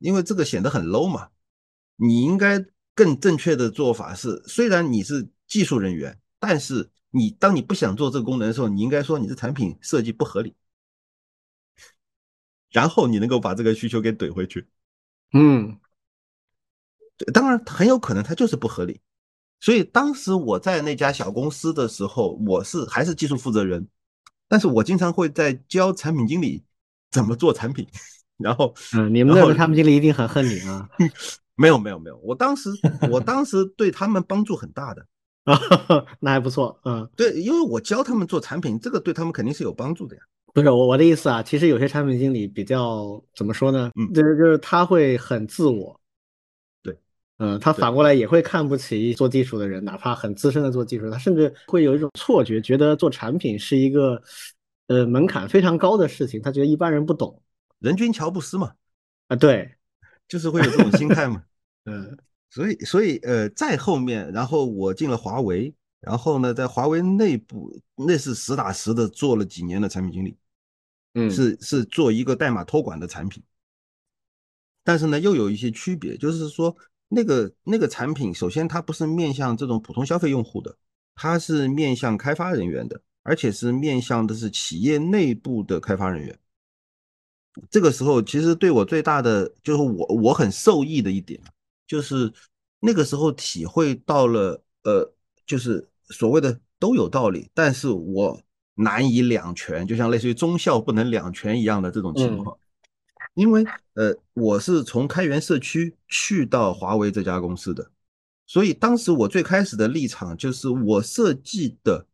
[0.00, 1.30] 因为这个显得很 low 嘛。
[1.96, 2.62] 你应该
[2.94, 10.54] 更正确的做法是，虽然你是技术人员，但是你当你不想做这个功能的时候，你应该说你的产品设计不合理，
[12.70, 14.68] 然后你能够把这个需求给怼回去。
[15.32, 15.80] 嗯，
[17.32, 19.00] 当然很有可能它就是不合理。
[19.60, 23.86] 所以当时我在那家小公司的时候，我是还是技术负责人，
[24.48, 26.62] 但是我经常会在教产品经理
[27.10, 27.86] 怎么做产品。
[28.36, 30.88] 然后，嗯，你们那个产品经理一定很恨你啊？
[31.56, 32.70] 没有没有没有，我当时
[33.10, 35.04] 我当时对他们帮助很大的
[35.42, 35.58] 啊，
[36.20, 40.22] 那还不错，嗯，对，因为我教他们做产品，这个对他们肯定是有帮助的呀。
[40.54, 43.90] 不是我我的意思啊，其实有些产品经理比较怎么说呢？
[43.96, 45.97] 嗯，就是就是他会很自我。
[47.38, 54.20] 嗯，他反过来也会看不起做技术的人，哪怕很资深的做技术，他甚至会有一种错觉，觉得做产品是一个
[54.88, 57.40] 呃门槛非常高的事情，他觉得一般人不懂。
[57.78, 58.74] 人均乔布斯嘛，
[59.28, 59.72] 啊，对，
[60.26, 61.40] 就是会有这种心态嘛。
[61.86, 62.18] 嗯，
[62.50, 70.36] 所以所以呃，再后面，然后我进了华为，然后呢，在华为内部那是实打实的做了几年的产品经理，
[71.14, 73.40] 嗯，是是做一个代码托管的产品，
[74.82, 76.76] 但是呢，又有一些区别，就是说。
[77.08, 80.76] 那个那个产品，首先它不是面向这种普通消费用户的，
[81.14, 86.38] 它是面向开发人员的，而且是面向的是企业内部的开发人员。
[87.70, 91.40] 这个时候，其实对我最大的就是我我很受益的一点，
[91.86, 92.32] 就是
[92.78, 95.12] 那个时候体会到了，呃，
[95.46, 98.40] 就是所谓的都有道理，但是我
[98.74, 102.56] 难以两全，就像类似于忠孝不能两全一样的这种情况。
[103.38, 107.88] 因为呃，我是从开源社区去到华为这家公司的，
[108.48, 112.04] 所以当时我最开始的立场就是我设计的，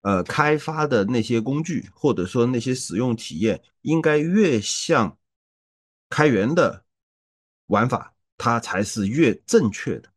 [0.00, 5.18] 呃，开发的那些工具或者说那些使用体验，应该越像
[6.08, 6.84] 开源的
[7.66, 10.08] 玩法，它才是越正确的。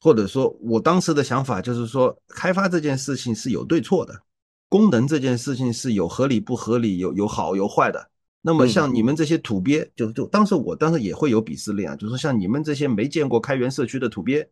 [0.00, 4.22] 或者说我当时的想法就是说，开发这件事情是有对错的，
[4.68, 8.12] 功能这件事情是有合理不合理，有有好有坏的。
[8.42, 14.48] 那么像你们这些土鳖，就就当时我当时也会有鄙视链啊，就是像你们这些没见过开源社区的土鳖，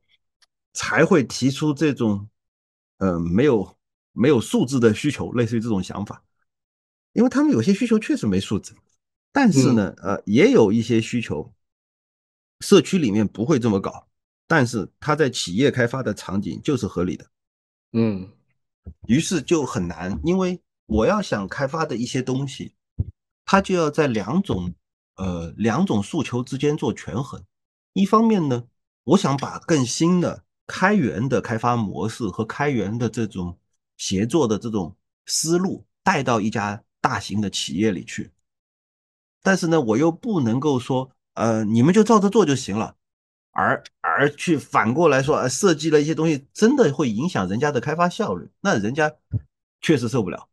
[0.75, 2.29] 才会提出这种，
[2.99, 3.77] 呃，没有
[4.13, 6.23] 没有素质的需求，类似于这种想法。
[7.15, 8.75] 因为他们有些需求确实没素质，
[9.33, 11.53] 但是呢，呃，也有一些需求，
[12.61, 14.07] 社区里面不会这么搞，
[14.47, 17.27] 但是他在企业开发的场景就是合理的，
[17.95, 18.29] 嗯，
[19.09, 22.75] 于是就很难，因为我要想开发的一些东西，
[23.51, 24.75] 它就要在两种
[25.17, 27.43] 呃两种诉求之间做权衡，
[27.95, 28.65] 一方面呢，
[29.05, 33.59] 我想把更新的开源的开发模式和开源的这种
[33.97, 34.95] 协作的这种
[35.25, 36.85] 思路带到一家。
[37.01, 38.33] 大型的企业里去，
[39.41, 42.97] 但是呢，我又不能够说，呃，你们就照着做就行了，
[43.53, 49.15] 而而去反过来说，设计了一些东西，真的会影响人家的开发效率，那人家
[49.81, 50.49] 确实受不了。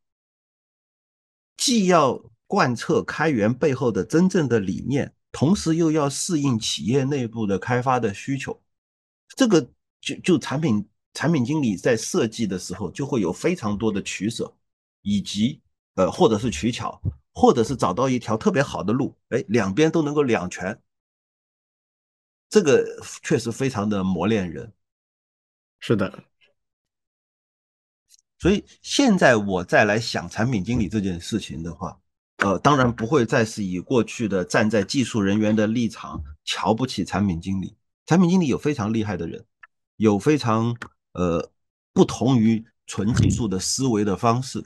[1.58, 2.24] 既要
[2.56, 8.58] 贯彻开源背后的真正的理念，同时又要适应企业内部的开发的需求，
[9.36, 9.62] 这个
[10.00, 14.56] 就就产品产品经理在设计的时候就会有非常多的取舍，
[15.02, 15.62] 以及。
[15.98, 17.02] 呃，或者是取巧，
[17.34, 20.78] 或者是找到一条特别好的路，哎，两边都能够两全，
[22.50, 22.86] 这个
[23.24, 24.74] 确实非常的磨练人。
[25.80, 26.26] 是的，
[28.40, 31.98] 所以现在我再来想产品经理这件事情的话，
[32.38, 37.76] 呃，当然不会再是以过去的站在技术人员的立场瞧不起产品经理。
[38.06, 39.44] 产品经理有非常厉害的人，
[39.98, 40.76] 有非常
[41.14, 41.52] 呃
[41.94, 44.64] 不同于纯技术的思维的方式。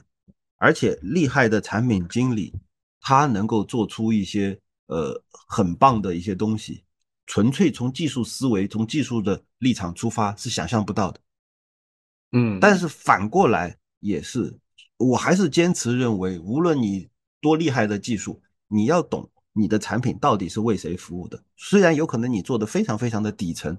[0.58, 2.52] 而且厉害的产品经理，
[3.00, 6.84] 他能够做出一些呃很棒的一些东西，
[7.24, 11.20] 纯粹从技术思维、从技术的立场出发是想象不到的。
[12.32, 14.54] 嗯，但是反过来也是，
[14.98, 17.08] 我还是坚持认为，无论你
[17.40, 21.42] 多厉害的技术，你要懂你的产品到底是为谁服务的。
[21.56, 23.76] 虽然有可能你做的非常非常的底层，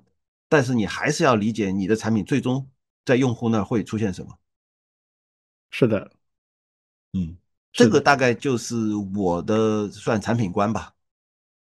[0.49, 2.69] 但是你还是要理解你的产品最终
[3.05, 4.37] 在用户那儿会出现什么。
[5.69, 6.11] 是的。
[7.13, 7.37] 嗯，
[7.71, 8.75] 这个大概就是
[9.15, 10.93] 我的算产品观吧。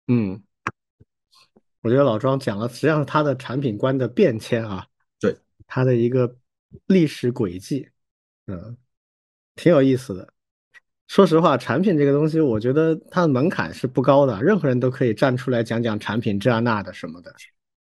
[0.09, 0.43] 嗯，
[1.83, 4.87] 我觉得老庄讲了，实际上是他的产品观的变迁啊，
[5.21, 6.37] 对，他的一个
[6.87, 7.89] 历史轨迹，
[8.47, 8.77] 嗯，
[9.55, 10.33] 挺有意思的。
[11.11, 17.35] 说实话，产品这个东西，我觉得它的门槛是不高的，任何人都可以站出来讲讲产品这样那的什么的，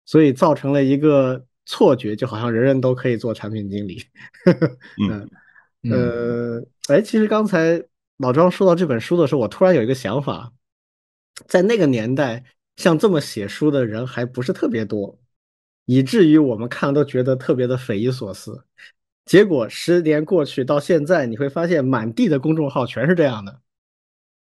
[0.06, 4.02] 所以造成了一个错觉，就好像人人都可以做产品经理。
[5.06, 5.28] 嗯。
[5.90, 7.84] 呃，哎，其实刚才
[8.16, 10.51] 老庄说到这本书的时候，我突然有一个想法，
[11.47, 12.43] 在那个年代，
[12.76, 15.20] 像这么写书的人还不是特别多，
[15.84, 18.64] 以至于我们看都觉得特别的匪夷所思。
[19.24, 23.61] 结果十年过去到现在，你会发现满地的公众号全是这样的，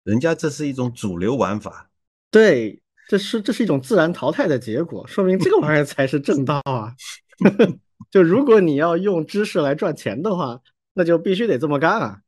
[0.03, 1.89] 人家这是一种主流玩法，
[2.31, 6.93] 对，这是这是一种自然淘汰的结果，说明这个玩意儿才是正道啊。
[8.11, 10.59] 就如果你要用知识来赚钱的话。
[10.99, 12.21] 那就必须得这么干啊！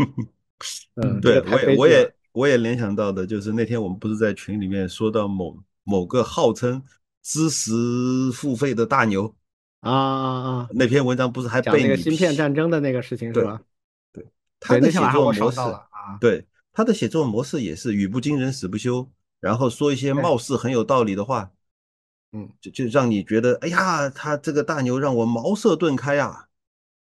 [0.96, 5.54] 嗯，对我也我也我也联想到的就是那天我们不是在群里面说到某
[5.84, 6.82] 某个号称
[7.22, 7.70] 知识
[8.32, 9.36] 付费的大牛
[9.80, 10.68] 啊啊啊！
[10.72, 13.60] 那篇文章不是还被那个芯片战争的那个事情是吧？
[14.12, 14.26] 对，
[14.58, 19.08] 他的写作模式啊，对他的写作模式也是语不惊人死不休，
[19.40, 21.52] 然后说一些貌似很有道理的话，
[22.32, 26.48] 嗯，就就让你觉得哎呀，他这个大牛让我茅塞顿开呀，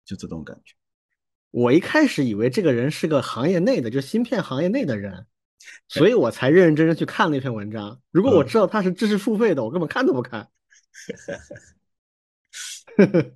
[0.06, 0.76] 就这种感觉。
[1.52, 5.26] 我一开始以为这个人是个行业内的，就芯片行业内的人，
[5.88, 8.00] 所以我才认认真真去看那篇文章。
[8.12, 10.48] 如果我知道他是知识付费的，我根本看都不看。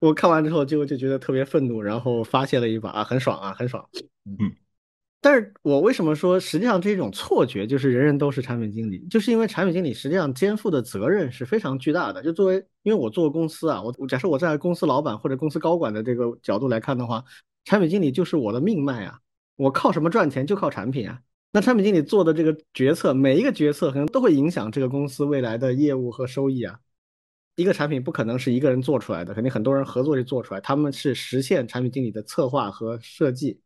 [0.00, 3.88] 我看完之后就就觉得特别愤怒，然后发泄了一把，啊，很爽啊，很爽。
[4.24, 4.52] 嗯。
[5.20, 12.22] 但是我为什么说实际上这种错觉就是人人都是产品经理，就是因为产品经理实际上肩负的责任是非常巨大的。
[12.22, 17.24] 就作为因为我做公司啊，我假设我在公司老板或者公司高管的这个角度来看的话，
[17.64, 19.18] 产品经理就是我的命脉啊，
[19.56, 21.18] 我靠什么赚钱就靠产品啊。
[21.52, 26.78] 那产品经理做的这个决策，每一个决策可能都会影响这个公司未来的业务和收益啊。
[27.56, 33.60] 一个产品不可能是一个人做出来的，肯定很多人合作去做出来，他们是实现产品经理的策划和设计。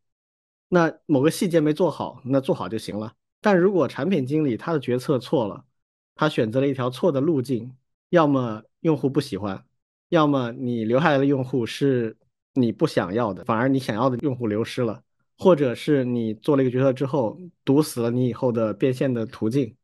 [0.67, 3.13] 那某个细节没做好，那做好就行了。
[3.41, 5.65] 但如果产品经理他的决策错了，
[6.13, 7.73] 他选择了一条错的路径，
[8.09, 9.65] 要么用户不喜欢，
[10.09, 12.15] 要么你留下来的用户是
[12.53, 15.01] 你不想要的，反而你想要的用户流失了，
[15.37, 19.75] 或者是你做了一个决策之后堵死了你以后的变现的途径，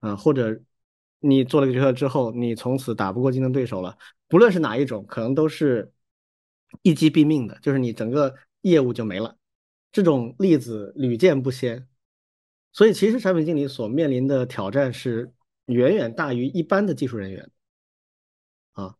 [0.00, 0.60] 啊，或者
[1.20, 3.96] 你做了个决策之后，你从此打不过竞争对手了。
[4.28, 5.92] 不论是哪一种，可能都是
[6.82, 9.36] 一击毙命的，就是你整个业务就没了。
[9.90, 11.88] 这种例子屡见不鲜，
[12.72, 15.32] 所以其实产品经理所面临的挑战是
[15.66, 17.50] 远远大于一般的技术人员
[18.72, 18.94] 啊。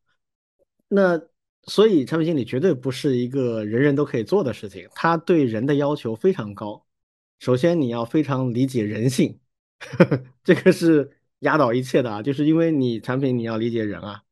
[0.89, 1.21] 那
[1.65, 6.87] 所以产品经理绝对不是一个人人都可以做的事情，他对人的要求非常高。
[7.39, 9.39] 首先你要非常理解人性，
[9.79, 14.23] 呵 呵这个是压倒一切的啊，就是因为你产品你要理解人啊，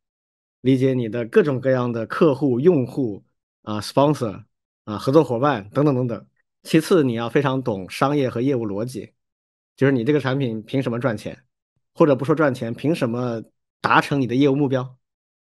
[0.60, 3.24] 理解你的各种各样的客户、用户
[3.62, 4.44] 啊、sponsor
[4.84, 6.26] 啊、合作伙伴等等等等。
[6.62, 9.12] 其次你要非常懂商业和业务逻辑，
[9.76, 11.44] 就是你这个产品凭什么赚钱，
[11.94, 13.42] 或者不说赚钱，凭什么
[13.80, 14.96] 达成你的业务目标？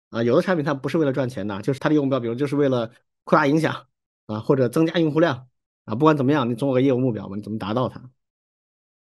[0.10, 2.92] 啊，有的产品它不是为了赚钱的，就是它的业务目标，比如就是为了
[3.24, 3.86] 扩大影响
[4.26, 5.48] 啊，或者增加用户量
[5.86, 5.94] 啊。
[5.94, 8.02] 不管怎么样，你总有个业务目标嘛，你怎么达到它？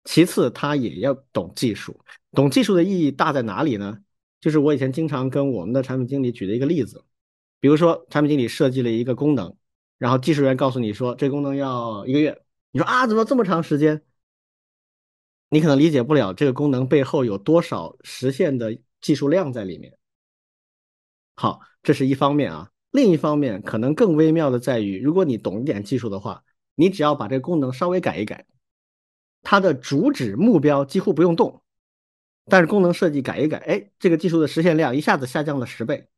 [0.05, 1.99] 其次，他也要懂技术。
[2.33, 3.99] 懂技术的意义大在哪里呢？
[4.41, 7.03] 就是我以前经常跟我们的产品经理举的一个例子，
[7.61, 9.57] 比如说产品经理设计了一个功能，
[9.97, 14.03] 然后技术员告诉你说这功能要一个月，你说啊，怎么这么长时间？
[15.49, 19.97] 你可能理解不了这个功能背后有多少实现的技术量在里面。
[21.37, 22.71] 好，这是一方面啊。
[22.91, 26.45] 另一方面，可能更微妙的在于，如果你懂一点技术的话，
[26.75, 28.47] 你只要把这个功能稍微改一改，
[29.45, 31.63] 它的主旨目标几乎不用动，
[32.47, 36.09] 但是功能设计改一改，哎，这个技术的实现量一下子下降了十倍。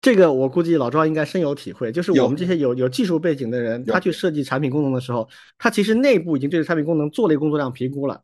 [0.00, 5.28] 这个我估计老庄应该深有体会，就是我们这些有有技术背景的人，他去设计产品功能的时候，
[5.58, 8.22] 他其实内部已经对产品功能做了一个工作量评估了。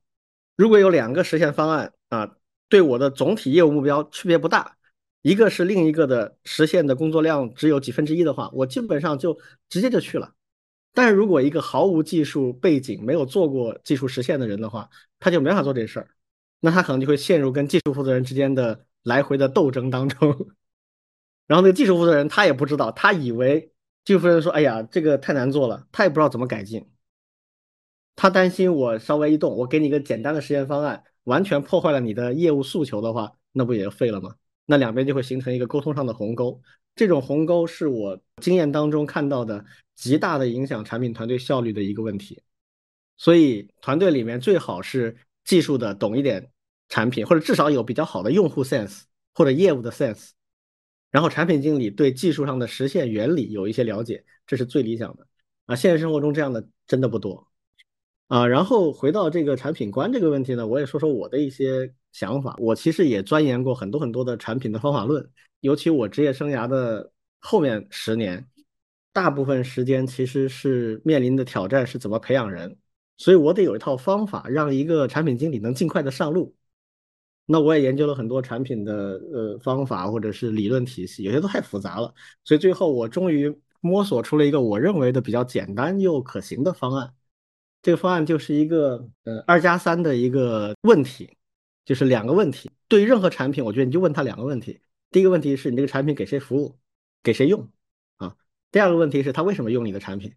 [0.56, 2.36] 如果有两个实现方案啊，
[2.68, 4.76] 对我的总体业务目标区别不大。
[5.22, 9.38] 一个是另一个的实现的工作量只有几分之一的话，我基本上就
[9.70, 10.33] 直接就去了。
[10.94, 14.88] 但是如果一个毫无技术背景、没有做过技术实现的人的话，
[15.20, 16.08] 他就没法做这事儿，
[16.60, 20.30] 那他可能就会陷入跟技术负责人之间的来回的斗争当中。
[21.46, 23.72] 然后那个技术负责人他也不知道，他以为
[24.04, 26.88] 技术负责人说：“哎呀，这个太难做了。”他也不知道怎么改进。
[28.16, 34.36] 他担心我稍微一动，我给你一个简单的实现方案，完全破坏了你的业务诉求的话，那不也废了吗？
[34.66, 36.62] 那两边就会形成一个沟通上的鸿沟，
[36.94, 39.64] 这种鸿沟是我经验当中看到的
[39.94, 42.42] 极大的影响产品团队效率的一个问题。
[43.16, 46.50] 所以团队里面最好是技术的懂一点
[46.88, 49.02] 产品，或者至少有比较好的用户 sense
[49.34, 50.30] 或者业务的 sense，
[51.10, 55.26] 然后产品经理对技术上的实现原理有一些了解，这是最理想的。
[55.66, 57.48] 啊，现实生活中这样的真的不多。
[58.28, 61.92] 啊，然后回到这个产品观这个问题呢，我也说说我的一些。
[62.14, 65.28] 想法，我其实也钻研过很多很多的产品的方法论，
[65.58, 67.10] 尤其我职业生涯的
[67.40, 68.48] 后面十年，
[69.12, 72.78] 大部分时间其实是面临的挑战是怎么培养人，
[73.16, 76.54] 所以我得有一套方法让一个产品经理能尽快的上路。
[77.46, 82.14] 那我也研究了很多产品的呃方法或者是理论体系，有些都太复杂了，
[82.44, 87.12] 所以最后我终于摸索出了一个我认为的比较简单又可行的方案。
[87.84, 91.30] 这个方案就是一个呃二加三的一个问题。
[91.86, 94.80] 就是两个问题，对于任何产品，我觉得你就问他两个问题。
[95.10, 96.78] 第一个问题是你这个产品给谁服务，
[97.22, 97.68] 给谁用
[98.16, 98.34] 啊？
[98.72, 100.32] 第二个问题是他为什么用你的产品？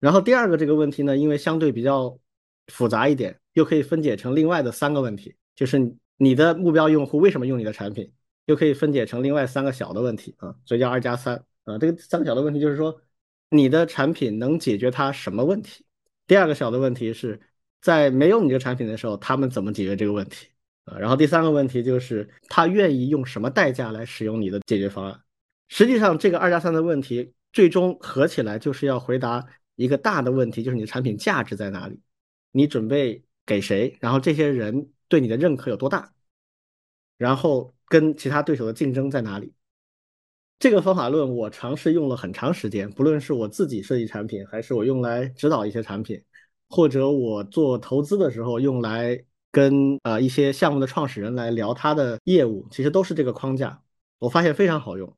[0.00, 2.18] 然后第二个这个问题呢，因为相对比较
[2.66, 8.12] 复杂一点，又可以分解成另外的三个问题，就是你的目标用户为什么用你的产品，
[8.46, 11.78] 又可以分解成另外三个小的问题啊，所以叫二加三啊。
[11.78, 13.00] 这个三个小的问题就是说，
[13.50, 15.84] 你的产品能解决他什么问题？
[16.28, 17.40] 第二个小的问题是
[17.80, 20.46] 在没有你这个产品的时候，他们怎么解决这个问题？
[20.84, 25.20] 啊然后第三个问题就是他愿意用什么代价来使用你的解决方案。
[25.68, 29.44] 实际上，这个二加三的问题最终合起来就是要回答
[29.74, 32.00] 一个大的问题，就是你的产品价值在哪里？
[32.52, 33.96] 你准备给谁？
[34.00, 36.12] 然后这些人对你的认可有多大？
[37.16, 39.52] 然后跟其他对手的竞争在哪里？
[40.58, 46.22] 这个方法论我尝试用了很长时间，不论是我自己设计产品，还是我用来指导一些产品，
[46.68, 49.24] 或者我做投资的时候用来。
[49.50, 53.82] 跟呃一些项目的创始人来聊他的业务，其实都是这个框架。
[54.18, 55.16] 我发现非常好用。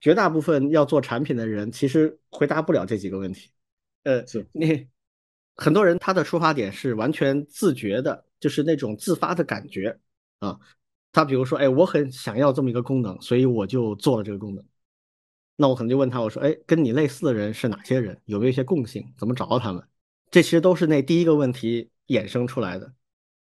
[0.00, 3.50] 绝大部分要做产品的人，其实回答不了这几个问题。
[4.04, 4.86] 呃，是你
[5.56, 9.98] 很多人他的出发点是完全自觉的，就是那种自发的感觉
[10.38, 10.56] 啊。
[11.10, 14.64] 他比如说，哎，我很想要这么一个功能，所以我就做了这个功能。
[15.56, 18.20] 那我可能就问他，我说，哎，跟你类似的人是哪些人？
[18.24, 19.14] 有没有一些共性？
[19.16, 19.82] 怎么找到他们？
[20.30, 22.92] 这其实都是那第一个问题衍生出来的。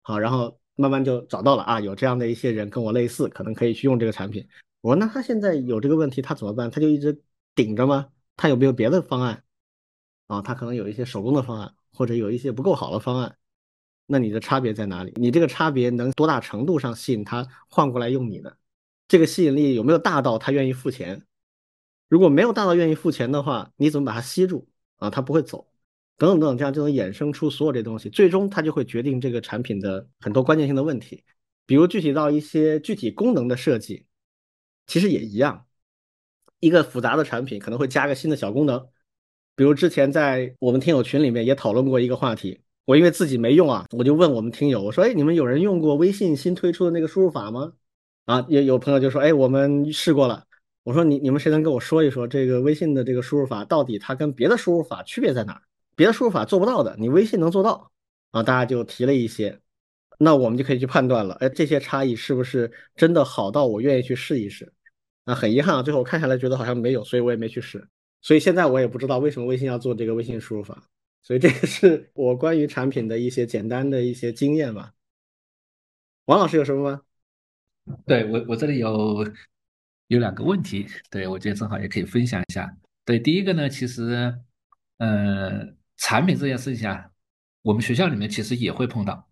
[0.02, 4.48] 好，然后慢慢就找到了啊，有这样的一些人跟我类似，可能可以去用这个产品。
[4.82, 6.72] 我说那他现在有这个问题，他怎么办？
[6.72, 7.22] 他就一直
[7.54, 8.08] 顶着吗？
[8.36, 9.44] 他有没有别的方案？
[10.28, 13.38] 啊，他可能有一些手工的方案，或者有一些不够好的方案。
[14.08, 15.14] 那你的差别在哪里？
[15.18, 18.58] 你这个差别能多大程度上吸引他换过来用你的？
[19.08, 21.24] 这个吸引力有没有大到他愿意付钱？
[22.10, 24.68] 如果没有大到愿意付钱的话，你怎么把它吸住
[24.98, 25.10] 啊？
[25.10, 25.66] 它不会走。
[26.18, 31.24] 等等等等，这样就能衍生出所有这东西，最终它就会决定这个产品的很多关键性的问题，
[31.66, 34.06] 比如具体到一些具体功能的设计，
[34.86, 35.66] 其实也一样。
[36.60, 38.86] 一个复杂的产品可能会加个新的小功能，
[39.56, 47.72] 比如之前在我们听友群里面也讨论过一个话题，我因为自己没用啊，我就问我们听友，我说，哎，你们有人用过微信新推出的那个输入法吗？
[48.26, 50.46] 啊，有有朋友就说，哎，我们试过了。
[50.90, 55.62] 我说，你你们谁能跟我说一说这个微信的这个输入法到底它跟别的输入法区别在哪儿？
[55.96, 57.92] 别的输入法做不到的，你微信能做到
[58.32, 58.42] 啊？
[58.42, 59.60] 大家就提了一些，
[60.18, 64.74] 那我们就可以去判断了，哎，这些差异是不是真的好到我愿意去试一试？
[65.26, 67.88] 啊很遗憾啊，最后我看下来觉得好像没有，所以我也没去试。
[68.24, 70.82] 所以现在我也不知道为什么微信要做这个微信输入法。
[71.22, 74.92] 所以这个是我关于产品的一些简单的一些经验吧。
[76.26, 77.02] 王老师有什么吗？
[78.08, 79.24] 对我，我这里有
[80.10, 82.72] 有两个问题，对我觉得正好也可以分享一下。
[83.06, 84.38] 对，第一个呢，其实，
[84.98, 85.66] 呃，
[85.98, 87.10] 产品这件事情啊，
[87.62, 89.28] 我们学校里面其实也会碰到。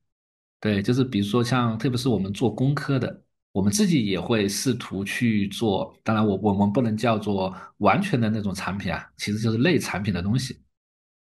[0.60, 3.24] 对，就是比如说像，特别是我们做工科的。
[3.54, 10.62] 我们自己也会试图去做，当然我我们不能叫做完全的那种产品啊，其实就是类产品的东西。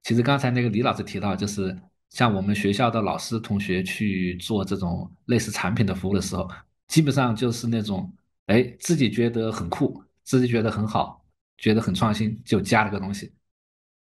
[0.03, 1.75] 其实刚才那个李老师提到，就是
[2.11, 6.47] 像我们学校的老师同学去做这种类似产品的服务的时候，
[6.89, 8.13] 基本上就是那种，
[8.49, 11.25] 哎，自己觉得很酷，自己觉得很好，
[11.57, 13.33] 觉得很创新，就加了个东西。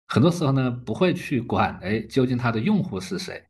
[0.07, 3.43] 很多时候呢，不会去管，哎，究竟它的用户是谁？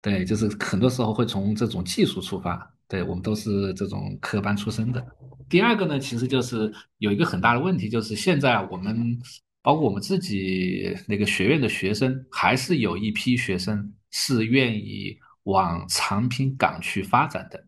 [0.00, 2.74] 对，就是很多时候会从这种技术出发。
[2.88, 5.06] 对我们都是这种科班出身的。
[5.48, 9.16] 第二个呢，其实就是有一个很大的问题，就是现在我们
[9.62, 17.64] 包括我们自己那个学院的学生，还是有一批学生是愿意往产品岗去发展的。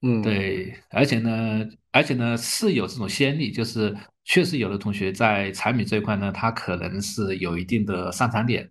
[0.00, 8.68] 嗯，对，而且呢，而且呢是有这种先例，就是确实有的同学在产品这一块呢，他可能是有一定的擅长点。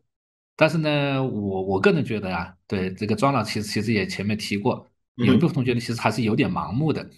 [0.57, 4.85] 但是呢，我我个人觉得啊，对这个庄老其实其实也前面提过。
[5.15, 7.09] 有一部分同学呢，其实还是有点盲目的，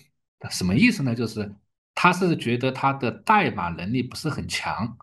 [0.51, 1.15] 什么意思呢？
[1.15, 1.51] 就是
[1.95, 4.95] 他是觉得他的代码能力不是很强，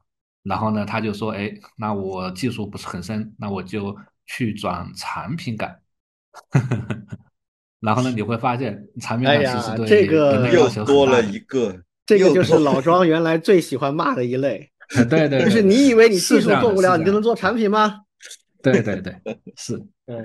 [0.45, 3.97] 然后呢，他就说，哎，那我技术不是很深，那我就
[4.27, 5.75] 去转产品岗。
[7.83, 11.77] 然后呢，你会发现产品岗其实对这个又多了一个，
[12.07, 14.71] 这个就是老庄原来最喜欢骂的一类。
[15.11, 18.01] 对对，就是你以为你技术做不了，你就能做产品吗？
[18.63, 19.15] 对对对，
[19.57, 19.77] 是，
[20.07, 20.25] 嗯。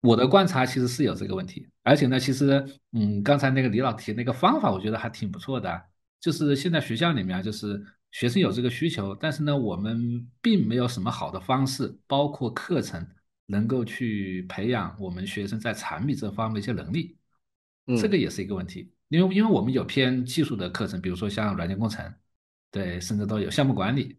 [0.00, 5.80] 我的观察其实是有这个问题，而且呢，其实，嗯，刚才那个李老提那个方法，我觉得还挺不错的。
[6.20, 7.82] 就是现在学校里面啊，就是
[8.12, 13.06] 学生有这个需求，但是呢，我们并没有什么好的方式，包括课程，
[13.46, 17.16] 能够去培养我们学生在产品这方面一些能力。
[18.00, 22.14] 这个也是一个问题，因为因为我们有偏技术的课程，比如说像软件工程，
[22.70, 24.18] 对，甚至都有项目管理。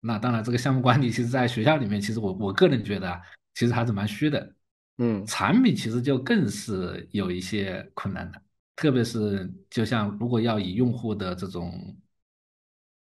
[0.00, 3.22] 那当然，这个项目管理其实在学校里面，其实我我个人觉得，
[3.54, 4.54] 其实还是蛮虚的。
[4.98, 8.42] 嗯，产品其实就更是有一些困难的，
[8.74, 11.96] 特别是就像如果要以用户的这种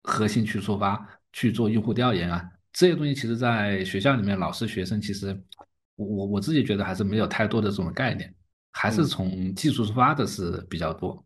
[0.02, 5.38] 核心去出发去做用户调研啊，这些东西其实在学校里面，老师学生其实
[5.96, 8.34] 我我自己觉得还是没有太多的这种概念，
[8.72, 11.24] 还是从技术出发的是比较多。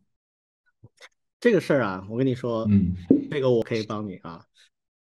[1.39, 2.95] 这个事儿啊，我跟你说，嗯，
[3.29, 4.43] 这个我可以帮你啊，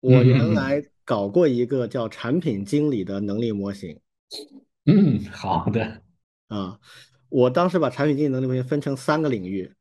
[0.01, 3.97] 我原来搞过一个叫产品经理的能力模型。
[4.85, 6.01] 嗯，好的
[6.47, 6.77] 啊，
[7.29, 9.71] 我当时把产品经理能力模型分成三个领域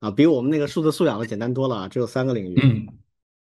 [0.00, 2.60] 啊，比我们那个数字素养的简单多了啊，只有三个领域。
[2.60, 2.88] 嗯，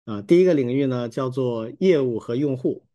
[0.04, 2.86] 啊，第一个领域呢叫做业务和用户，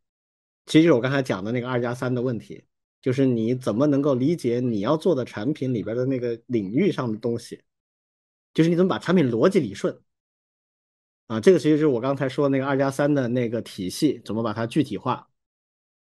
[0.66, 2.62] 其实就是我刚才讲的那个二加三的问题，
[3.02, 7.62] 就是你怎么能够理解你要做的产品里边的那个领域上的东西，
[8.54, 10.00] 就是你怎么把产品逻辑理顺
[11.26, 15.28] 啊，这个其实就是我刚才说那个二加三的那个体系，怎么把它具体化。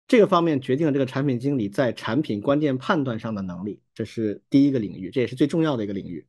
[0.07, 6.26] 这个方面决定了这个产品经理在产品关键判断上的能力，这是第一个领域，这也是最重要的一个领域。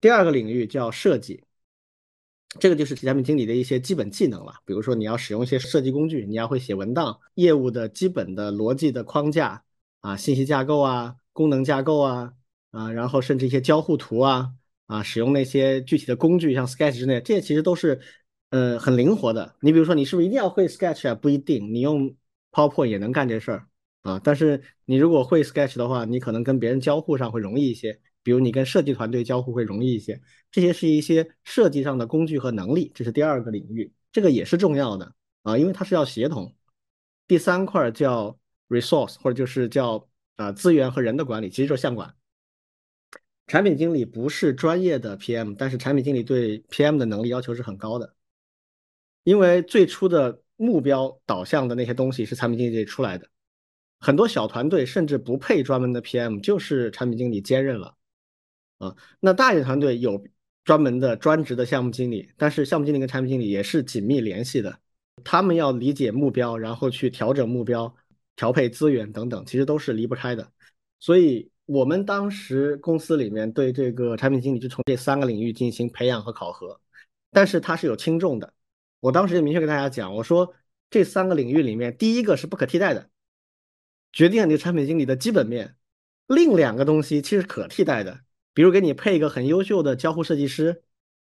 [0.00, 1.44] 第二个领域叫设计，
[2.60, 9.64] 这个就是产品经理的一些基本技能了，比如说你要使用一些设计工具，你要会写文档，业务的基本的逻辑的框架
[10.00, 12.32] 啊，信息架构啊，功能架构啊
[12.70, 14.52] 啊，然后甚至一些交互图啊
[14.86, 18.00] 啊，使用那些具体的工具，像 Sketch 之类，这些其实都是
[18.50, 19.56] 呃很灵活的。
[19.60, 21.14] 你比如说，你是不是一定要会 Sketch 啊？
[21.14, 22.14] 不一定，你用
[22.52, 23.66] PowerPoint 也能干这事儿
[24.02, 30.20] 啊，但是你如果会 Sketch 的话，你可能跟别人交互上会容易一些，比如你跟设计团队交互会容易一些。
[30.50, 35.14] 这些是一些设计上的工具和能力，这是第二个领域，这个也是重要的
[35.44, 36.52] 啊，因为它是要协同。
[37.28, 38.36] 第三块叫
[38.68, 42.12] Resource，或者就是叫啊资源和人的管理，其实就是项管。
[43.46, 48.16] 产品经理不是专业的 PM，但是产品经理对 PM 的能力要求是很高的，
[49.22, 50.40] 因为最初的。
[50.56, 53.28] 目标导向的那些东西是产品经理出来的，
[53.98, 57.96] 很多小团队甚至不配专门的 PM，就是产品经理兼任了
[58.84, 58.96] 啊。
[59.20, 60.24] 那大一点团队有
[60.64, 64.78] 专门的专职的项目经理，但是项目经理跟产品经理也是紧密联系的，
[65.22, 67.94] 他们要理解目标，然后去调整目标、
[68.36, 70.50] 调配资源等等，其实都是离不开的。
[71.00, 76.80] 所以，我们当时公司里面对这个产品经理就从这三个领域进行培养和考核，
[77.30, 78.54] 但是它是有轻重的。
[79.00, 80.54] 我当时就明确跟大家讲，我说
[80.88, 83.10] 这三个领域里面，第一个是不可替代的，
[84.12, 85.76] 决定了你产品经理的基本面；
[86.26, 88.20] 另两个东西其实可替代的。
[88.54, 90.82] 比如给你配一个很优秀的交互设计师，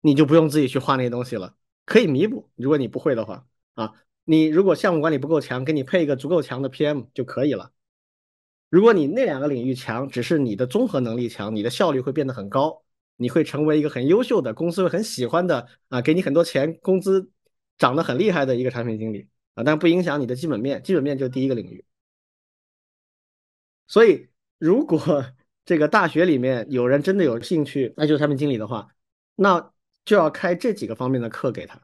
[0.02, 2.50] 你就不用自己去画那些东西了，可以弥补。
[2.54, 3.94] 如果你不会的话，啊，
[4.24, 7.72] 你如果项目管理不够强，给你配一个足够强的 PM 就可以了。
[8.68, 12.84] 如果你那两个领域强，只是你的综合能力强，你的效率会变得很高，
[13.16, 17.30] 你会成为一个很优秀的公司会很喜欢的啊，给你很多钱，工资
[17.78, 21.84] 涨得很厉害的一个产品经理啊，但不影响你的基本面，基本面就是第一个领域。
[23.86, 24.28] 所以
[24.58, 24.98] 如果
[25.64, 28.88] 这个大学里面有人真的有兴趣那就是产品经理的话，
[29.34, 29.72] 那
[30.04, 31.80] 就要开这几个方面的课给他。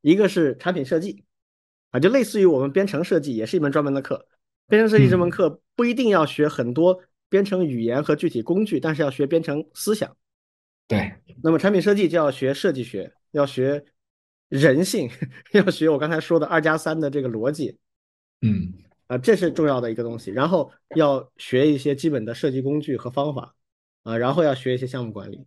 [0.00, 1.24] 一个是产品设计，
[1.90, 4.26] 啊，就类似于我们编程设计，也是一门专门的课。
[4.66, 10.16] 编程设计这门课不一定要学很多编程语言和具体工具，但是要学编程思想。
[10.88, 13.84] 对，那么产品设计就要学设计学，要学
[14.48, 15.08] 人性，
[15.52, 17.78] 要学我刚才说的二加三的这个逻辑。
[18.42, 18.72] 嗯。
[19.06, 23.54] 啊，这是重要的一个东西，然后要学一些基本的设计工具和方法，
[24.02, 25.46] 啊，然后要学一些项目管理，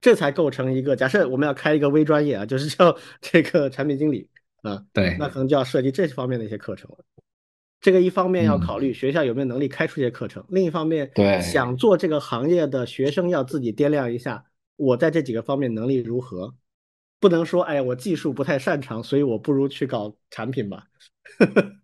[0.00, 0.94] 这才构成一个。
[0.94, 4.28] 假设我们要开一个微专业啊，就是叫 这个产品经理
[4.62, 6.98] 啊，对，那可能就要涉及这方面的一些课程了。
[7.80, 14.44] 这个一方面要考虑学校有没有能力开出这些课程，另一方面，对，想做这个行业的学生要自己掂量一下，
[14.76, 16.54] 我在这几个方面能力如何，
[17.18, 20.84] 不能说，哎，我技术不太擅长，所以我不如去搞产品吧。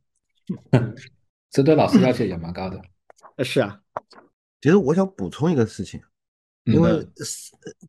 [1.50, 2.80] 这对老师要求也蛮高的。
[3.36, 3.80] 呃，是啊。
[4.60, 6.00] 其实我想补充一个事情，
[6.64, 7.06] 因为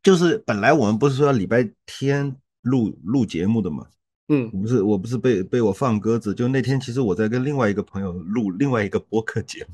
[0.03, 3.87] 就是本来我们不是说要礼拜天录录节目的嘛，
[4.27, 9.73] 嗯，不是，我不是被被我放鸽子，就那天其实我在跟另外一个朋友录另外一个播客节目，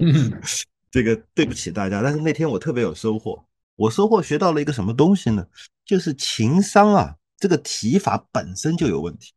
[0.00, 0.40] 嗯，
[0.90, 3.44] 这个对不起大家，但是那天我特别有收获，
[3.76, 5.46] 我收获学到了一个什么东西呢？
[5.84, 9.32] 就是情商啊，这个提法本身就有问题。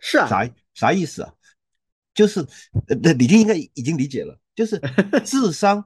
[0.00, 0.26] 是啊。
[0.28, 1.32] 啥啥意思啊？
[2.14, 2.46] 就是，
[2.86, 4.80] 呃，李军应该已经理解了，就是
[5.24, 5.84] 智商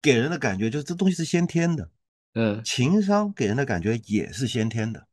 [0.00, 1.90] 给人的感觉就是这东西是先天的，
[2.32, 5.06] 嗯，情商给人的感觉也是先天的，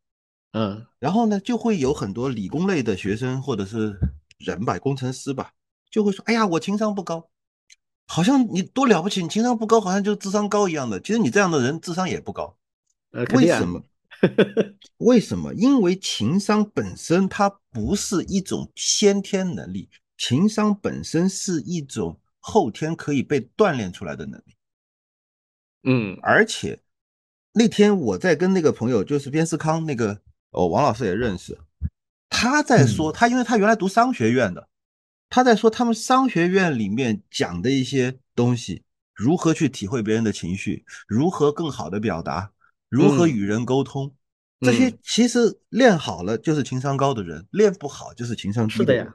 [0.53, 3.99] 嗯，然后呢，就会有很多理工类的学生或者是
[4.38, 5.52] 人吧，工程师吧，
[5.91, 7.30] 就会说，哎呀，我情商不高，
[8.07, 10.99] 好像你多了不起，你情商不高，好像就智商高一样的。
[11.02, 12.57] 其实你这样的人智商也不高，
[13.36, 13.84] 为什么？
[14.98, 15.53] 为什么？
[15.53, 19.90] 因为情商本身它不是一种先天能力。
[20.18, 24.56] 情商本身是一种后天可以被锻炼出来的能力，
[25.84, 26.80] 嗯，而且
[27.53, 30.22] 那天我在跟那个朋友，就是边思康那个
[30.52, 31.57] 哦，王老师也认识，
[32.30, 34.68] 他在说他，因为他原来读商学院的，
[35.30, 38.84] 他在说他们商学院里面讲的一些东西，
[39.14, 42.52] 如何去体会别人的情绪，如何更好的表达，
[42.89, 44.15] 如何与人沟通，
[44.61, 49.14] 这些其实练好了就是情商高的人，练不好就是情商低的人。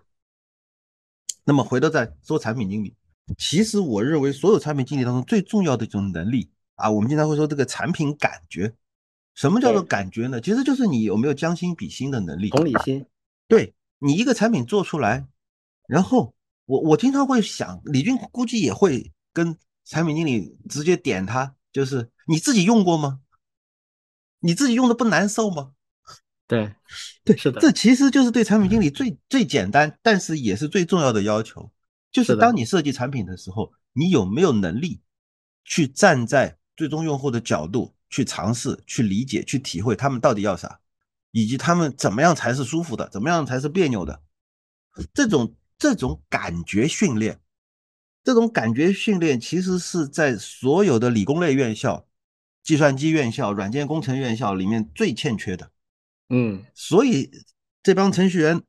[1.44, 2.94] 那么回头再说产品经理，
[3.36, 8.74] 其实我认为所有产品经理当中最重要的一种能力啊，我们经常会说这个产品感觉，
[9.34, 10.40] 什么叫做感觉呢？
[10.40, 13.04] 其实就是你有没有将心比心的能力，同理心。
[13.48, 15.26] 对你一个产品做出来，
[15.88, 16.34] 然后
[16.66, 23.20] 我我经常会想，李军估计也会跟产品经理直接点他，就是你自己用过吗？
[24.40, 25.72] 你自己用的不难受吗？
[26.52, 26.70] 对，
[27.24, 31.72] 对，是的，这其实就是对产品经理最最简单，但是也是最重要的要求，
[32.10, 35.00] 就是当你设计产品的时候，你有没有能力
[35.64, 40.80] 去站在最终用户的角度去尝试、去理解、去体会他们到底要啥，
[41.30, 44.20] 以及他们怎么样才是舒服的，怎么样才是别扭的，
[45.14, 47.40] 这种这种感觉训练，
[48.22, 52.06] 这种感觉训练其实是在所有的理工类院校、
[52.62, 55.70] 计算机院校、软件工程院校里面最欠缺的。
[56.34, 57.30] 嗯，所以
[57.82, 58.62] 这帮程序员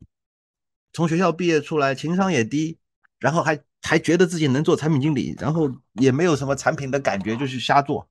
[0.91, 2.77] 从学校毕业出来，情商也低，
[3.19, 8.09] 然后还还觉得自己能做产品经理，然后也没有什么产品的感觉，就去瞎做，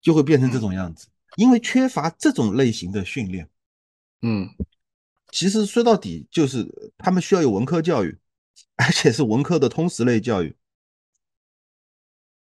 [0.00, 1.08] 就会变成这种样子。
[1.36, 3.50] 因为缺乏这种类型的训练。
[4.22, 4.48] 嗯，
[5.32, 8.16] 其实说到底就是他们需要有文科教育，
[8.76, 10.54] 而且是文科的通识类教育。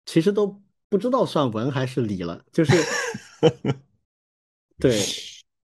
[0.06, 2.72] 其实都不知道算文还是理了，就是
[4.78, 4.96] 对。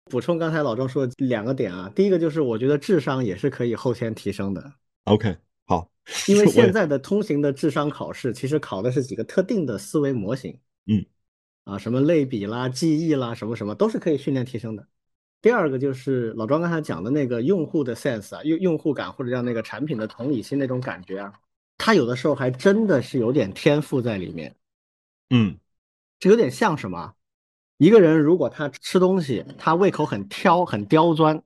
[0.05, 4.73] 补充刚才老庄说的两个点啊，第一个就是我觉得智商也是可以后天提升的。
[5.05, 5.35] OK，
[5.65, 5.89] 好，
[6.27, 10.57] 因为 现在的通行的智商考试其实考的是几个特定的思维模型。
[10.85, 11.05] 嗯，
[11.63, 14.85] 啊，什么类比啦、记忆啦，什么什么都是可以训练提升的。
[15.41, 21.34] 第二个就是老庄刚才讲的那个用户的 sense 啊，用用户感或者叫那个产品的同理心那种感觉啊，
[21.77, 24.55] 他有的时候还真的是有点天赋在里面。
[25.30, 25.57] 嗯，
[26.19, 27.13] 这有点像什么？
[27.84, 31.41] 一个人如果他吃东西，他胃口很挑、很刁钻，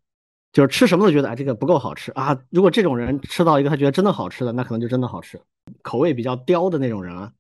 [0.54, 2.40] 就是吃什么都觉得哎这个不够好吃啊。
[2.52, 5.42] 如果这种人吃到一个他觉得真的好吃的，那可能就真的好吃。
[5.82, 7.34] 口味比较刁的那种人啊，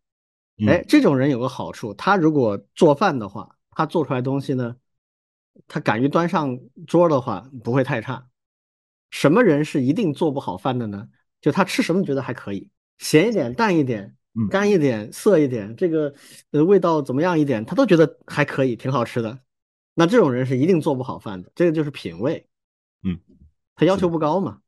[0.65, 4.76] 哎，这种人有个好处，他如果做饭的话，他做出来东西呢，
[5.68, 8.28] 他敢于端上桌的话不会太差。
[9.11, 11.07] 什么人是一定做不好饭的呢？
[11.40, 14.16] 就他吃什么觉得还可以，咸一点、淡一点。
[14.49, 16.14] 干一点，涩一点，这个
[16.51, 19.39] 呃味道怎么样一点，他都觉得还可以，挺好吃的。
[19.95, 22.47] 那这种人是一定做不好饭的，这个就是品味。
[23.03, 23.19] 嗯，
[23.76, 24.59] 他要求不高嘛。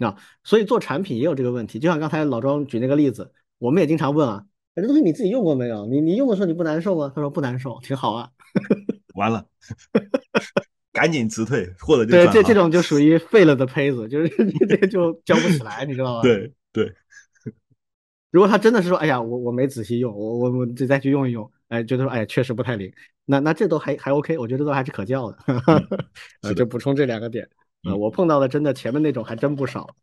[0.00, 1.78] 啊，所以做产品也有这个问题。
[1.78, 4.44] 就像刚才老庄举那个例子，我们也经常问啊，
[4.74, 5.86] 这东西你自己用过没有？
[5.86, 7.12] 你你用的时候你不难受吗？
[7.14, 8.28] 他说不难受，挺好啊。
[9.14, 9.46] 完了，
[10.92, 14.28] 赶紧辞退或者就对这这种就属于废了的胚子，就是
[14.68, 16.22] 这个就教不起来，你知道吗？
[16.22, 16.52] 对对。
[18.34, 22.92] 如果他真的是说，哎呀，我我没仔细用，我我我再再去用一用，哎，觉得说，哎，确实不太灵，
[23.24, 25.38] 那那这都还还 OK，我觉得都还是可教的。
[26.42, 27.48] 啊，就补充这两个点
[27.84, 29.94] 呃，我碰到的真的前面那种还真不少。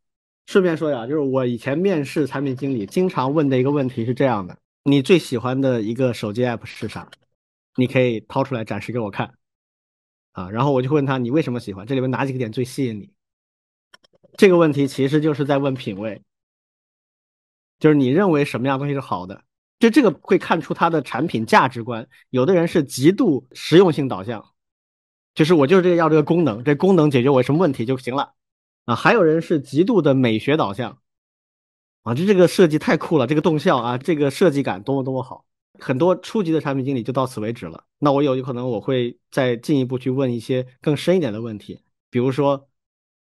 [0.46, 7.06] 顺便说呀，就是我以前面试产品经理经常问的一个问题是这样的：你最喜欢的一个手机 app 是啥？
[7.76, 9.34] 你可以掏出来展示给我看
[10.32, 10.50] 啊。
[10.50, 11.86] 然后我就问他，你为什么喜欢？
[11.86, 13.12] 这里面哪几个点最吸引你？
[14.38, 16.22] 这个问题其实就是在问品味。
[17.82, 19.44] 就是你认为什么样东西是好的，
[19.80, 22.08] 就这个会看出他的产品价值观。
[22.30, 24.52] 有的人是极度实用性导向，
[25.34, 28.36] 就是我就是这个要这个功能，这功能解决我什么问题就行了
[28.86, 28.96] 啊。
[28.96, 31.00] 还有人是极度的美学导向，
[32.04, 35.44] 啊，就这个设计太酷了，这个动效啊，这个设计感多么多么好。
[35.80, 37.84] 很多初级的产品经理就到此为止了。
[37.98, 41.82] 那我有有可能我会再进一步去问一些更深一点的问题，
[42.12, 42.68] 比如说。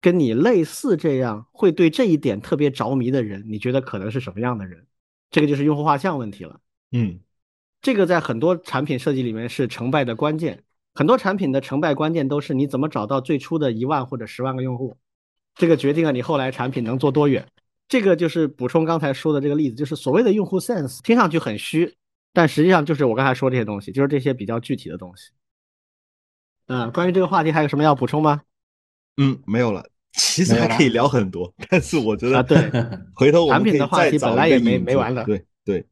[0.01, 4.86] 跟你类似这样会对这一点特别着迷的人，你觉得可能是什么样的人？
[5.31, 6.60] 这个就是用户画像问题了。
[6.93, 7.20] 嗯，
[7.82, 10.62] 这个在很多产品设计里面是成败的关键。
[10.94, 14.97] 很多产品的成败关键都是你怎么找到最初的一万或者十万个用户，
[15.55, 17.47] 这个决定了你后来产品能做多远。
[17.89, 21.94] 这个就是补充刚才说的这个例子，就是所谓的用户 sense，听上去很虚，
[22.32, 25.31] 但实际上就是我刚才说这些东西，就是这些比较具体的东西。
[26.68, 28.43] 嗯，关于这个话题还有什么要补充吗？
[29.17, 29.85] 嗯，没有了。
[30.13, 32.57] 其实还可以聊很多，但是我觉得啊，对，
[33.15, 35.87] 回头我们产品的话题本来也没没完了，对对，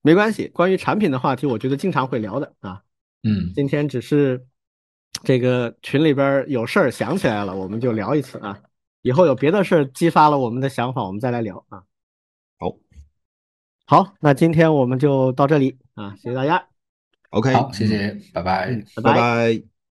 [0.00, 0.48] 没关系。
[0.48, 2.82] 关于产品的话题，我觉得经常会聊的啊。
[3.22, 4.44] 嗯，今天只是
[5.22, 8.58] 这个群里边有事儿想起来了，我们就聊一次啊。
[9.02, 11.84] 以后有别的事儿激发了我们的想法，我们再来聊啊。
[12.58, 12.76] 好，
[13.86, 16.66] 好，那今天我们就到这里啊，谢谢大家。
[17.30, 19.71] OK，好，谢谢，拜拜，拜拜拜。